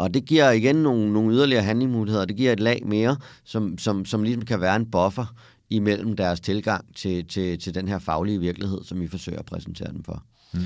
og 0.00 0.14
det 0.14 0.24
giver 0.24 0.50
igen 0.50 0.76
nogle, 0.76 1.12
nogle 1.12 1.34
yderligere 1.34 1.62
handlingsmuligheder, 1.62 2.24
det 2.24 2.36
giver 2.36 2.52
et 2.52 2.60
lag 2.60 2.82
mere, 2.86 3.16
som, 3.44 3.78
som, 3.78 4.04
som 4.04 4.22
ligesom 4.22 4.44
kan 4.44 4.60
være 4.60 4.76
en 4.76 4.90
buffer 4.90 5.34
imellem 5.70 6.16
deres 6.16 6.40
tilgang 6.40 6.94
til, 6.94 7.26
til, 7.26 7.58
til 7.58 7.74
den 7.74 7.88
her 7.88 7.98
faglige 7.98 8.40
virkelighed, 8.40 8.84
som 8.84 9.00
vi 9.00 9.08
forsøger 9.08 9.38
at 9.38 9.44
præsentere 9.44 9.92
den 9.92 10.04
for. 10.04 10.22
Mm. 10.52 10.60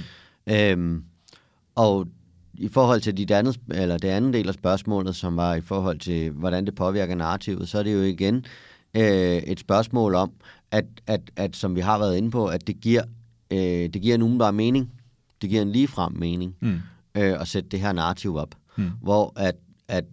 Øhm, 0.47 1.05
og 1.75 2.07
i 2.55 2.69
forhold 2.69 3.01
til 3.01 3.17
dit 3.17 3.31
andet, 3.31 3.61
eller 3.71 3.99
det 3.99 4.09
andet 4.09 4.35
del 4.35 4.49
af 4.49 4.55
spørgsmålet, 4.55 5.17
som 5.17 5.37
var 5.37 5.55
i 5.55 5.61
forhold 5.61 5.99
til, 5.99 6.31
hvordan 6.31 6.67
det 6.67 6.75
påvirker 6.75 7.15
narrativet, 7.15 7.69
så 7.69 7.79
er 7.79 7.83
det 7.83 7.95
jo 7.95 8.03
igen 8.03 8.45
øh, 8.95 9.37
et 9.37 9.61
spørgsmål 9.61 10.15
om, 10.15 10.33
at, 10.71 10.85
at, 11.07 11.21
at 11.37 11.57
som 11.57 11.77
vi 11.77 11.81
har 11.81 11.99
været 11.99 12.17
inde 12.17 12.31
på, 12.31 12.47
at 12.47 12.67
det 12.67 12.81
giver, 12.81 13.03
øh, 13.51 13.59
det 13.59 14.03
giver 14.03 14.15
en 14.15 14.23
umiddelbar 14.23 14.51
mening. 14.51 14.93
Det 15.43 15.51
giver 15.51 15.63
en 15.63 15.73
ligefrem 15.73 16.13
mening 16.13 16.57
mm. 16.61 16.81
øh, 17.15 17.41
at 17.41 17.49
sætte 17.49 17.69
det 17.69 17.81
her 17.81 17.93
narrativ 17.93 18.37
op. 18.37 18.55
Mm. 18.77 18.91
Hvor 19.03 19.33
at, 19.37 19.57
at, 19.89 20.05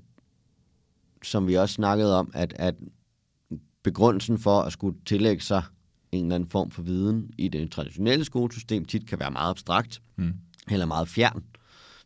som 1.24 1.48
vi 1.48 1.58
også 1.58 1.74
snakkede 1.74 2.18
om, 2.20 2.32
at, 2.34 2.54
at 2.56 2.76
begrundelsen 3.84 4.40
for 4.40 4.62
at 4.62 4.74
skulle 4.74 4.98
tillægge 5.06 5.44
sig 5.44 5.64
en 6.12 6.26
eller 6.26 6.36
anden 6.36 6.50
form 6.50 6.72
for 6.72 6.82
viden 6.82 7.32
i 7.38 7.48
det 7.48 7.72
traditionelle 7.72 8.26
skolesystem 8.26 8.86
tit 8.86 9.08
kan 9.08 9.20
være 9.20 9.32
meget 9.32 9.50
abstrakt 9.50 10.02
mm. 10.16 10.34
eller 10.72 10.86
meget 10.86 11.08
fjern, 11.08 11.44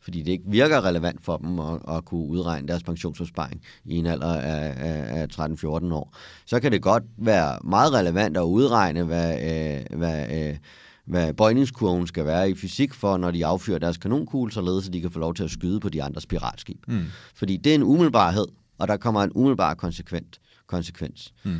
fordi 0.01 0.21
det 0.21 0.31
ikke 0.31 0.43
virker 0.47 0.85
relevant 0.85 1.21
for 1.21 1.37
dem 1.37 1.59
at, 1.59 1.81
at 1.89 2.05
kunne 2.05 2.27
udregne 2.27 2.67
deres 2.67 2.83
pensionsopsparing 2.83 3.61
i 3.85 3.97
en 3.97 4.05
alder 4.05 4.33
af, 4.33 4.73
af, 4.77 5.21
af 5.21 5.49
13-14 5.53 5.67
år. 5.93 6.15
Så 6.45 6.59
kan 6.59 6.71
det 6.71 6.81
godt 6.81 7.03
være 7.17 7.59
meget 7.63 7.93
relevant 7.93 8.37
at 8.37 8.41
udregne, 8.41 9.03
hvad, 9.03 9.33
øh, 9.41 9.97
hvad, 9.97 10.49
øh, 10.49 10.57
hvad 11.05 11.33
bøjningskurven 11.33 12.07
skal 12.07 12.25
være 12.25 12.49
i 12.49 12.55
fysik 12.55 12.93
for, 12.93 13.17
når 13.17 13.31
de 13.31 13.45
affyrer 13.45 13.79
deres 13.79 13.97
kanonkugle, 13.97 14.51
således 14.51 14.87
at 14.87 14.93
de 14.93 15.01
kan 15.01 15.11
få 15.11 15.19
lov 15.19 15.33
til 15.33 15.43
at 15.43 15.51
skyde 15.51 15.79
på 15.79 15.89
de 15.89 16.03
andre 16.03 16.21
piratskib. 16.29 16.87
Mm. 16.87 17.03
Fordi 17.35 17.57
det 17.57 17.71
er 17.71 17.75
en 17.75 17.83
umiddelbarhed, 17.83 18.45
og 18.77 18.87
der 18.87 18.97
kommer 18.97 19.23
en 19.23 19.31
umiddelbar 19.35 19.73
konsekvent 19.73 20.39
konsekvens. 20.67 21.33
Mm. 21.43 21.59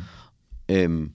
Øhm, 0.68 1.10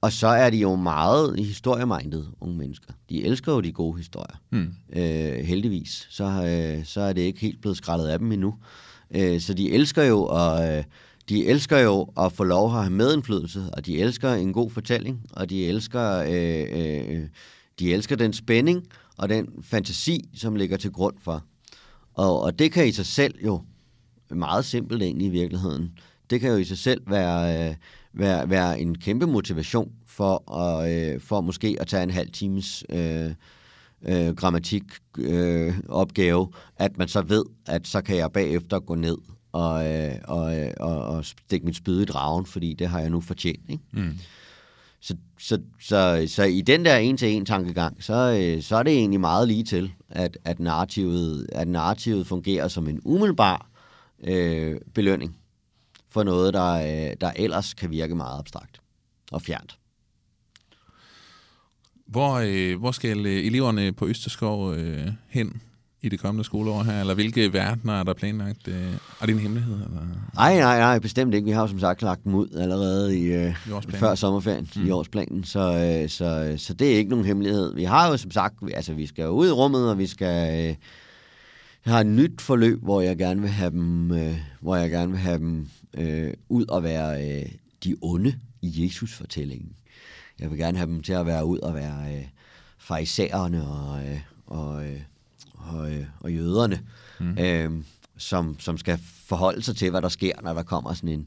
og 0.00 0.12
så 0.12 0.26
er 0.26 0.50
de 0.50 0.56
jo 0.56 0.76
meget 0.76 1.38
historiemindet, 1.38 2.30
unge 2.40 2.56
mennesker. 2.56 2.92
De 3.10 3.24
elsker 3.24 3.52
jo 3.52 3.60
de 3.60 3.72
gode 3.72 3.96
historier. 3.96 4.36
Mm. 4.50 4.74
Øh, 4.92 5.44
heldigvis. 5.44 6.06
Så, 6.10 6.24
øh, 6.24 6.84
så 6.84 7.00
er 7.00 7.12
det 7.12 7.22
ikke 7.22 7.40
helt 7.40 7.60
blevet 7.60 7.76
skrællet 7.76 8.08
af 8.08 8.18
dem 8.18 8.32
endnu. 8.32 8.54
Øh, 9.14 9.40
så 9.40 9.54
de 9.54 9.72
elsker 9.72 10.02
jo 10.02 10.24
at... 10.24 10.78
Øh, 10.78 10.84
de 11.28 11.46
elsker 11.46 11.78
jo 11.78 12.08
at 12.16 12.32
få 12.32 12.44
lov 12.44 12.66
at 12.66 12.80
have 12.80 12.90
medindflydelse, 12.90 13.70
og 13.72 13.86
de 13.86 13.98
elsker 13.98 14.32
en 14.32 14.52
god 14.52 14.70
fortælling, 14.70 15.20
og 15.32 15.50
de 15.50 15.66
elsker, 15.66 16.18
øh, 16.18 16.66
øh, 16.72 17.28
de 17.78 17.94
elsker 17.94 18.16
den 18.16 18.32
spænding 18.32 18.86
og 19.16 19.28
den 19.28 19.48
fantasi, 19.62 20.28
som 20.34 20.56
ligger 20.56 20.76
til 20.76 20.90
grund 20.90 21.16
for. 21.20 21.44
Og, 22.14 22.42
og 22.42 22.58
det 22.58 22.72
kan 22.72 22.88
i 22.88 22.92
sig 22.92 23.06
selv 23.06 23.34
jo 23.44 23.62
meget 24.30 24.64
simpelt 24.64 25.02
egentlig 25.02 25.26
i 25.26 25.30
virkeligheden 25.30 25.92
det 26.32 26.40
kan 26.40 26.50
jo 26.50 26.56
i 26.56 26.64
sig 26.64 26.78
selv 26.78 27.02
være, 27.06 27.68
øh, 27.68 27.74
være, 28.12 28.50
være 28.50 28.80
en 28.80 28.98
kæmpe 28.98 29.26
motivation 29.26 29.92
for, 30.06 30.52
at, 30.60 30.92
øh, 30.92 31.20
for 31.20 31.40
måske 31.40 31.76
at 31.80 31.86
tage 31.86 32.02
en 32.02 32.10
halv 32.10 32.30
times 32.30 32.84
øh, 32.90 33.34
øh, 34.02 34.34
grammatik 34.34 34.82
øh, 35.18 35.74
opgave, 35.88 36.48
at 36.76 36.98
man 36.98 37.08
så 37.08 37.22
ved, 37.22 37.44
at 37.66 37.86
så 37.86 38.02
kan 38.02 38.16
jeg 38.16 38.32
bagefter 38.32 38.80
gå 38.80 38.94
ned 38.94 39.16
og, 39.52 39.86
øh, 39.86 40.14
og, 40.24 40.58
øh, 40.58 40.70
og, 40.80 41.04
og 41.04 41.24
stikke 41.24 41.66
mit 41.66 41.76
spyd 41.76 42.02
i 42.02 42.04
dragen, 42.04 42.46
fordi 42.46 42.74
det 42.74 42.88
har 42.88 43.00
jeg 43.00 43.10
nu 43.10 43.20
fortjent. 43.20 43.70
Ikke? 43.70 43.84
Mm. 43.92 44.18
Så, 45.00 45.16
så, 45.38 45.60
så, 45.80 46.24
så 46.28 46.42
i 46.42 46.60
den 46.60 46.84
der 46.84 46.96
en-til-en 46.96 47.44
tankegang, 47.44 48.02
så, 48.04 48.38
øh, 48.40 48.62
så 48.62 48.76
er 48.76 48.82
det 48.82 48.92
egentlig 48.92 49.20
meget 49.20 49.48
lige 49.48 49.64
til, 49.64 49.92
at, 50.08 50.38
at, 50.44 50.60
narrativet, 50.60 51.46
at 51.52 51.68
narrativet 51.68 52.26
fungerer 52.26 52.68
som 52.68 52.88
en 52.88 53.00
umiddelbar 53.04 53.70
øh, 54.24 54.80
belønning 54.94 55.36
for 56.10 56.22
noget, 56.22 56.54
der, 56.54 56.72
øh, 56.72 57.16
der 57.20 57.32
ellers 57.36 57.74
kan 57.74 57.90
virke 57.90 58.14
meget 58.14 58.38
abstrakt 58.38 58.80
og 59.32 59.42
fjernt. 59.42 59.78
Hvor, 62.06 62.34
øh, 62.34 62.78
hvor 62.78 62.90
skal 62.90 63.26
eleverne 63.26 63.92
på 63.92 64.06
Østerskov 64.06 64.74
øh, 64.74 65.08
hen 65.28 65.62
i 66.02 66.08
det 66.08 66.20
kommende 66.20 66.44
skoleår 66.44 66.82
her? 66.82 67.00
Eller 67.00 67.14
hvilke 67.14 67.52
verdener 67.52 67.92
er 67.92 68.02
der 68.02 68.14
planlagt? 68.14 68.68
Øh, 68.68 68.92
er 69.20 69.26
det 69.26 69.32
en 69.32 69.38
hemmelighed? 69.38 69.74
Eller? 69.74 70.00
Nej, 70.34 70.58
nej, 70.58 70.78
nej, 70.78 70.98
bestemt 70.98 71.34
ikke. 71.34 71.44
Vi 71.44 71.50
har 71.50 71.60
jo 71.60 71.66
som 71.68 71.80
sagt 71.80 72.02
lagt 72.02 72.24
dem 72.24 72.34
ud 72.34 72.48
allerede 72.50 73.18
i, 73.18 73.22
øh, 73.22 73.54
I 73.88 73.92
før 73.92 74.14
sommerferien 74.14 74.68
mm. 74.76 74.86
i 74.86 74.90
årsplanen, 74.90 75.44
så, 75.44 75.60
øh, 75.60 76.08
så, 76.08 76.54
så 76.56 76.74
det 76.74 76.92
er 76.92 76.96
ikke 76.96 77.10
nogen 77.10 77.24
hemmelighed. 77.24 77.74
Vi 77.74 77.84
har 77.84 78.08
jo 78.08 78.16
som 78.16 78.30
sagt, 78.30 78.54
altså 78.74 78.94
vi 78.94 79.06
skal 79.06 79.30
ud 79.30 79.48
i 79.48 79.50
rummet, 79.50 79.90
og 79.90 79.98
vi 79.98 80.06
skal... 80.06 80.68
Øh, 80.68 80.74
jeg 81.84 81.94
har 81.94 82.00
et 82.00 82.06
nyt 82.06 82.40
forløb, 82.40 82.82
hvor 82.82 83.00
jeg 83.00 83.18
gerne 83.18 83.40
vil 83.40 83.50
have 83.50 83.70
dem, 83.70 84.12
øh, 84.12 84.36
hvor 84.60 84.76
jeg 84.76 84.90
gerne 84.90 85.10
vil 85.10 85.20
have 85.20 85.38
dem 85.38 85.68
øh, 85.94 86.32
ud 86.48 86.66
og 86.66 86.82
være 86.82 87.28
øh, 87.28 87.46
de 87.84 87.96
onde 88.02 88.34
i 88.62 88.84
Jesus-fortællingen. 88.84 89.72
Jeg 90.40 90.50
vil 90.50 90.58
gerne 90.58 90.78
have 90.78 90.90
dem 90.90 91.02
til 91.02 91.12
at 91.12 91.26
være 91.26 91.44
ud 91.44 91.58
og 91.58 91.74
være 91.74 92.16
øh, 92.16 92.24
farisæerne 92.78 93.66
og, 93.68 94.04
øh, 94.04 94.20
og, 94.46 94.86
øh, 94.86 95.00
og, 95.62 95.92
øh, 95.92 96.04
og 96.20 96.32
jøderne, 96.32 96.80
mm. 97.20 97.38
øh, 97.38 97.84
som, 98.16 98.56
som 98.60 98.78
skal 98.78 98.98
forholde 99.26 99.62
sig 99.62 99.76
til, 99.76 99.90
hvad 99.90 100.02
der 100.02 100.08
sker, 100.08 100.32
når 100.42 100.54
der 100.54 100.62
kommer 100.62 100.94
sådan 100.94 101.08
en, 101.08 101.26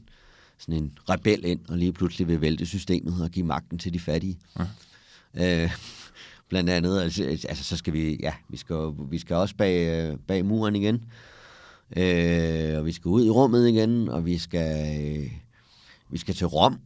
sådan 0.58 0.82
en 0.82 0.98
rebel 1.08 1.44
ind, 1.44 1.60
og 1.68 1.78
lige 1.78 1.92
pludselig 1.92 2.28
vil 2.28 2.40
vælte 2.40 2.66
systemet 2.66 3.22
og 3.22 3.30
give 3.30 3.46
magten 3.46 3.78
til 3.78 3.94
de 3.94 4.00
fattige. 4.00 4.38
Ja. 4.58 5.64
Øh, 5.64 5.70
blandt 6.48 6.70
andet. 6.70 7.00
Altså, 7.00 7.24
altså, 7.24 7.64
så 7.64 7.76
skal 7.76 7.92
vi, 7.92 8.16
ja, 8.20 8.32
vi 8.48 8.56
skal, 8.56 8.92
vi 9.10 9.18
skal 9.18 9.36
også 9.36 9.54
bag, 9.56 10.08
øh, 10.10 10.18
bag 10.26 10.44
muren 10.44 10.76
igen. 10.76 11.02
Øh, 11.96 12.78
og 12.78 12.86
vi 12.86 12.92
skal 12.92 13.08
ud 13.08 13.24
i 13.24 13.30
rummet 13.30 13.68
igen, 13.68 14.08
og 14.08 14.26
vi 14.26 14.38
skal, 14.38 14.98
øh, 15.00 15.32
vi 16.10 16.18
skal 16.18 16.34
til 16.34 16.46
Rom 16.46 16.78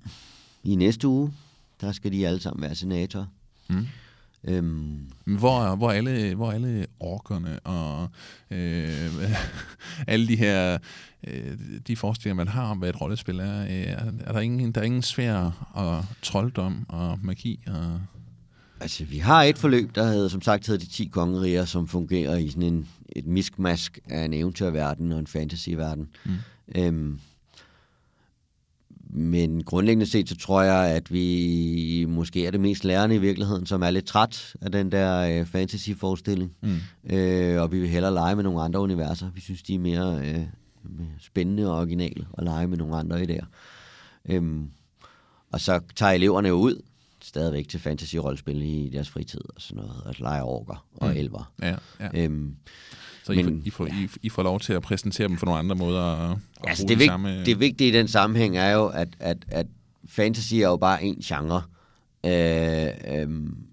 i 0.65 0.75
næste 0.75 1.09
uge. 1.09 1.33
Der 1.81 1.93
skal 1.93 2.13
de 2.13 2.27
alle 2.27 2.41
sammen 2.41 2.63
være 2.63 2.75
senatorer. 2.75 3.27
Mm. 3.69 3.87
Øhm, 4.45 5.11
Hvor, 5.25 5.77
hvor, 5.77 5.91
alle, 5.91 6.35
hvor 6.35 6.51
alle 6.53 6.87
orkerne 7.01 7.61
og 7.61 8.09
øh, 8.51 9.11
alle 10.07 10.29
de 10.29 10.37
her 10.37 10.79
øh, 11.27 11.59
de 11.87 11.97
forestillinger, 11.97 12.45
man 12.45 12.49
har 12.49 12.71
om, 12.71 12.79
hvad 12.79 12.89
et 12.89 13.01
rollespil 13.01 13.41
er, 13.41 13.63
øh, 13.63 14.19
er 14.27 14.33
der 14.33 14.41
ingen, 14.41 14.73
der 14.73 14.81
er 14.81 14.85
ingen 14.85 15.03
svær 15.03 15.69
og 15.73 16.05
trolddom 16.23 16.87
og 16.89 17.19
magi 17.23 17.61
og 17.67 18.01
Altså, 18.81 19.05
vi 19.05 19.19
har 19.19 19.43
et 19.43 19.59
forløb, 19.59 19.95
der 19.95 20.05
hedder, 20.05 20.29
som 20.29 20.43
sagt 20.43 20.67
hedder 20.67 20.85
De 20.85 20.91
10 20.91 21.05
Kongeriger, 21.05 21.65
som 21.65 21.89
fungerer 21.89 22.37
i 22.37 22.49
sådan 22.49 22.63
en, 22.63 22.89
et 23.17 23.27
miskmask 23.27 23.99
af 24.09 24.25
en 24.25 24.35
eventyrverden 24.35 25.13
og 25.13 25.19
en 25.19 25.27
fantasyverden. 25.27 26.09
Mm. 26.25 26.33
Øhm, 26.75 27.21
men 29.13 29.65
grundlæggende 29.65 30.07
set, 30.07 30.29
så 30.29 30.37
tror 30.37 30.63
jeg, 30.63 30.97
at 30.97 31.13
vi 31.13 32.05
måske 32.09 32.47
er 32.47 32.51
det 32.51 32.61
mest 32.61 32.85
lærende 32.85 33.15
i 33.15 33.19
virkeligheden, 33.19 33.67
som 33.67 33.83
er 33.83 33.91
lidt 33.91 34.05
træt 34.05 34.57
af 34.61 34.73
den 34.73 34.93
der 34.93 35.41
øh, 35.41 35.47
fantasy-forestilling. 35.47 36.53
Mm. 36.63 37.15
Øh, 37.17 37.63
og 37.63 37.73
vi 37.73 37.81
vil 37.81 37.89
hellere 37.89 38.15
lege 38.15 38.37
med 38.37 38.45
nogle 38.45 38.63
andre 38.63 38.81
universer. 38.81 39.31
Vi 39.35 39.41
synes, 39.41 39.63
de 39.63 39.75
er 39.75 39.79
mere 39.79 40.21
øh, 40.25 40.45
spændende 41.21 41.71
og 41.71 41.79
originale 41.79 42.27
at 42.39 42.45
lege 42.45 42.67
med 42.67 42.79
nogle 42.79 42.97
andre 42.97 43.23
idéer. 43.23 43.47
Øhm, 44.29 44.71
og 45.53 45.61
så 45.61 45.81
tager 45.97 46.13
eleverne 46.13 46.49
jo 46.49 46.55
ud 46.55 46.83
stadigvæk 47.23 47.69
til 47.69 47.79
fantasy-rollespil 47.79 48.63
i 48.63 48.91
deres 48.93 49.11
fritid 49.11 49.41
og 49.55 49.61
sådan 49.61 49.83
noget, 49.83 50.03
at 50.07 50.21
lege 50.21 50.43
orker 50.43 50.87
og 50.95 51.09
mm. 51.09 51.17
elver. 51.17 51.53
Ja, 51.63 51.77
ja. 52.01 52.09
Øhm, 52.15 52.57
så 53.35 53.43
men, 53.43 53.63
I, 53.65 53.71
får, 53.71 53.87
I, 53.87 53.91
får, 53.91 54.01
I, 54.03 54.09
I 54.23 54.29
får 54.29 54.43
lov 54.43 54.61
til 54.61 54.73
at 54.73 54.83
præsentere 54.83 55.29
dem 55.29 55.37
for 55.37 55.47
nogle 55.47 55.59
andre 55.59 55.77
måder? 55.77 56.03
Og, 56.03 56.31
og 56.61 56.69
altså 56.69 56.87
det, 56.87 56.99
vigt, 56.99 57.09
samme... 57.09 57.45
det 57.45 57.61
vigtige 57.61 57.89
i 57.89 57.93
den 57.93 58.09
sammenhæng 58.09 58.57
er 58.57 58.71
jo, 58.71 58.87
at, 58.87 59.09
at, 59.19 59.37
at 59.49 59.67
fantasy 60.09 60.55
er 60.55 60.69
jo 60.69 60.77
bare 60.77 61.05
en 61.05 61.17
genre, 61.17 61.63
øh, 62.27 62.89
øh, 63.21 63.29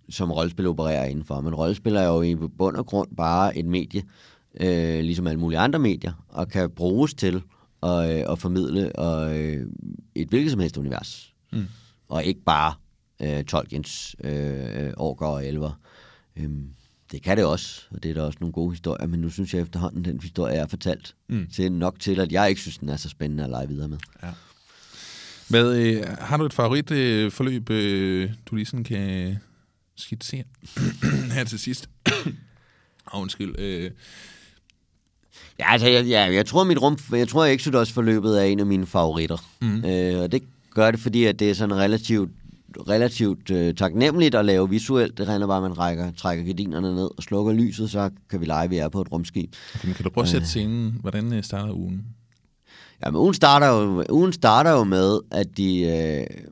som 0.10 0.32
rollespil 0.32 0.68
opererer 0.68 1.06
indenfor. 1.06 1.42
Men 1.42 1.56
rollespil 1.56 1.96
er 1.96 2.08
jo 2.08 2.22
i 2.22 2.36
bund 2.36 2.76
og 2.76 2.86
grund 2.86 3.10
bare 3.18 3.58
et 3.58 3.66
medie, 3.66 4.04
øh, 4.60 5.00
ligesom 5.00 5.28
alle 5.28 5.40
mulige 5.40 5.60
andre 5.60 5.80
medier, 5.80 6.14
og 6.30 6.48
kan 6.48 6.70
bruges 6.70 7.14
til 7.14 7.42
at, 7.84 8.20
øh, 8.20 8.32
at 8.32 8.40
formidle 8.40 8.96
og, 8.96 9.40
øh, 9.40 9.68
et 10.16 10.28
hvilket 10.28 10.52
som 10.52 10.60
helst 10.60 10.78
univers. 10.78 11.34
Mm. 11.54 11.66
Og 12.10 12.24
ikke 12.24 12.42
bare 12.46 12.74
øh, 13.22 13.44
Tolkiens 13.44 14.16
øh, 14.24 14.92
orker 14.98 15.26
og 15.26 15.46
elver. 15.46 15.80
Øhm, 16.38 16.70
det 17.12 17.22
kan 17.22 17.38
det 17.38 17.46
også, 17.46 17.82
og 17.92 18.04
det 18.04 18.12
er 18.12 18.14
der 18.14 18.22
også 18.22 18.38
nogle 18.42 18.54
gode 18.54 18.72
historier, 18.72 19.08
men 19.08 19.20
nu 19.20 19.30
synes 19.30 19.54
jeg 19.54 19.62
efterhånden, 19.62 20.06
den 20.06 20.20
historie 20.22 20.56
er 20.56 20.68
fortalt 20.68 21.16
mm. 21.30 21.48
til 21.54 21.72
nok 21.72 22.00
til, 22.00 22.20
at 22.20 22.32
jeg 22.32 22.50
ikke 22.50 22.62
synes, 22.62 22.78
den 22.78 22.90
er 22.90 22.98
så 22.98 23.10
spændende 23.10 23.44
at 23.44 23.50
lege 23.50 23.68
videre 23.68 23.88
med. 23.88 23.98
Ja. 24.24 24.30
Hvad, 25.48 25.78
øh, 25.78 26.04
har 26.20 26.38
du 26.38 26.46
et 26.46 26.54
favoritforløb, 26.54 27.70
øh, 27.70 28.24
øh, 28.24 28.32
du 28.46 28.56
lige 28.56 28.66
sådan 28.66 28.84
kan 28.84 29.38
skitsere 29.96 30.44
her 31.36 31.44
til 31.44 31.60
sidst? 31.60 31.90
oh, 33.14 33.22
undskyld. 33.22 33.60
Øh. 33.60 33.92
Ja, 35.60 35.72
altså, 35.72 35.88
jeg, 35.88 36.10
jeg, 36.10 36.34
jeg 36.34 36.46
tror, 36.46 36.64
mit 36.64 36.82
rum, 36.82 36.98
jeg 37.12 37.28
tror, 37.28 37.46
Exodus-forløbet 37.46 38.42
er 38.42 38.44
en 38.44 38.60
af 38.60 38.66
mine 38.66 38.86
favoritter. 38.86 39.38
Mm. 39.62 39.86
Øh, 39.86 40.22
og 40.22 40.32
det 40.32 40.44
gør 40.70 40.92
det, 40.92 41.00
fordi 41.00 41.24
at 41.24 41.40
det 41.40 41.50
er 41.50 41.54
sådan 41.54 41.76
relativt 41.76 42.32
relativt 42.90 43.52
øh, 43.52 43.76
taknemmeligt 43.76 44.36
at 44.36 44.46
lave 44.46 44.70
visuelt. 44.70 45.18
Det 45.18 45.28
regner 45.28 45.48
bare, 45.48 45.58
at 45.58 45.64
man 45.64 45.78
rækker, 45.78 46.12
trækker 46.12 46.46
gardinerne 46.46 46.96
ned 46.96 47.10
og 47.18 47.24
slukker 47.24 47.54
lyset, 47.54 47.92
så 47.92 48.10
kan 48.30 48.42
vi 48.42 48.46
lege, 48.46 48.64
at 48.64 48.70
vi 48.70 48.78
er 48.78 48.90
på 48.90 49.02
et 49.02 49.12
rumskib. 49.12 49.56
Okay, 49.76 49.94
kan 49.94 50.04
du 50.04 50.10
prøve 50.10 50.24
at 50.24 50.30
sætte 50.30 50.44
øh. 50.44 50.48
scenen? 50.48 50.98
Hvordan 51.02 51.34
øh, 51.34 51.44
starter 51.44 51.74
ugen? 51.74 52.06
Ja, 53.06 53.12
men 53.12 53.20
ugen 53.22 53.34
starter 53.34 53.68
jo, 53.68 54.04
ugen 54.10 54.34
starter 54.34 54.72
jo 54.72 54.84
med, 54.84 55.20
at 55.32 55.58
de... 55.58 55.80
Øh, 55.82 56.44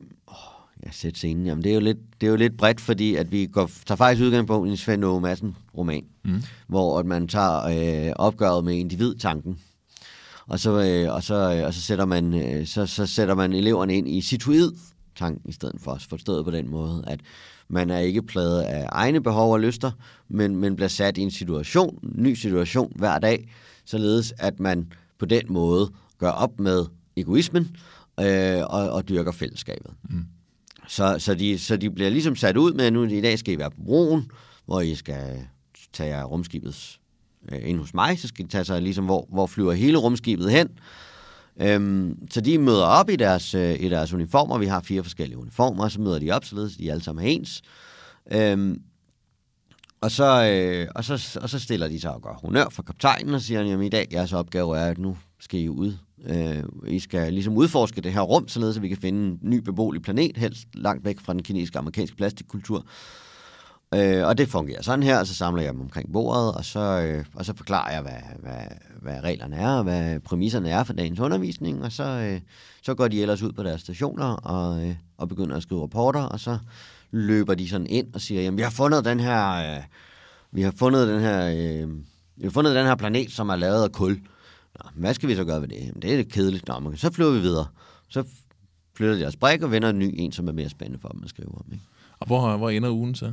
ja, 0.86 0.90
sæt 0.92 1.16
scenen. 1.16 1.46
Jamen, 1.46 1.64
det 1.64 1.70
er 1.70 1.74
jo 1.74 1.80
lidt, 1.80 1.98
det 2.20 2.26
er 2.26 2.30
jo 2.30 2.36
lidt 2.36 2.56
bredt, 2.56 2.80
fordi 2.80 3.14
at 3.14 3.32
vi 3.32 3.46
går, 3.46 3.70
tager 3.86 3.96
faktisk 3.96 4.24
udgangspunkt 4.24 4.68
i 4.68 4.70
en 4.70 4.76
Svend 4.76 5.04
Aage 5.04 5.20
Madsen 5.20 5.56
roman, 5.76 6.04
mm. 6.24 6.42
hvor 6.66 6.98
at 6.98 7.06
man 7.06 7.28
tager 7.28 7.64
øh, 8.08 8.12
opgøret 8.16 8.64
med 8.64 8.74
individtanken, 8.74 9.58
og 10.46 10.60
så, 10.60 10.70
øh, 10.70 11.14
og 11.14 11.22
så, 11.22 11.34
øh, 11.34 11.66
og 11.66 11.74
så, 11.74 11.80
sætter 11.80 12.04
man, 12.04 12.34
øh, 12.34 12.66
så, 12.66 12.86
så 12.86 13.06
sætter 13.06 13.34
man 13.34 13.52
eleverne 13.52 13.96
ind 13.96 14.08
i 14.08 14.20
situid 14.20 14.72
tanken 15.16 15.50
i 15.50 15.52
stedet 15.52 15.80
for. 15.80 15.98
Forstået 16.08 16.44
på 16.44 16.50
den 16.50 16.68
måde, 16.68 17.04
at 17.06 17.20
man 17.68 17.90
er 17.90 17.98
ikke 17.98 18.22
pladet 18.22 18.62
af 18.62 18.88
egne 18.92 19.22
behov 19.22 19.52
og 19.52 19.60
lyster, 19.60 19.90
men, 20.28 20.56
men 20.56 20.76
bliver 20.76 20.88
sat 20.88 21.18
i 21.18 21.20
en 21.20 21.30
situation, 21.30 21.98
en 22.02 22.22
ny 22.22 22.34
situation 22.34 22.92
hver 22.96 23.18
dag, 23.18 23.48
således 23.84 24.34
at 24.38 24.60
man 24.60 24.92
på 25.18 25.26
den 25.26 25.42
måde 25.48 25.90
gør 26.18 26.30
op 26.30 26.60
med 26.60 26.84
egoismen 27.16 27.76
øh, 28.20 28.60
og, 28.60 28.90
og 28.90 29.08
dyrker 29.08 29.32
fællesskabet. 29.32 29.94
Mm. 30.10 30.24
Så, 30.88 31.16
så, 31.18 31.34
de, 31.34 31.58
så 31.58 31.76
de 31.76 31.90
bliver 31.90 32.10
ligesom 32.10 32.36
sat 32.36 32.56
ud 32.56 32.72
med, 32.72 32.84
at 32.84 32.92
nu 32.92 33.04
i 33.04 33.20
dag 33.20 33.38
skal 33.38 33.54
I 33.54 33.58
være 33.58 33.70
på 33.70 33.80
broen, 33.84 34.30
hvor 34.66 34.80
I 34.80 34.94
skal 34.94 35.46
tage 35.92 36.22
rumskibets 36.22 37.00
øh, 37.52 37.68
ind 37.68 37.78
hos 37.78 37.94
mig, 37.94 38.18
så 38.18 38.28
skal 38.28 38.44
de 38.44 38.50
tage 38.50 38.64
sig 38.64 38.82
ligesom, 38.82 39.04
hvor, 39.04 39.26
hvor 39.32 39.46
flyver 39.46 39.72
hele 39.72 39.98
rumskibet 39.98 40.50
hen, 40.50 40.68
Øhm, 41.60 42.28
så 42.30 42.40
de 42.40 42.58
møder 42.58 42.84
op 42.84 43.10
i 43.10 43.16
deres, 43.16 43.54
øh, 43.54 43.80
i 43.80 43.88
deres 43.88 44.12
uniformer. 44.12 44.58
Vi 44.58 44.66
har 44.66 44.80
fire 44.80 45.02
forskellige 45.02 45.38
uniformer, 45.38 45.88
så 45.88 46.00
møder 46.00 46.18
de 46.18 46.30
op, 46.30 46.44
således 46.44 46.76
de 46.76 46.90
alle 46.90 47.02
sammen 47.02 47.26
er 47.26 47.30
ens. 47.30 47.62
Øhm, 48.32 48.82
og, 50.00 50.10
så, 50.10 50.50
øh, 50.50 50.88
og, 50.94 51.04
så, 51.04 51.38
og 51.42 51.50
så 51.50 51.58
stiller 51.58 51.88
de 51.88 52.00
sig 52.00 52.14
og 52.14 52.22
gør 52.22 52.32
honør 52.32 52.68
for 52.70 52.82
kaptajnen 52.82 53.34
og 53.34 53.40
siger, 53.40 53.78
at 53.78 53.84
i 53.84 53.88
dag 53.88 54.08
jeres 54.12 54.32
opgave 54.32 54.78
er, 54.78 54.86
at 54.86 54.98
nu 54.98 55.16
skal 55.40 55.60
I 55.60 55.68
ud. 55.68 55.92
Øh, 56.26 56.62
I 56.86 56.98
skal 56.98 57.32
ligesom 57.32 57.56
udforske 57.56 58.00
det 58.00 58.12
her 58.12 58.20
rum, 58.20 58.48
således 58.48 58.76
at 58.76 58.82
vi 58.82 58.88
kan 58.88 58.96
finde 58.96 59.18
en 59.18 59.38
ny 59.42 59.58
beboelig 59.58 60.02
planet, 60.02 60.36
helst 60.36 60.68
langt 60.74 61.04
væk 61.04 61.20
fra 61.20 61.32
den 61.32 61.42
kinesiske 61.42 61.78
amerikanske 61.78 62.16
plastikkultur. 62.16 62.86
Øh, 63.94 64.26
og 64.26 64.38
det 64.38 64.48
fungerer 64.48 64.82
sådan 64.82 65.02
her, 65.02 65.18
og 65.18 65.26
så 65.26 65.34
samler 65.34 65.62
jeg 65.62 65.72
dem 65.72 65.80
omkring 65.80 66.12
bordet, 66.12 66.54
og 66.54 66.64
så, 66.64 66.80
øh, 66.80 67.24
og 67.34 67.44
så 67.44 67.56
forklarer 67.56 67.92
jeg, 67.92 68.02
hvad, 68.02 68.20
hvad, 68.38 68.66
hvad 69.02 69.20
reglerne 69.24 69.56
er, 69.56 69.70
og 69.70 69.82
hvad 69.82 70.20
præmisserne 70.20 70.70
er 70.70 70.84
for 70.84 70.92
dagens 70.92 71.20
undervisning, 71.20 71.84
og 71.84 71.92
så, 71.92 72.04
øh, 72.04 72.40
så 72.82 72.94
går 72.94 73.08
de 73.08 73.22
ellers 73.22 73.42
ud 73.42 73.52
på 73.52 73.62
deres 73.62 73.80
stationer 73.80 74.24
og, 74.24 74.86
øh, 74.86 74.94
og 75.16 75.28
begynder 75.28 75.56
at 75.56 75.62
skrive 75.62 75.82
rapporter, 75.82 76.22
og 76.22 76.40
så 76.40 76.58
løber 77.10 77.54
de 77.54 77.68
sådan 77.68 77.86
ind 77.86 78.14
og 78.14 78.20
siger, 78.20 78.42
jamen 78.42 78.58
vi 78.58 78.62
har 78.62 78.70
fundet 78.70 79.04
den 79.04 79.20
her, 79.20 79.76
øh, 79.76 79.82
vi 80.52 80.62
har 80.62 80.74
fundet 80.76 81.08
den 81.08 81.20
her, 81.20 81.46
øh, 81.46 81.90
vi 82.36 82.42
har 82.42 82.50
fundet 82.50 82.74
den 82.76 82.86
her 82.86 82.94
planet, 82.94 83.32
som 83.32 83.48
er 83.48 83.56
lavet 83.56 83.82
af 83.82 83.92
kul. 83.92 84.20
Nå, 84.74 84.90
hvad 84.94 85.14
skal 85.14 85.28
vi 85.28 85.34
så 85.34 85.44
gøre 85.44 85.60
ved 85.60 85.68
det? 85.68 85.80
Jamen, 85.80 86.02
det 86.02 86.12
er 86.12 86.16
lidt 86.16 86.32
kedeligt. 86.32 86.68
Nå, 86.68 86.78
men 86.78 86.96
så 86.96 87.12
flyver 87.12 87.30
vi 87.30 87.40
videre. 87.40 87.66
Så 88.08 88.24
flytter 88.96 89.14
de 89.14 89.20
deres 89.20 89.36
brik 89.36 89.62
og 89.62 89.70
vender 89.70 89.90
en 89.90 89.98
ny 89.98 90.14
en, 90.18 90.32
som 90.32 90.48
er 90.48 90.52
mere 90.52 90.68
spændende 90.68 91.00
for 91.00 91.08
dem 91.08 91.20
at 91.24 91.30
skrive 91.30 91.54
om. 91.54 91.64
Ikke? 91.72 91.84
Og 92.18 92.26
hvor, 92.26 92.56
hvor 92.56 92.70
ender 92.70 92.90
ugen 92.90 93.14
så? 93.14 93.32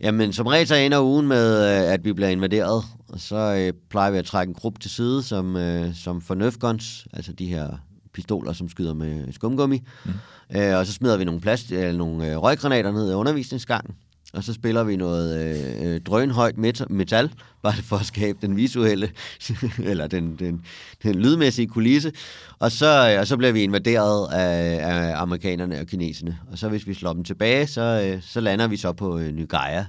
Jamen, 0.00 0.32
som 0.32 0.46
regel 0.46 0.66
så 0.66 0.74
ender 0.74 1.02
ugen 1.02 1.26
med, 1.28 1.64
øh, 1.64 1.92
at 1.92 2.04
vi 2.04 2.12
bliver 2.12 2.28
invaderet, 2.28 2.84
og 3.08 3.20
så 3.20 3.36
øh, 3.36 3.72
plejer 3.90 4.10
vi 4.10 4.18
at 4.18 4.24
trække 4.24 4.50
en 4.50 4.54
gruppe 4.54 4.80
til 4.80 4.90
side, 4.90 5.22
som, 5.22 5.56
øh, 5.56 5.94
som 5.94 6.20
for 6.20 6.34
nerfguns, 6.34 7.06
altså 7.12 7.32
de 7.32 7.46
her 7.46 7.68
pistoler, 8.14 8.52
som 8.52 8.68
skyder 8.68 8.94
med 8.94 9.32
skumgummi. 9.32 9.82
Mm. 10.04 10.10
Øh, 10.56 10.78
og 10.78 10.86
så 10.86 10.92
smider 10.92 11.16
vi 11.16 11.24
nogle, 11.24 11.40
plast, 11.40 11.72
eller 11.72 11.92
nogle 11.92 12.30
øh, 12.30 12.36
røggranater 12.36 12.92
ned 12.92 13.10
i 13.10 13.14
undervisningsgangen, 13.14 13.94
og 14.32 14.44
så 14.44 14.52
spiller 14.52 14.84
vi 14.84 14.96
noget 14.96 15.38
øh, 15.40 15.94
øh 15.94 16.00
drønhøjt 16.00 16.58
metal, 16.90 17.32
bare 17.62 17.72
for 17.72 17.96
at 17.96 18.06
skabe 18.06 18.38
den 18.42 18.56
visuelle, 18.56 19.10
eller 19.90 20.06
den, 20.06 20.36
den, 20.36 20.64
den 21.02 21.14
lydmæssige 21.14 21.68
kulisse. 21.68 22.12
Og 22.58 22.72
så, 22.72 23.12
øh, 23.12 23.20
og 23.20 23.26
så 23.26 23.36
bliver 23.36 23.52
vi 23.52 23.62
invaderet 23.62 24.32
af, 24.32 24.78
af 24.92 25.22
amerikanerne 25.22 25.80
og 25.80 25.86
kineserne. 25.86 26.38
Og 26.50 26.58
så 26.58 26.68
hvis 26.68 26.86
vi 26.86 26.94
slår 26.94 27.12
dem 27.12 27.24
tilbage, 27.24 27.66
så, 27.66 28.12
øh, 28.14 28.22
så 28.22 28.40
lander 28.40 28.66
vi 28.66 28.76
så 28.76 28.92
på 28.92 29.18
øh, 29.18 29.32
Ny 29.32 29.48
Gaia. 29.48 29.86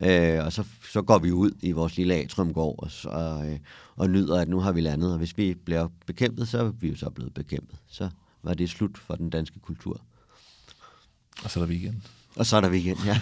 Øh, 0.00 0.44
og 0.44 0.52
så, 0.52 0.64
så 0.92 1.02
går 1.02 1.18
vi 1.18 1.32
ud 1.32 1.50
i 1.60 1.72
vores 1.72 1.96
lille 1.96 2.14
atriumgård 2.14 2.74
og, 2.78 2.90
så, 2.90 3.42
øh, 3.46 3.58
og 3.96 4.10
nyder, 4.10 4.40
at 4.40 4.48
nu 4.48 4.60
har 4.60 4.72
vi 4.72 4.80
landet. 4.80 5.12
Og 5.12 5.18
hvis 5.18 5.38
vi 5.38 5.54
bliver 5.54 5.88
bekæmpet, 6.06 6.48
så 6.48 6.58
er 6.58 6.70
vi 6.80 6.88
jo 6.88 6.96
så 6.96 7.10
blevet 7.10 7.34
bekæmpet. 7.34 7.78
Så 7.88 8.08
var 8.42 8.54
det 8.54 8.70
slut 8.70 8.98
for 8.98 9.14
den 9.14 9.30
danske 9.30 9.58
kultur. 9.60 10.00
Og 11.44 11.50
så 11.50 11.60
er 11.60 11.64
der 11.64 11.70
weekend. 11.70 12.21
Og 12.36 12.46
så 12.46 12.56
er 12.56 12.60
der 12.60 12.70
weekend, 12.70 12.98
ja. 13.06 13.20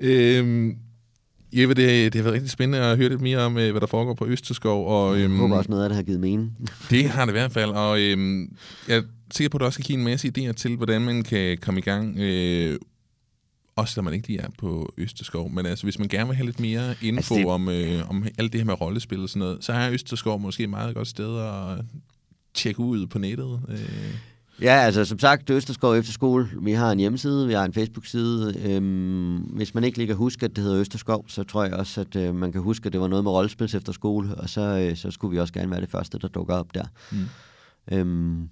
øhm, 0.38 0.76
Jeppe, 1.52 1.74
det, 1.74 2.12
det 2.12 2.14
har 2.14 2.22
været 2.22 2.34
rigtig 2.34 2.50
spændende 2.50 2.86
at 2.86 2.96
høre 2.96 3.08
lidt 3.08 3.20
mere 3.20 3.38
om, 3.38 3.58
øh, 3.58 3.70
hvad 3.70 3.80
der 3.80 3.86
foregår 3.86 4.14
på 4.14 4.26
Østerskov. 4.26 4.88
Og, 4.88 5.20
øhm, 5.20 5.32
jeg 5.32 5.40
håber 5.40 5.56
også 5.56 5.70
noget 5.70 5.82
af 5.82 5.88
det 5.88 5.96
har 5.96 6.02
givet 6.02 6.20
mening. 6.20 6.70
det 6.90 7.04
har 7.04 7.24
det 7.24 7.32
i 7.32 7.38
hvert 7.38 7.52
fald, 7.52 7.70
og 7.70 8.00
øhm, 8.00 8.56
jeg 8.88 8.96
er 8.96 9.02
sikker 9.30 9.48
på, 9.48 9.56
at 9.56 9.60
du 9.60 9.64
også 9.64 9.78
kan 9.78 9.84
give 9.84 9.98
en 9.98 10.04
masse 10.04 10.32
idéer 10.38 10.52
til, 10.52 10.76
hvordan 10.76 11.02
man 11.02 11.22
kan 11.22 11.58
komme 11.58 11.80
i 11.80 11.82
gang, 11.82 12.18
øh, 12.18 12.78
også 13.76 14.00
når 14.00 14.02
man 14.02 14.14
ikke 14.14 14.28
lige 14.28 14.40
er 14.40 14.48
på 14.58 14.94
Østerskov. 14.98 15.50
Men 15.50 15.66
altså, 15.66 15.84
hvis 15.84 15.98
man 15.98 16.08
gerne 16.08 16.26
vil 16.26 16.36
have 16.36 16.46
lidt 16.46 16.60
mere 16.60 16.94
info 17.02 17.16
altså 17.16 17.34
det... 17.34 17.46
om, 17.46 17.68
øh, 17.68 18.10
om 18.10 18.26
alt 18.38 18.52
det 18.52 18.60
her 18.60 18.66
med 18.66 18.80
rollespil 18.80 19.22
og 19.22 19.28
sådan 19.28 19.40
noget, 19.40 19.64
så 19.64 19.72
er 19.72 19.90
Østerskov 19.90 20.40
måske 20.40 20.62
et 20.62 20.70
meget 20.70 20.94
godt 20.94 21.08
sted 21.08 21.38
at 21.38 21.84
tjekke 22.54 22.80
ud 22.80 23.06
på 23.06 23.18
nettet. 23.18 23.60
Øh. 23.68 24.14
Ja, 24.62 24.74
altså 24.74 25.04
som 25.04 25.18
sagt, 25.18 25.50
Østerskov 25.50 25.94
Efterskole, 25.94 26.48
vi 26.60 26.72
har 26.72 26.92
en 26.92 26.98
hjemmeside, 26.98 27.46
vi 27.46 27.52
har 27.52 27.64
en 27.64 27.72
Facebook-side. 27.72 28.54
Øhm, 28.64 29.36
hvis 29.36 29.74
man 29.74 29.84
ikke 29.84 29.98
lige 29.98 30.06
kan 30.06 30.16
huske, 30.16 30.44
at 30.44 30.56
det 30.56 30.64
hedder 30.64 30.80
Østerskov, 30.80 31.24
så 31.28 31.42
tror 31.42 31.64
jeg 31.64 31.74
også, 31.74 32.00
at 32.00 32.16
øh, 32.16 32.34
man 32.34 32.52
kan 32.52 32.60
huske, 32.60 32.86
at 32.86 32.92
det 32.92 33.00
var 33.00 33.08
noget 33.08 33.24
med 33.24 33.32
rollespils 33.32 33.74
efterskole, 33.74 34.34
og 34.34 34.48
så, 34.48 34.60
øh, 34.60 34.96
så 34.96 35.10
skulle 35.10 35.32
vi 35.32 35.40
også 35.40 35.52
gerne 35.52 35.70
være 35.70 35.80
det 35.80 35.90
første, 35.90 36.18
der 36.18 36.28
dukker 36.28 36.54
op 36.54 36.74
der. 36.74 36.84
Mm. 37.12 37.18
Øhm, 37.92 38.48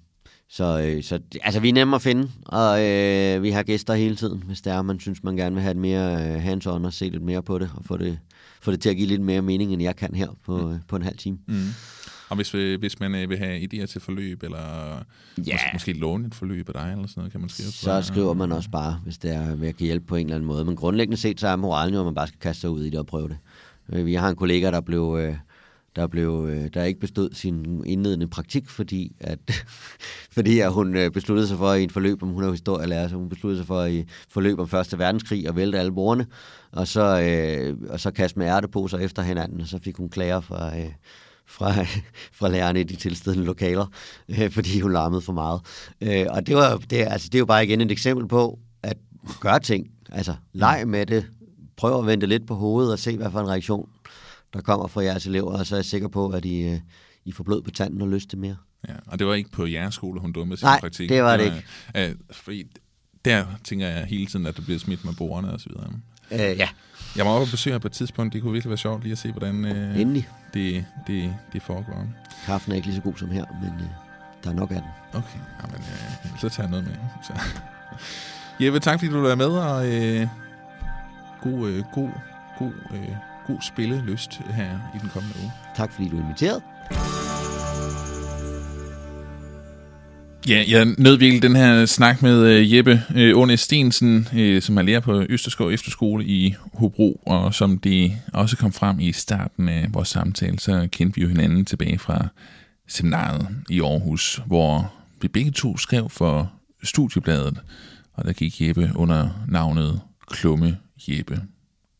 så, 0.49 0.81
øh, 0.81 1.03
så 1.03 1.19
altså, 1.41 1.59
vi 1.59 1.69
er 1.69 1.73
nemme 1.73 1.95
at 1.95 2.01
finde, 2.01 2.31
og 2.45 2.85
øh, 2.85 3.43
vi 3.43 3.51
har 3.51 3.63
gæster 3.63 3.93
hele 3.93 4.15
tiden, 4.15 4.43
hvis 4.45 4.61
det 4.61 4.73
er, 4.73 4.81
man 4.81 4.99
synes, 4.99 5.23
man 5.23 5.35
gerne 5.35 5.55
vil 5.55 5.61
have 5.61 5.71
et 5.71 5.77
mere 5.77 6.13
øh, 6.13 6.43
hands-on 6.43 6.85
og 6.85 6.93
se 6.93 7.09
lidt 7.09 7.23
mere 7.23 7.43
på 7.43 7.59
det, 7.59 7.69
og 7.75 7.85
få 7.85 7.97
det, 7.97 8.19
få 8.61 8.71
det 8.71 8.81
til 8.81 8.89
at 8.89 8.95
give 8.95 9.07
lidt 9.07 9.21
mere 9.21 9.41
mening, 9.41 9.73
end 9.73 9.81
jeg 9.81 9.95
kan 9.95 10.15
her 10.15 10.27
på, 10.45 10.67
mm. 10.67 10.79
på 10.87 10.95
en 10.95 11.01
halv 11.01 11.17
time. 11.17 11.37
Mm. 11.47 11.55
Og 12.31 12.35
hvis, 12.35 12.51
hvis 12.51 12.99
man 12.99 13.15
øh, 13.15 13.29
vil 13.29 13.37
have 13.37 13.59
idéer 13.59 13.85
til 13.85 14.01
forløb, 14.01 14.43
eller 14.43 14.93
ja. 15.47 15.53
måske, 15.53 15.69
måske 15.73 15.93
låne 15.93 16.27
et 16.27 16.35
forløb 16.35 16.69
af 16.69 16.73
dig, 16.73 16.91
eller 16.91 17.07
sådan 17.07 17.21
noget, 17.21 17.31
kan 17.31 17.41
man 17.41 17.49
skrive 17.49 17.71
Så 17.71 18.01
skriver 18.01 18.33
man 18.33 18.51
også 18.51 18.69
bare, 18.69 18.99
hvis 19.03 19.17
det 19.17 19.31
er 19.35 19.51
at 19.51 19.77
give 19.77 19.87
hjælp 19.87 20.07
på 20.07 20.15
en 20.15 20.25
eller 20.25 20.35
anden 20.35 20.47
måde. 20.47 20.65
Men 20.65 20.75
grundlæggende 20.75 21.17
set, 21.17 21.39
så 21.39 21.47
er 21.47 21.55
moralen 21.55 21.93
jo, 21.93 21.99
at 21.99 22.05
man 22.05 22.15
bare 22.15 22.27
skal 22.27 22.39
kaste 22.39 22.61
sig 22.61 22.69
ud 22.69 22.83
i 22.83 22.89
det 22.89 22.99
og 22.99 23.05
prøve 23.05 23.29
det. 23.29 23.37
Øh, 23.93 24.05
vi 24.05 24.13
har 24.13 24.29
en 24.29 24.35
kollega, 24.35 24.71
der 24.71 24.81
blev... 24.81 25.17
Øh, 25.21 25.35
der, 25.95 26.07
blev, 26.07 26.49
der 26.73 26.83
ikke 26.83 26.99
bestod 26.99 27.29
sin 27.33 27.83
indledende 27.85 28.27
praktik, 28.27 28.69
fordi 28.69 29.15
at, 29.19 29.39
fordi 30.37 30.59
at 30.59 30.73
hun 30.73 30.97
besluttede 31.13 31.47
sig 31.47 31.57
for 31.57 31.73
i 31.73 31.83
en 31.83 31.89
forløb, 31.89 32.23
om 32.23 32.29
hun 32.29 32.43
er 32.43 32.51
historielærer, 32.51 33.07
så 33.07 33.15
hun 33.15 33.29
besluttede 33.29 33.59
sig 33.59 33.67
for 33.67 33.83
i 33.83 34.05
forløb 34.29 34.59
om 34.59 34.67
Første 34.67 34.99
Verdenskrig 34.99 35.47
at 35.47 35.55
vælte 35.55 35.79
alle 35.79 35.91
bordene, 35.91 36.25
og 36.71 36.87
så, 36.87 37.21
øh, 37.21 37.77
og 37.89 37.99
så 37.99 38.11
kaste 38.11 38.39
med 38.39 38.47
ærteposer 38.47 38.97
efter 38.97 39.21
hinanden, 39.21 39.61
og 39.61 39.67
så 39.67 39.79
fik 39.83 39.97
hun 39.97 40.09
klager 40.09 40.41
fra, 40.41 40.79
øh, 40.79 40.91
fra, 41.51 41.85
fra 42.39 42.49
lærerne 42.49 42.79
i 42.79 42.83
de 42.83 42.95
tilstedende 42.95 43.45
lokaler, 43.45 43.85
øh, 44.29 44.51
fordi 44.51 44.79
hun 44.79 44.93
larmede 44.93 45.21
for 45.21 45.33
meget. 45.33 45.61
Øh, 46.01 46.25
og 46.29 46.47
det, 46.47 46.55
var, 46.55 46.77
det, 46.77 46.97
altså, 46.97 47.27
det 47.29 47.35
er 47.35 47.39
jo 47.39 47.45
bare 47.45 47.65
igen 47.65 47.81
et 47.81 47.91
eksempel 47.91 48.27
på, 48.27 48.59
at 48.83 48.97
gøre 49.39 49.59
ting. 49.59 49.87
Altså, 50.11 50.35
leg 50.53 50.83
med 50.87 51.05
det. 51.05 51.25
Prøv 51.77 51.99
at 51.99 52.05
vente 52.05 52.27
lidt 52.27 52.47
på 52.47 52.55
hovedet 52.55 52.91
og 52.91 52.99
se, 52.99 53.17
hvad 53.17 53.31
for 53.31 53.39
en 53.39 53.47
reaktion, 53.49 53.89
der 54.53 54.61
kommer 54.61 54.87
fra 54.87 55.01
jeres 55.03 55.25
elever, 55.25 55.51
og 55.51 55.65
så 55.65 55.75
er 55.75 55.77
jeg 55.79 55.85
sikker 55.85 56.07
på, 56.07 56.29
at 56.29 56.45
I, 56.45 56.61
øh, 56.61 56.79
I 57.25 57.31
får 57.31 57.43
blod 57.43 57.61
på 57.61 57.71
tanden 57.71 58.01
og 58.01 58.09
lyst 58.09 58.29
til 58.29 58.39
mere. 58.39 58.55
Ja, 58.87 58.93
og 59.07 59.19
det 59.19 59.27
var 59.27 59.33
ikke 59.33 59.51
på 59.51 59.65
jeres 59.65 59.95
skole, 59.95 60.19
hun 60.19 60.31
dummede 60.31 60.59
sin 60.59 60.65
Nej, 60.65 60.79
praktik? 60.79 61.09
det 61.09 61.23
var 61.23 61.37
det 61.37 61.43
ikke. 61.45 62.09
Øh, 62.09 62.15
fordi 62.31 62.63
der 63.25 63.45
tænker 63.63 63.87
jeg 63.87 64.05
hele 64.05 64.25
tiden, 64.25 64.45
at 64.45 64.57
der 64.57 64.61
bliver 64.61 64.79
smidt 64.79 65.05
med 65.05 65.13
borgerne 65.13 65.51
og 65.51 65.59
så 65.59 65.69
videre. 65.69 65.93
Øh, 66.31 66.57
ja. 66.57 66.69
Jeg 67.15 67.25
må 67.25 67.31
op 67.31 67.41
og 67.41 67.47
besøge 67.51 67.79
på 67.79 67.87
et 67.87 67.91
tidspunkt. 67.91 68.33
Det 68.33 68.41
kunne 68.41 68.53
virkelig 68.53 68.69
være 68.69 68.77
sjovt 68.77 69.03
lige 69.03 69.11
at 69.11 69.17
se, 69.17 69.31
hvordan 69.31 69.65
øh, 69.65 69.99
Endelig. 70.01 70.27
Det, 70.53 70.85
det, 71.07 71.35
det 71.53 71.61
foregår. 71.61 72.05
Kaffen 72.45 72.71
er 72.71 72.75
ikke 72.75 72.87
lige 72.87 72.95
så 72.95 73.01
god 73.01 73.13
som 73.17 73.31
her, 73.31 73.45
men 73.61 73.69
øh, 73.79 73.87
der 74.43 74.49
er 74.49 74.53
nok 74.53 74.71
af 74.71 74.75
den. 74.81 74.89
Okay, 75.13 75.39
Jamen, 75.61 75.75
øh, 75.75 76.39
så 76.39 76.49
tager 76.49 76.67
jeg 76.67 76.71
noget 76.71 76.85
med. 76.85 76.95
Så. 77.23 77.33
Jeppe, 78.59 78.79
tak 78.79 78.99
fordi 78.99 79.11
du 79.11 79.21
var 79.21 79.35
med, 79.35 79.45
og 79.45 79.87
øh, 79.87 80.27
god, 81.41 81.69
øh, 81.69 81.83
god, 81.93 82.09
god, 82.57 82.73
øh, 82.93 83.15
god 83.47 83.57
spillelyst 83.61 84.41
her 84.49 84.79
i 84.95 84.97
den 85.01 85.09
kommende 85.09 85.35
uge. 85.41 85.51
Tak 85.75 85.91
fordi 85.91 86.09
du 86.09 86.17
inviterede. 86.17 86.61
Ja, 90.47 90.63
jeg 90.67 90.85
nød 90.97 91.17
virkelig 91.17 91.41
den 91.41 91.55
her 91.55 91.85
snak 91.85 92.21
med 92.21 92.45
øh, 92.47 92.73
Jeppe 92.73 93.03
øh, 93.15 93.35
uh, 93.35 93.41
Åne 93.41 93.57
Stensen, 93.57 94.27
øh, 94.35 94.61
som 94.61 94.77
er 94.77 94.81
lærer 94.81 94.99
på 94.99 95.25
Østerskov 95.29 95.71
Efterskole 95.71 96.25
i 96.25 96.55
Hobro, 96.73 97.21
og 97.25 97.53
som 97.53 97.77
det 97.77 98.11
også 98.33 98.57
kom 98.57 98.73
frem 98.73 98.99
i 98.99 99.11
starten 99.11 99.69
af 99.69 99.87
vores 99.93 100.09
samtale, 100.09 100.59
så 100.59 100.87
kendte 100.91 101.15
vi 101.15 101.21
jo 101.21 101.27
hinanden 101.27 101.65
tilbage 101.65 101.99
fra 101.99 102.27
seminaret 102.87 103.47
i 103.69 103.81
Aarhus, 103.81 104.41
hvor 104.45 104.93
vi 105.21 105.27
begge 105.27 105.51
to 105.51 105.77
skrev 105.77 106.09
for 106.09 106.51
studiebladet, 106.83 107.61
og 108.13 108.25
der 108.25 108.33
gik 108.33 108.61
Jeppe 108.61 108.91
under 108.95 109.45
navnet 109.47 110.01
Klumme 110.31 110.77
Jeppe. 111.07 111.41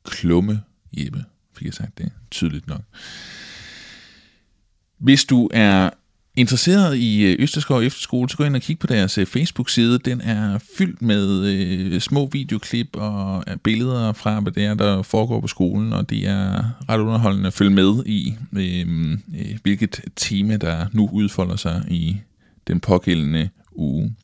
Klumme 0.06 0.62
Jeppe, 0.94 1.24
fik 1.58 1.66
jeg 1.66 1.74
sagt 1.74 1.98
det 1.98 2.12
tydeligt 2.32 2.68
nok. 2.68 2.82
Hvis 4.98 5.26
du 5.26 5.50
er 5.54 5.90
interesseret 6.36 6.98
i 6.98 7.24
øh, 7.24 7.36
Østerskov 7.40 7.82
Efterskole, 7.82 8.30
så 8.30 8.38
gå 8.38 8.44
ind 8.44 8.56
og 8.56 8.62
kig 8.62 8.80
på 8.80 8.88
deres 8.88 9.18
øh, 9.18 9.26
Facebook-side. 9.26 10.00
Den 10.00 10.22
er 10.22 10.60
fyldt 10.78 11.02
med 11.02 11.46
øh, 11.46 12.00
små 12.00 12.30
videoklip 12.32 12.88
og 12.94 13.44
øh, 13.48 13.58
billeder 13.58 14.14
fra, 14.14 14.40
hvad 14.40 14.52
det 14.52 14.66
er, 14.66 14.74
der 14.74 15.02
foregår 15.02 15.42
på 15.42 15.48
skolen, 15.48 15.94
og 15.94 16.10
det 16.10 16.28
er 16.28 16.64
ret 16.90 17.00
underholdende 17.00 17.48
at 17.48 17.54
følge 17.54 17.72
med 17.72 18.06
i, 18.06 18.36
øh, 18.54 19.12
øh, 19.12 19.58
hvilket 19.64 20.02
tema, 20.16 20.58
der 20.58 20.86
nu 20.92 21.10
udfolder 21.12 21.56
sig 21.56 21.84
i 21.88 22.18
den 22.68 22.80
pågældende 22.80 23.50
uge. 23.72 24.16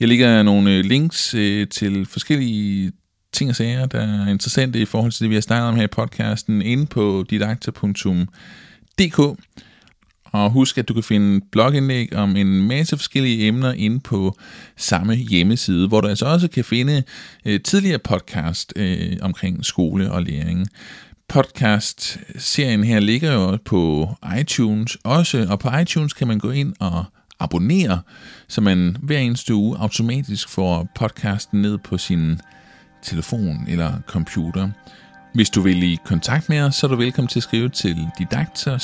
Jeg 0.00 0.08
lægger 0.08 0.42
nogle 0.42 0.82
links 0.82 1.34
øh, 1.34 1.68
til 1.68 2.06
forskellige 2.06 2.92
ting 3.32 3.50
og 3.50 3.56
sager, 3.56 3.86
der 3.86 4.00
er 4.00 4.26
interessante 4.30 4.80
i 4.80 4.84
forhold 4.84 5.12
til 5.12 5.20
det, 5.20 5.30
vi 5.30 5.34
har 5.34 5.42
snakket 5.42 5.68
om 5.68 5.76
her 5.76 5.84
i 5.84 5.86
podcasten, 5.86 6.62
inde 6.62 6.86
på 6.86 7.24
didakta.dk. 7.30 9.18
Og 10.34 10.50
husk, 10.50 10.78
at 10.78 10.88
du 10.88 10.94
kan 10.94 11.02
finde 11.02 11.40
blogindlæg 11.52 12.16
om 12.16 12.36
en 12.36 12.68
masse 12.68 12.96
forskellige 12.96 13.46
emner 13.46 13.72
inde 13.72 14.00
på 14.00 14.36
samme 14.76 15.14
hjemmeside, 15.14 15.88
hvor 15.88 16.00
du 16.00 16.08
altså 16.08 16.26
også 16.26 16.48
kan 16.48 16.64
finde 16.64 17.02
øh, 17.44 17.60
tidligere 17.60 17.98
podcast 17.98 18.72
øh, 18.76 19.16
omkring 19.22 19.64
skole 19.64 20.10
og 20.10 20.22
læring. 20.22 20.68
Podcast-serien 21.28 22.84
her 22.84 23.00
ligger 23.00 23.32
jo 23.32 23.58
på 23.64 24.08
iTunes 24.40 24.96
også, 25.04 25.46
og 25.50 25.58
på 25.58 25.76
iTunes 25.82 26.12
kan 26.12 26.28
man 26.28 26.38
gå 26.38 26.50
ind 26.50 26.74
og 26.80 27.04
abonnere, 27.40 28.00
så 28.48 28.60
man 28.60 28.96
hver 29.02 29.18
eneste 29.18 29.54
uge 29.54 29.78
automatisk 29.78 30.48
får 30.48 30.88
podcasten 30.94 31.62
ned 31.62 31.78
på 31.78 31.98
sin 31.98 32.40
telefon 33.02 33.64
eller 33.68 33.92
computer. 34.06 34.70
Hvis 35.34 35.50
du 35.50 35.60
vil 35.60 35.82
i 35.82 35.98
kontakt 36.04 36.48
med 36.48 36.60
os, 36.60 36.74
så 36.74 36.86
er 36.86 36.88
du 36.88 36.96
velkommen 36.96 37.28
til 37.28 37.38
at 37.38 37.42
skrive 37.42 37.68
til 37.68 38.10
didakter 38.18 38.78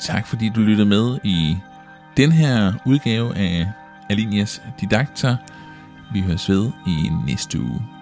Tak 0.00 0.26
fordi 0.26 0.48
du 0.48 0.60
lyttede 0.60 0.88
med 0.88 1.18
i 1.24 1.56
den 2.16 2.32
her 2.32 2.72
udgave 2.86 3.36
af 3.36 3.68
Alinias 4.10 4.62
Didakter. 4.80 5.36
Vi 6.12 6.20
høres 6.20 6.48
ved 6.48 6.70
i 6.86 7.10
næste 7.26 7.60
uge. 7.60 7.93